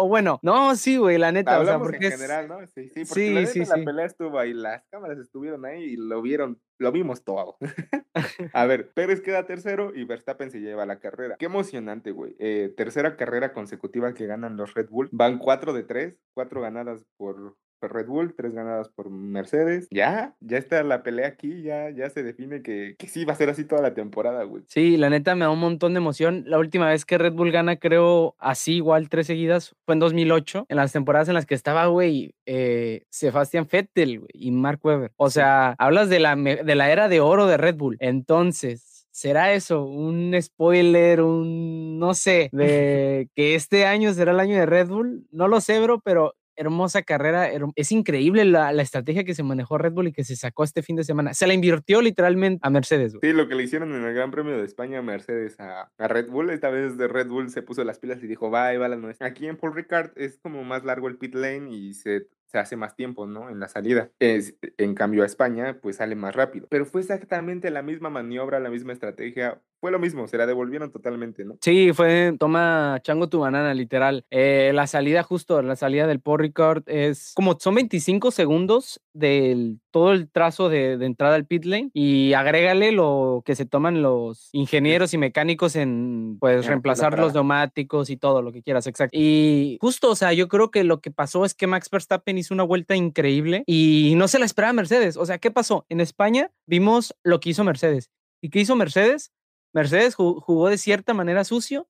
[0.03, 2.67] O, bueno, no, sí, güey, la neta, o sea, porque en general, ¿no?
[2.67, 6.21] Sí, sí, porque la, neta, la pelea estuvo ahí, las cámaras estuvieron ahí y lo
[6.23, 7.57] vieron, lo vimos todo.
[8.53, 11.37] a ver, Pérez queda tercero y Verstappen se lleva la carrera.
[11.39, 12.37] Qué emocionante, güey.
[12.39, 15.09] Eh, tercera carrera consecutiva que ganan los Red Bull.
[15.13, 17.57] Van cuatro de tres, cuatro ganadas por
[17.89, 19.89] Red Bull, tres ganadas por Mercedes.
[19.91, 23.37] Ya, ya está la pelea aquí, ya, ya se define que, que sí va a
[23.37, 24.65] ser así toda la temporada, güey.
[24.69, 26.45] Sí, la neta me da un montón de emoción.
[26.47, 30.67] La última vez que Red Bull gana, creo, así igual tres seguidas, fue en 2008,
[30.69, 35.13] en las temporadas en las que estaba, güey, eh, Sebastian Vettel y Mark Webber.
[35.17, 37.97] O sea, hablas de la, de la era de oro de Red Bull.
[38.01, 39.85] Entonces, ¿Será eso?
[39.85, 41.21] ¿Un spoiler?
[41.21, 42.49] ¿Un no sé?
[42.51, 45.25] De que este año será el año de Red Bull?
[45.31, 47.51] No lo sé, bro, pero hermosa carrera.
[47.77, 50.97] Es increíble la, estrategia que se manejó Red Bull y que se sacó este fin
[50.97, 51.35] de semana.
[51.35, 53.17] Se la invirtió literalmente a Mercedes.
[53.21, 56.29] Sí, lo que le hicieron en el Gran Premio de España a Mercedes a, Red
[56.29, 56.51] Bull.
[56.51, 59.27] Esta vez de Red Bull se puso las pilas y dijo, va, va la nuestra.
[59.27, 62.77] Aquí en Paul Ricard es como más largo el pit lane y se se hace
[62.77, 63.51] más tiempo, ¿no?
[63.51, 64.13] En la salida.
[64.21, 66.69] Es, en cambio a España, pues sale más rápido.
[66.71, 69.61] Pero fue exactamente la misma maniobra, la misma estrategia.
[69.85, 71.59] Fue lo mismo, se la devolvieron totalmente, ¿no?
[71.61, 74.25] Sí, fue toma chango tu banana, literal.
[74.31, 79.81] Eh, la salida justo, la salida del Paul Ricard es como son 25 segundos del
[79.91, 84.49] todo el trazo de, entrada al pit lane y agrégale lo que se toman los
[84.53, 89.15] ingenieros y mecánicos en pues reemplazar los neumáticos y todo lo que quieras, exacto.
[89.21, 92.55] Y justo, o sea, yo creo que lo que pasó es que Max Verstappen hizo
[92.55, 95.19] una vuelta increíble y no se la esperaba Mercedes.
[95.19, 95.85] O sea, ¿qué pasó?
[95.91, 98.11] En España vimos lo que hizo Mercedes.
[98.41, 99.31] ¿Y qué hizo Mercedes?
[99.75, 101.89] Mercedes jugó de cierta manera sucio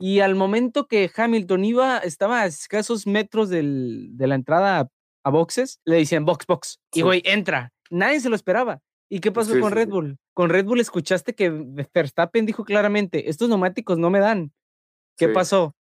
[0.00, 4.90] y al momento que Hamilton iba, estaba a escasos metros del, de la entrada
[5.22, 6.80] a, boxes, le decían box, box.
[6.94, 7.72] Y güey, entra.
[7.90, 8.80] Nadie se lo esperaba.
[9.10, 10.18] ¿Y qué pasó con Red Bull?
[10.32, 14.52] Con Red Bull escuchaste que Verstappen dijo claramente, estos neumáticos no me dan.
[15.16, 15.74] ¿Qué pasó?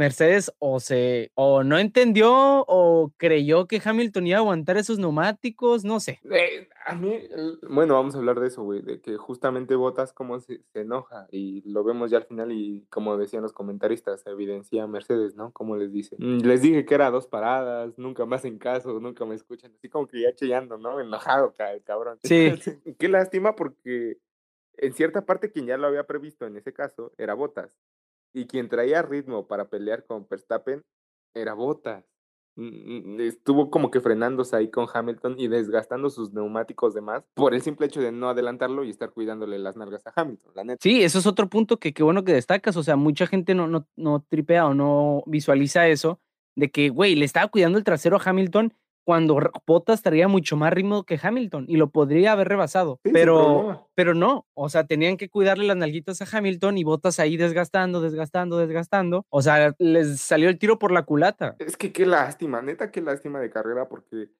[0.00, 5.84] Mercedes o se o no entendió o creyó que Hamilton iba a aguantar esos neumáticos,
[5.84, 6.20] no sé.
[6.30, 7.20] Eh, a mí,
[7.68, 11.60] bueno, vamos a hablar de eso, güey, de que justamente Botas como se, enoja y
[11.70, 15.52] lo vemos ya al final y como decían los comentaristas, evidencia Mercedes, ¿no?
[15.52, 16.16] Como les dice.
[16.18, 19.90] Mm, les dije que era dos paradas, nunca más en caso, nunca me escuchan, así
[19.90, 20.98] como que ya chillando, ¿no?
[20.98, 21.52] Enojado,
[21.84, 22.18] cabrón.
[22.24, 22.50] Sí.
[22.98, 24.16] Qué lástima porque
[24.78, 27.70] en cierta parte quien ya lo había previsto en ese caso era Botas.
[28.32, 30.82] Y quien traía ritmo para pelear con Verstappen
[31.34, 32.04] era Bottas.
[32.56, 37.24] Mm, mm, estuvo como que frenándose ahí con Hamilton y desgastando sus neumáticos de más
[37.34, 40.76] por el simple hecho de no adelantarlo y estar cuidándole las nalgas a Hamilton.
[40.80, 42.76] Sí, eso es otro punto que qué bueno que destacas.
[42.76, 46.20] O sea, mucha gente no, no, no tripea o no visualiza eso
[46.56, 48.74] de que, güey, le estaba cuidando el trasero a Hamilton
[49.04, 54.14] cuando Bottas traía mucho más ritmo que Hamilton y lo podría haber rebasado, pero, pero
[54.14, 58.58] no, o sea, tenían que cuidarle las nalguitas a Hamilton y Bottas ahí desgastando, desgastando,
[58.58, 61.56] desgastando, o sea, les salió el tiro por la culata.
[61.58, 64.30] Es que qué lástima, neta, qué lástima de carrera porque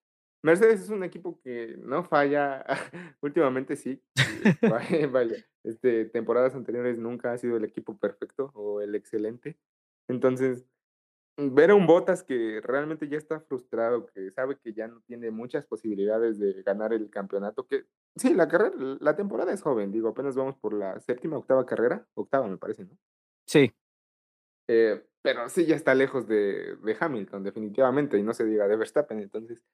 [0.43, 2.65] Mercedes es un equipo que no falla,
[3.21, 4.03] últimamente sí,
[5.13, 9.59] vaya, este, temporadas anteriores nunca ha sido el equipo perfecto o el excelente,
[10.09, 10.67] entonces
[11.49, 15.31] ver a un Botas que realmente ya está frustrado, que sabe que ya no tiene
[15.31, 17.85] muchas posibilidades de ganar el campeonato, que
[18.17, 22.07] sí, la carrera, la temporada es joven, digo, apenas vamos por la séptima, octava carrera,
[22.15, 22.97] octava me parece, ¿no?
[23.47, 23.75] Sí.
[24.69, 28.77] Eh, pero sí, ya está lejos de, de Hamilton, definitivamente, y no se diga de
[28.77, 29.65] Verstappen, entonces,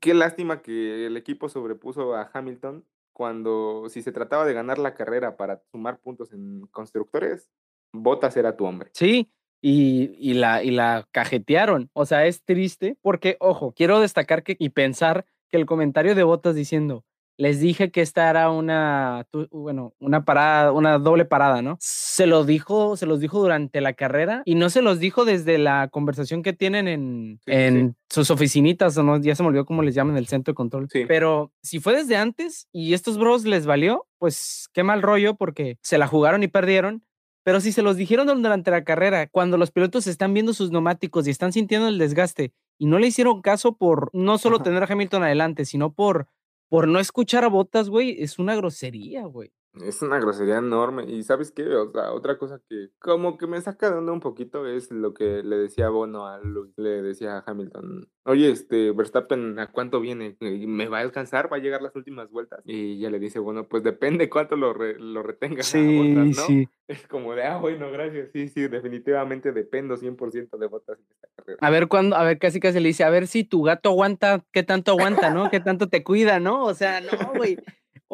[0.00, 4.94] qué lástima que el equipo sobrepuso a Hamilton cuando si se trataba de ganar la
[4.94, 7.50] carrera para sumar puntos en constructores,
[7.92, 8.90] Botas era tu hombre.
[8.94, 9.30] Sí,
[9.62, 11.88] y, la, y la cajetearon.
[11.94, 16.24] O sea, es triste porque, ojo, quiero destacar que y pensar que el comentario de
[16.24, 17.04] Botas diciendo,
[17.38, 21.76] les dije que esta era una, bueno, una parada, una doble parada, ¿no?
[21.80, 25.58] Se lo dijo, se los dijo durante la carrera y no se los dijo desde
[25.58, 29.18] la conversación que tienen en, en sus oficinitas, ¿no?
[29.20, 30.88] Ya se me olvidó cómo les llaman el centro de control.
[31.08, 35.78] Pero si fue desde antes y estos bros les valió, pues qué mal rollo porque
[35.82, 37.02] se la jugaron y perdieron
[37.44, 41.26] pero si se los dijeron durante la carrera, cuando los pilotos están viendo sus neumáticos
[41.26, 44.86] y están sintiendo el desgaste y no le hicieron caso por no solo tener a
[44.86, 46.28] Hamilton adelante, sino por,
[46.68, 49.52] por no escuchar a Botas, güey, es una grosería, güey.
[49.80, 51.04] Es una grosería enorme.
[51.08, 51.66] Y ¿sabes qué?
[51.66, 55.14] O sea, otra cosa que como que me saca de onda un poquito es lo
[55.14, 56.72] que le decía Bono a Luis.
[56.76, 60.36] Le decía a Hamilton, oye, este, Verstappen, ¿a cuánto viene?
[60.40, 61.50] ¿Me va a alcanzar?
[61.50, 62.60] ¿Va a llegar las últimas vueltas?
[62.66, 65.64] Y ya le dice, bueno, pues depende cuánto lo, re- lo retengas.
[65.66, 66.42] Sí, Bottas, ¿no?
[66.46, 66.68] sí.
[66.88, 68.28] Es como de, ah, bueno, gracias.
[68.34, 71.58] Sí, sí, definitivamente dependo 100% de Bottas en esta carrera.
[71.62, 74.44] A ver cuándo, a ver, casi casi le dice, a ver si tu gato aguanta,
[74.52, 75.48] qué tanto aguanta, ¿no?
[75.50, 76.64] Qué tanto te cuida, ¿no?
[76.64, 77.56] O sea, no, güey.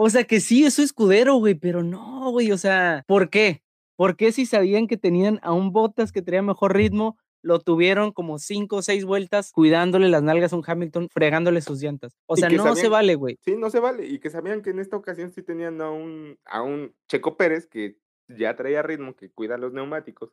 [0.00, 2.52] O sea, que sí, es su escudero, güey, pero no, güey.
[2.52, 3.64] O sea, ¿por qué?
[3.96, 8.12] ¿Por qué si sabían que tenían a un Bottas que tenía mejor ritmo, lo tuvieron
[8.12, 12.16] como cinco o seis vueltas cuidándole las nalgas a un Hamilton, fregándole sus llantas?
[12.26, 13.40] O sea, no se vale, güey.
[13.44, 14.06] Sí, no se vale.
[14.06, 17.66] Y que sabían que en esta ocasión sí tenían a un, a un Checo Pérez
[17.66, 17.98] que
[18.28, 20.30] ya traía ritmo, que cuida los neumáticos,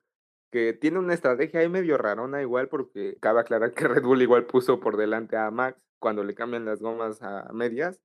[0.52, 4.46] que tiene una estrategia ahí medio rarona igual, porque cabe aclarar que Red Bull igual
[4.46, 8.00] puso por delante a Max cuando le cambian las gomas a medias.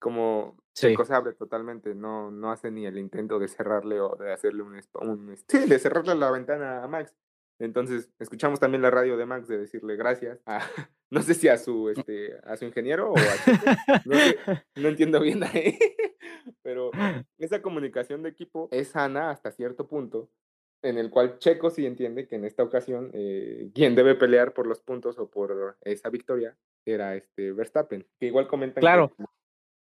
[0.00, 0.94] Como Sí.
[1.04, 4.80] Se abre totalmente, no, no hace ni el intento de cerrarle o de hacerle un,
[5.02, 7.14] un- sí, de cerrarle la ventana a Max.
[7.58, 10.60] Entonces, escuchamos también la radio de Max de decirle gracias a,
[11.10, 13.20] no sé si a su, este, a su ingeniero o a
[14.06, 14.38] no, sé,
[14.76, 15.78] no entiendo bien ahí,
[16.62, 16.90] pero
[17.38, 20.30] esa comunicación de equipo es sana hasta cierto punto,
[20.82, 24.66] en el cual Checo sí entiende que en esta ocasión eh, quien debe pelear por
[24.66, 26.56] los puntos o por esa victoria
[26.86, 29.12] era este Verstappen, que igual comentan que Claro.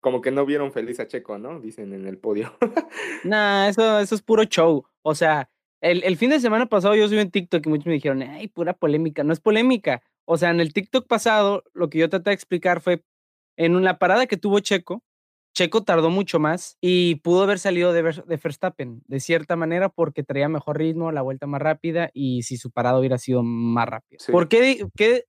[0.05, 1.61] Como que no vieron feliz a Checo, ¿no?
[1.61, 2.55] Dicen en el podio.
[3.25, 4.85] Nah, eso, eso es puro show.
[5.01, 5.49] O sea,
[5.81, 8.49] el, el fin de semana pasado yo subí en TikTok y muchos me dijeron, ay,
[8.49, 9.25] pura polémica.
[9.25, 10.03] No es polémica.
[10.27, 13.03] O sea, en el TikTok pasado, lo que yo traté de explicar fue,
[13.57, 15.03] en una parada que tuvo Checo,
[15.57, 19.89] Checo tardó mucho más y pudo haber salido de, Ver- de Verstappen, de cierta manera,
[19.89, 23.89] porque traía mejor ritmo, la vuelta más rápida y si su parada hubiera sido más
[23.89, 24.19] rápida.
[24.21, 24.33] Sí.
[24.33, 25.25] ¿Por qué, qué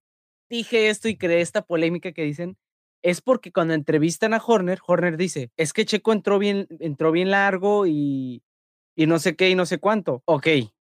[0.49, 2.57] dije esto y creé esta polémica que dicen?
[3.05, 7.29] Es porque cuando entrevistan a Horner, Horner dice, es que Checo entró bien, entró bien
[7.29, 8.41] largo y,
[8.95, 10.23] y no sé qué y no sé cuánto.
[10.25, 10.47] Ok,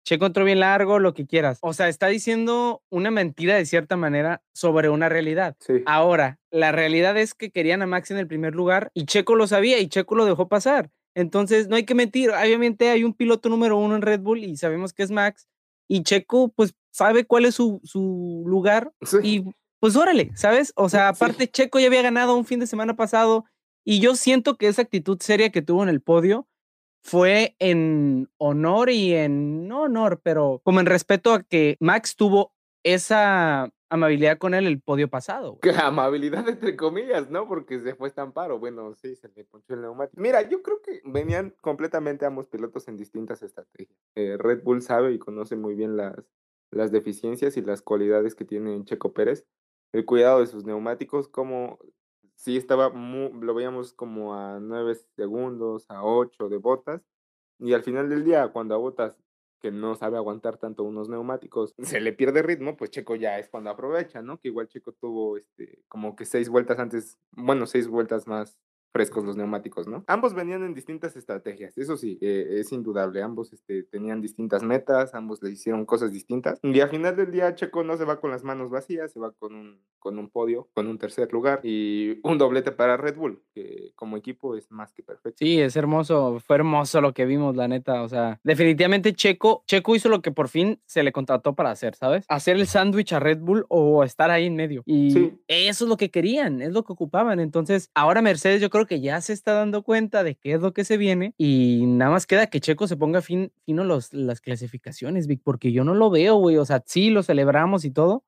[0.05, 1.59] Checo entró bien largo, lo que quieras.
[1.62, 5.55] O sea, está diciendo una mentira de cierta manera sobre una realidad.
[5.61, 5.82] Sí.
[5.87, 9.47] Ahora, la realidad es que querían a Max en el primer lugar y Checo lo
[9.47, 10.91] sabía y Checo lo dejó pasar.
[11.15, 12.31] Entonces, no hay que mentir.
[12.31, 15.47] Obviamente hay un piloto número uno en Red Bull y sabemos que es Max.
[15.89, 19.19] Y Checo, pues, sabe cuál es su, su lugar Sí.
[19.23, 19.45] y
[19.81, 20.73] pues órale, ¿sabes?
[20.77, 21.24] O sea, Sí.
[21.24, 23.44] aparte Checo ya había ganado un fin de semana pasado
[23.85, 26.47] y yo siento que esa actitud seria que tuvo en el podio
[27.02, 32.52] fue en honor y en, no honor, pero como en respeto a que Max tuvo
[32.85, 35.52] esa amabilidad con él el podio pasado.
[35.52, 35.61] güey.
[35.62, 37.48] Que amabilidad entre comillas, ¿no?
[37.48, 38.59] Porque se fue estamparo.
[38.59, 40.20] Bueno, sí, se le ponchó el neumático.
[40.20, 43.98] Mira, yo creo que venían completamente ambos pilotos en distintas estrategias.
[44.15, 46.15] Eh, Red Bull sabe y conoce muy bien las,
[46.70, 49.47] las deficiencias y las cualidades que tiene Checo Pérez.
[49.93, 51.79] El cuidado de sus neumáticos, como
[52.35, 57.03] sí estaba, mu- lo veíamos como a 9 segundos, a 8 de botas.
[57.59, 59.17] Y al final del día, cuando a botas
[59.61, 63.51] que no sabe aguantar tanto unos neumáticos, se le pierde ritmo, pues Checo ya es
[63.51, 64.39] cuando aprovecha, ¿no?
[64.39, 68.59] Que igual Checo tuvo este, como que seis vueltas antes, bueno, seis vueltas más
[68.93, 70.05] frescos los neumáticos, ¿no?
[70.07, 75.15] Ambos venían en distintas estrategias, eso sí, eh, es indudable, ambos este, tenían distintas metas,
[75.15, 78.31] ambos le hicieron cosas distintas, y al final del día Checo no se va con
[78.31, 82.19] las manos vacías, se va con un, con un podio, con un tercer lugar, y
[82.23, 85.37] un doblete para Red Bull, que como equipo es más que perfecto.
[85.39, 88.03] Sí, es hermoso, fue hermoso lo que vimos, la neta.
[88.03, 91.95] O sea, definitivamente Checo, Checo hizo lo que por fin se le contrató para hacer,
[91.95, 92.25] ¿sabes?
[92.29, 94.83] Hacer el sándwich a Red Bull o estar ahí en medio.
[94.87, 95.33] Y Sí.
[95.49, 97.41] eso es lo que querían, es lo que ocupaban.
[97.41, 100.73] Entonces, ahora Mercedes yo creo que ya se está dando cuenta de qué es lo
[100.73, 104.40] que se viene y nada más queda que Checo se ponga fin, fino los, las
[104.40, 106.57] clasificaciones, Vic, porque yo no lo veo, güey.
[106.57, 108.24] O sea, sí, lo celebramos y todo,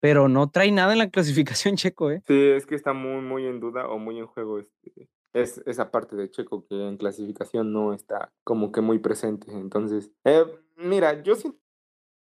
[0.00, 2.22] pero no trae nada en la clasificación Checo, ¿eh?
[2.26, 5.90] Sí, es que está muy, muy en duda o muy en juego este, es esa
[5.90, 9.50] parte de Checo que en clasificación no está como que muy presente.
[9.52, 10.44] Entonces, eh,
[10.76, 11.56] mira, yo sí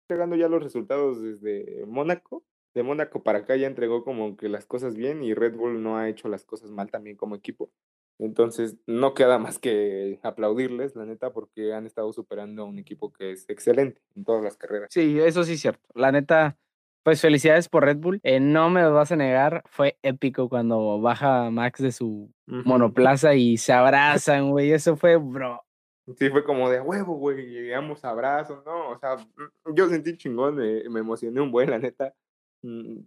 [0.08, 2.44] entregando ya los resultados desde Mónaco.
[2.76, 5.98] De Mónaco para acá ya entregó como que las cosas bien y Red Bull no
[5.98, 7.72] ha hecho las cosas mal también como equipo.
[8.20, 13.12] Entonces, no queda más que aplaudirles, la neta, porque han estado superando a un equipo
[13.12, 14.90] que es excelente en todas las carreras.
[14.92, 15.88] Sí, eso sí es cierto.
[15.94, 16.58] La neta,
[17.04, 18.20] pues felicidades por Red Bull.
[18.24, 23.36] Eh, no me lo vas a negar, fue épico cuando baja Max de su monoplaza
[23.36, 24.72] y se abrazan, güey.
[24.72, 25.62] Eso fue, bro.
[26.18, 28.90] Sí, fue como de huevo, güey, llegamos abrazos, ¿no?
[28.90, 32.14] O sea, mm, yo sentí chingón, eh, me emocioné un buen, la neta.
[32.66, 33.06] Mm,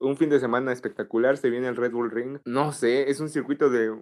[0.00, 2.38] Un fin de semana espectacular, se viene el Red Bull Ring.
[2.44, 4.00] No sé, es un circuito de,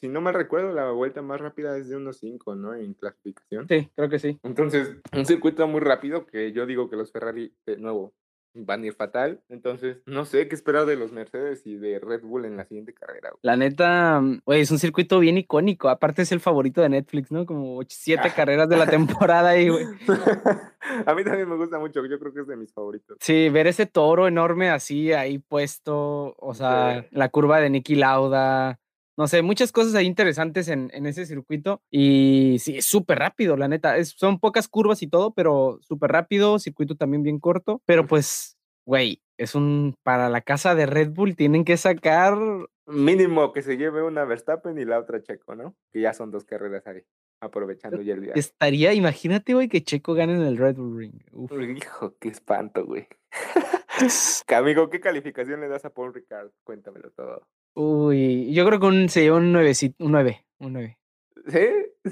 [0.00, 2.74] si no mal recuerdo, la vuelta más rápida es de unos 5, ¿no?
[2.74, 3.68] En clasificación.
[3.68, 4.38] Sí, creo que sí.
[4.42, 8.14] Entonces, un circuito muy rápido que yo digo que los Ferrari, de nuevo,
[8.54, 9.40] van a ir fatal.
[9.48, 12.92] Entonces, no sé qué esperar de los Mercedes y de Red Bull en la siguiente
[12.94, 13.30] carrera.
[13.30, 13.40] güey.
[13.42, 15.88] La neta, mm, güey, es un circuito bien icónico.
[15.88, 17.46] Aparte es el favorito de Netflix, ¿no?
[17.46, 18.86] Como siete carreras de la
[19.30, 19.84] temporada ahí, güey.
[21.06, 23.16] a mí también me gusta mucho, yo creo que es de mis favoritos.
[23.20, 27.08] Sí, ver ese toro enorme así ahí puesto, o sea, Sí.
[27.12, 28.78] la curva de Nicky Lauda,
[29.18, 33.56] no sé, muchas cosas ahí interesantes en, en ese circuito y sí, es súper rápido,
[33.56, 37.82] la neta, es, son pocas curvas y todo, pero súper rápido, circuito también bien corto,
[37.84, 42.38] pero pues, güey, es un, para la casa de Red Bull tienen que sacar,
[42.86, 45.74] Mínimo que se lleve una Verstappen y la otra Checo, ¿no?
[45.92, 47.02] Que ya son dos carreras ahí,
[47.40, 48.32] aprovechando ya el día.
[48.34, 51.20] estaría, imagínate, güey, que Checo gane en el Red Bull Ring.
[51.32, 51.52] Uf.
[51.52, 53.06] Hijo, qué espanto, güey.
[54.56, 56.50] Amigo, ¿qué calificación le das a Paul Ricard?
[56.64, 57.46] Cuéntamelo todo.
[57.80, 60.98] Uy, yo creo que un, se lleva un 9, un 9, un 9.
[61.46, 61.60] Sí,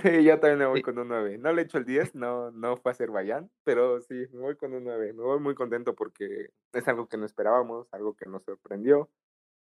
[0.01, 0.83] sí, yo también me voy Sí.
[0.85, 1.39] con un 9.
[1.39, 4.73] No le echo el 10, no, no fue a Azerbaiyán, pero sí, me voy con
[4.75, 5.13] un 9.
[5.13, 9.11] Me voy muy contento porque es algo que no esperábamos, algo que nos sorprendió.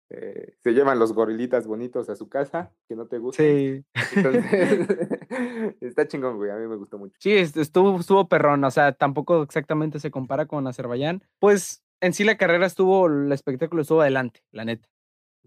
[0.09, 3.45] Eh, se llevan los gorilitas bonitos a su casa, que no te gustan.
[3.45, 3.85] Sí.
[4.17, 4.87] Entonces,
[5.81, 6.51] está chingón, güey.
[6.51, 7.15] A mí me gustó mucho.
[7.19, 11.23] Sí, est- estuvo, estuvo perrón, o sea, tampoco exactamente se compara con Azerbaiyán.
[11.39, 14.87] Pues en sí la carrera estuvo, el espectáculo estuvo adelante, la neta.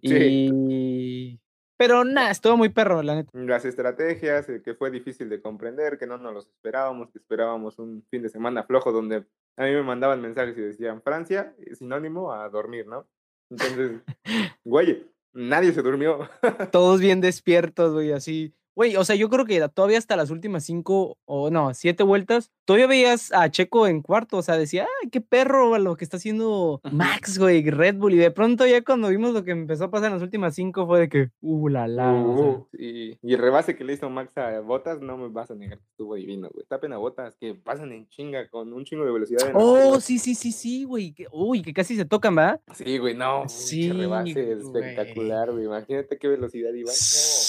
[0.02, 0.48] Sí.
[0.52, 1.40] Y...
[1.78, 3.30] Pero nada, estuvo muy perro, la neta.
[3.34, 7.78] Las estrategias, eh, que fue difícil de comprender, que no nos los esperábamos, que esperábamos
[7.78, 11.78] un fin de semana flojo donde a mí me mandaban mensajes y decían Francia, es
[11.78, 13.06] sinónimo a dormir, ¿no?
[13.50, 14.00] Entonces,
[14.64, 16.28] güey, nadie se durmió.
[16.72, 18.54] Todos bien despiertos, güey, así.
[18.76, 22.52] Güey, o sea, yo creo que todavía hasta las últimas cinco o no, siete vueltas,
[22.66, 26.18] todavía veías a Checo en cuarto, o sea, decía, ay, qué perro lo que está
[26.18, 26.82] haciendo.
[26.92, 28.12] Max, güey, Red Bull.
[28.12, 30.86] Y de pronto ya cuando vimos lo que empezó a pasar en las últimas cinco
[30.86, 32.12] fue de que, uh, la la.
[32.12, 35.28] o sea, Uh, y, y el rebase que le hizo Max a Botas, no me
[35.28, 36.66] vas a negar que estuvo divino, güey.
[36.66, 39.52] Tapen a Botas, que pasan en chinga, con un chingo de velocidad.
[39.54, 41.14] Oh, sí, sí, sí, sí, güey.
[41.32, 42.60] Uy, que casi se tocan, ¿verdad?
[42.74, 43.48] Sí, güey, no.
[43.48, 44.52] Sí, pinche rebase güey.
[44.58, 45.64] espectacular, güey.
[45.64, 46.90] Imagínate qué velocidad iba.
[46.90, 47.45] No.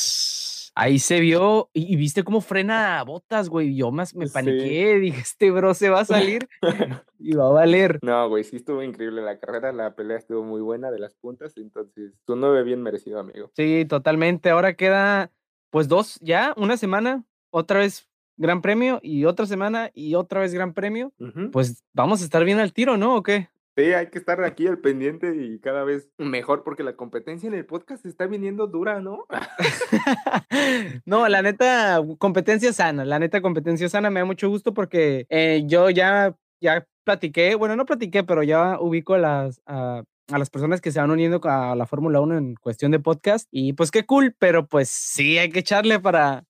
[0.80, 3.76] Ahí se vio, y, y viste cómo frena botas, güey.
[3.76, 4.34] Yo más me Sí.
[4.34, 6.48] paniqué, dije, este bro se va a salir
[7.20, 7.98] y va a valer.
[8.04, 11.58] No, güey, sí estuvo increíble la carrera, la pelea estuvo muy buena de las puntas,
[11.58, 13.50] entonces tu 9 bien merecido, amigo.
[13.56, 14.52] Sí, totalmente.
[14.52, 15.32] Ahora queda,
[15.72, 20.54] pues dos, ya, una semana, otra vez Gran Premio y otra semana y otra vez
[20.54, 21.12] Gran Premio.
[21.52, 23.16] Pues vamos a estar bien al tiro, ¿no?
[23.16, 23.50] ¿O qué?
[23.78, 27.54] Sí, hay que estar aquí al pendiente y cada vez mejor porque la competencia en
[27.54, 29.28] el podcast está viniendo dura, ¿no?
[31.06, 35.62] No, la neta, competencia sana, la neta, competencia sana, me da mucho gusto porque eh,
[35.68, 40.50] yo ya, ya platiqué, bueno, no platiqué, pero ya ubico a las, a, a las
[40.50, 43.92] personas que se van uniendo a la Fórmula 1 en cuestión de podcast y pues
[43.92, 46.46] qué cool, pero pues sí, hay que echarle para,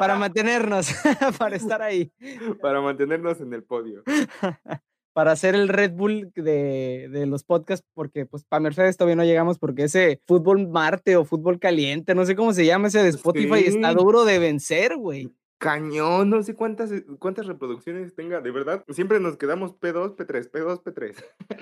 [0.00, 0.92] para mantenernos,
[1.38, 2.12] para estar ahí,
[2.60, 4.02] Para mantenernos en el podio.
[5.12, 9.24] Para hacer el Red Bull de, de los podcasts, porque pues para Mercedes todavía no
[9.24, 13.08] llegamos porque ese fútbol Marte o fútbol caliente, no sé cómo se llama ese de
[13.10, 15.30] Spotify, está duro de vencer, güey.
[15.58, 18.82] Cañón, no sé cuántas, cuántas reproducciones tenga, de verdad.
[18.88, 21.14] Siempre nos quedamos P2, P3, P2, P3.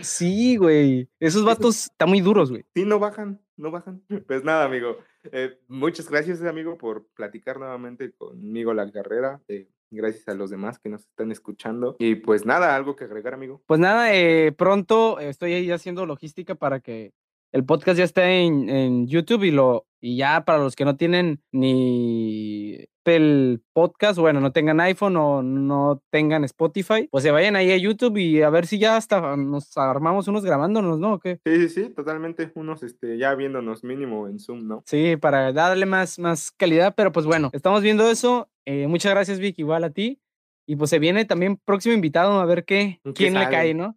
[0.03, 1.09] Sí, güey.
[1.19, 2.65] Esos vatos están muy duros, güey.
[2.77, 4.01] Sí, no bajan, no bajan.
[4.29, 4.99] Pues nada, amigo.
[5.33, 9.41] eh, muchas gracias, amigo, por platicar nuevamente conmigo la carrera.
[9.49, 11.97] eh, gracias a los demás que nos están escuchando.
[11.99, 13.63] Y pues nada, algo que agregar, amigo.
[13.67, 17.13] Pues nada, eh, pronto eh, estoy ahí haciendo logística para que
[17.53, 20.97] el podcast ya esté en, en YouTube y lo y ya para los que no
[20.97, 27.57] tienen ni el podcast, bueno, no tengan iPhone o no tengan Spotify, pues se vayan
[27.57, 31.15] ahí a YouTube y a ver si ya hasta nos armamos unos grabándonos, ¿no?
[31.15, 31.41] ¿O qué?
[31.45, 32.53] Sí, sí, sí, totalmente.
[32.55, 34.83] Unos este, ya viéndonos mínimo en Zoom, ¿no?
[34.87, 38.49] Sí, para darle más, más calidad, pero pues bueno, estamos viendo eso.
[38.67, 40.21] Eh, muchas gracias, Vic, igual a ti.
[40.67, 43.97] Y pues se viene también próximo invitado a ver qué, ¿Qué quién le cae, ¿no?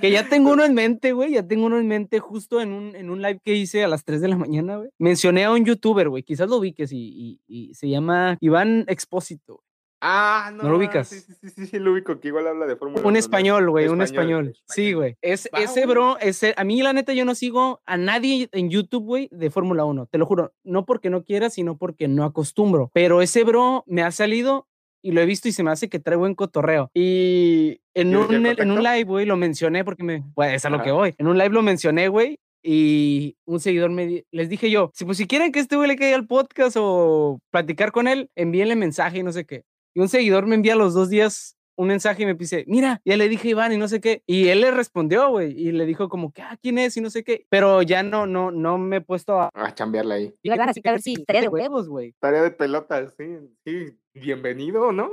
[0.00, 2.96] Que ya tengo uno en mente, güey, ya tengo uno en mente justo en un,
[2.96, 4.90] en un live que hice a las 3 de la mañana, güey.
[4.98, 9.62] Mencioné a un youtuber, güey, quizás lo ubiques y, y, y se llama Iván Expósito.
[10.06, 10.64] Ah, no.
[10.64, 11.08] lo ah, ubicas?
[11.08, 13.18] Sí, sí, sí, sí, lo ubico, que igual habla de Fórmula Un ¿no?
[13.18, 14.64] español, güey, un Español, español.
[14.68, 15.16] Sí, güey.
[15.22, 19.04] Es, ese bro, ese, a mí la neta yo no sigo a nadie en YouTube,
[19.04, 20.06] güey, de Fórmula 1.
[20.06, 20.52] Te lo juro.
[20.62, 22.90] No porque no quiera, sino porque no acostumbro.
[22.92, 24.68] Pero ese bro me ha salido
[25.04, 26.90] y lo he visto y se me hace que trae buen cotorreo.
[26.94, 30.24] Y en ¿Tienes ya un, en un live, güey, lo mencioné porque me...
[30.34, 31.14] Pues es a lo que voy.
[31.18, 32.38] En un live lo mencioné, güey.
[32.62, 35.86] Y un seguidor me di- les dije yo, si pues si quieren que este güey
[35.86, 39.64] le caiga al podcast o platicar con él, envíenle mensaje y no sé qué.
[39.94, 43.02] Y un seguidor me envía a los dos días un mensaje y me dice, mira,
[43.04, 44.22] ya le dije a Iván y no sé qué.
[44.26, 46.96] Y él le respondió, güey, y le dijo como que, ah, ¿quién es?
[46.96, 47.44] Y no sé qué.
[47.50, 49.50] Pero ya no, no, no me he puesto a...
[49.52, 50.32] A chambearla ahí.
[50.42, 51.74] Y las ganas, a ver si estaría de huevo.
[51.74, 52.14] huevos, güey.
[52.20, 53.24] Tarea de pelotas, sí,
[53.66, 53.98] sí.
[54.14, 55.10] Bienvenido, ¿no?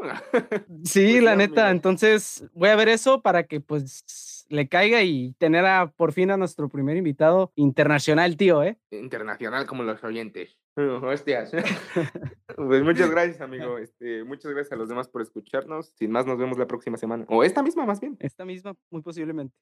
[0.83, 1.71] Sí, Pues la neta.
[1.71, 6.29] Entonces voy a ver eso para que pues le caiga y tener a, por fin
[6.29, 8.77] a nuestro primer invitado internacional, tío, ¿eh?
[8.91, 10.59] Internacional como los oyentes.
[10.75, 11.51] Hostias.
[12.55, 13.79] pues muchas gracias, amigo.
[13.79, 15.93] Este, muchas gracias a los demás por escucharnos.
[15.97, 17.25] Sin más, nos vemos la próxima semana.
[17.27, 18.17] O esta misma, más bien.
[18.19, 19.55] Esta misma, muy posiblemente.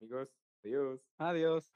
[0.00, 0.28] Amigos,
[0.64, 1.00] adiós.
[1.18, 1.72] Adiós.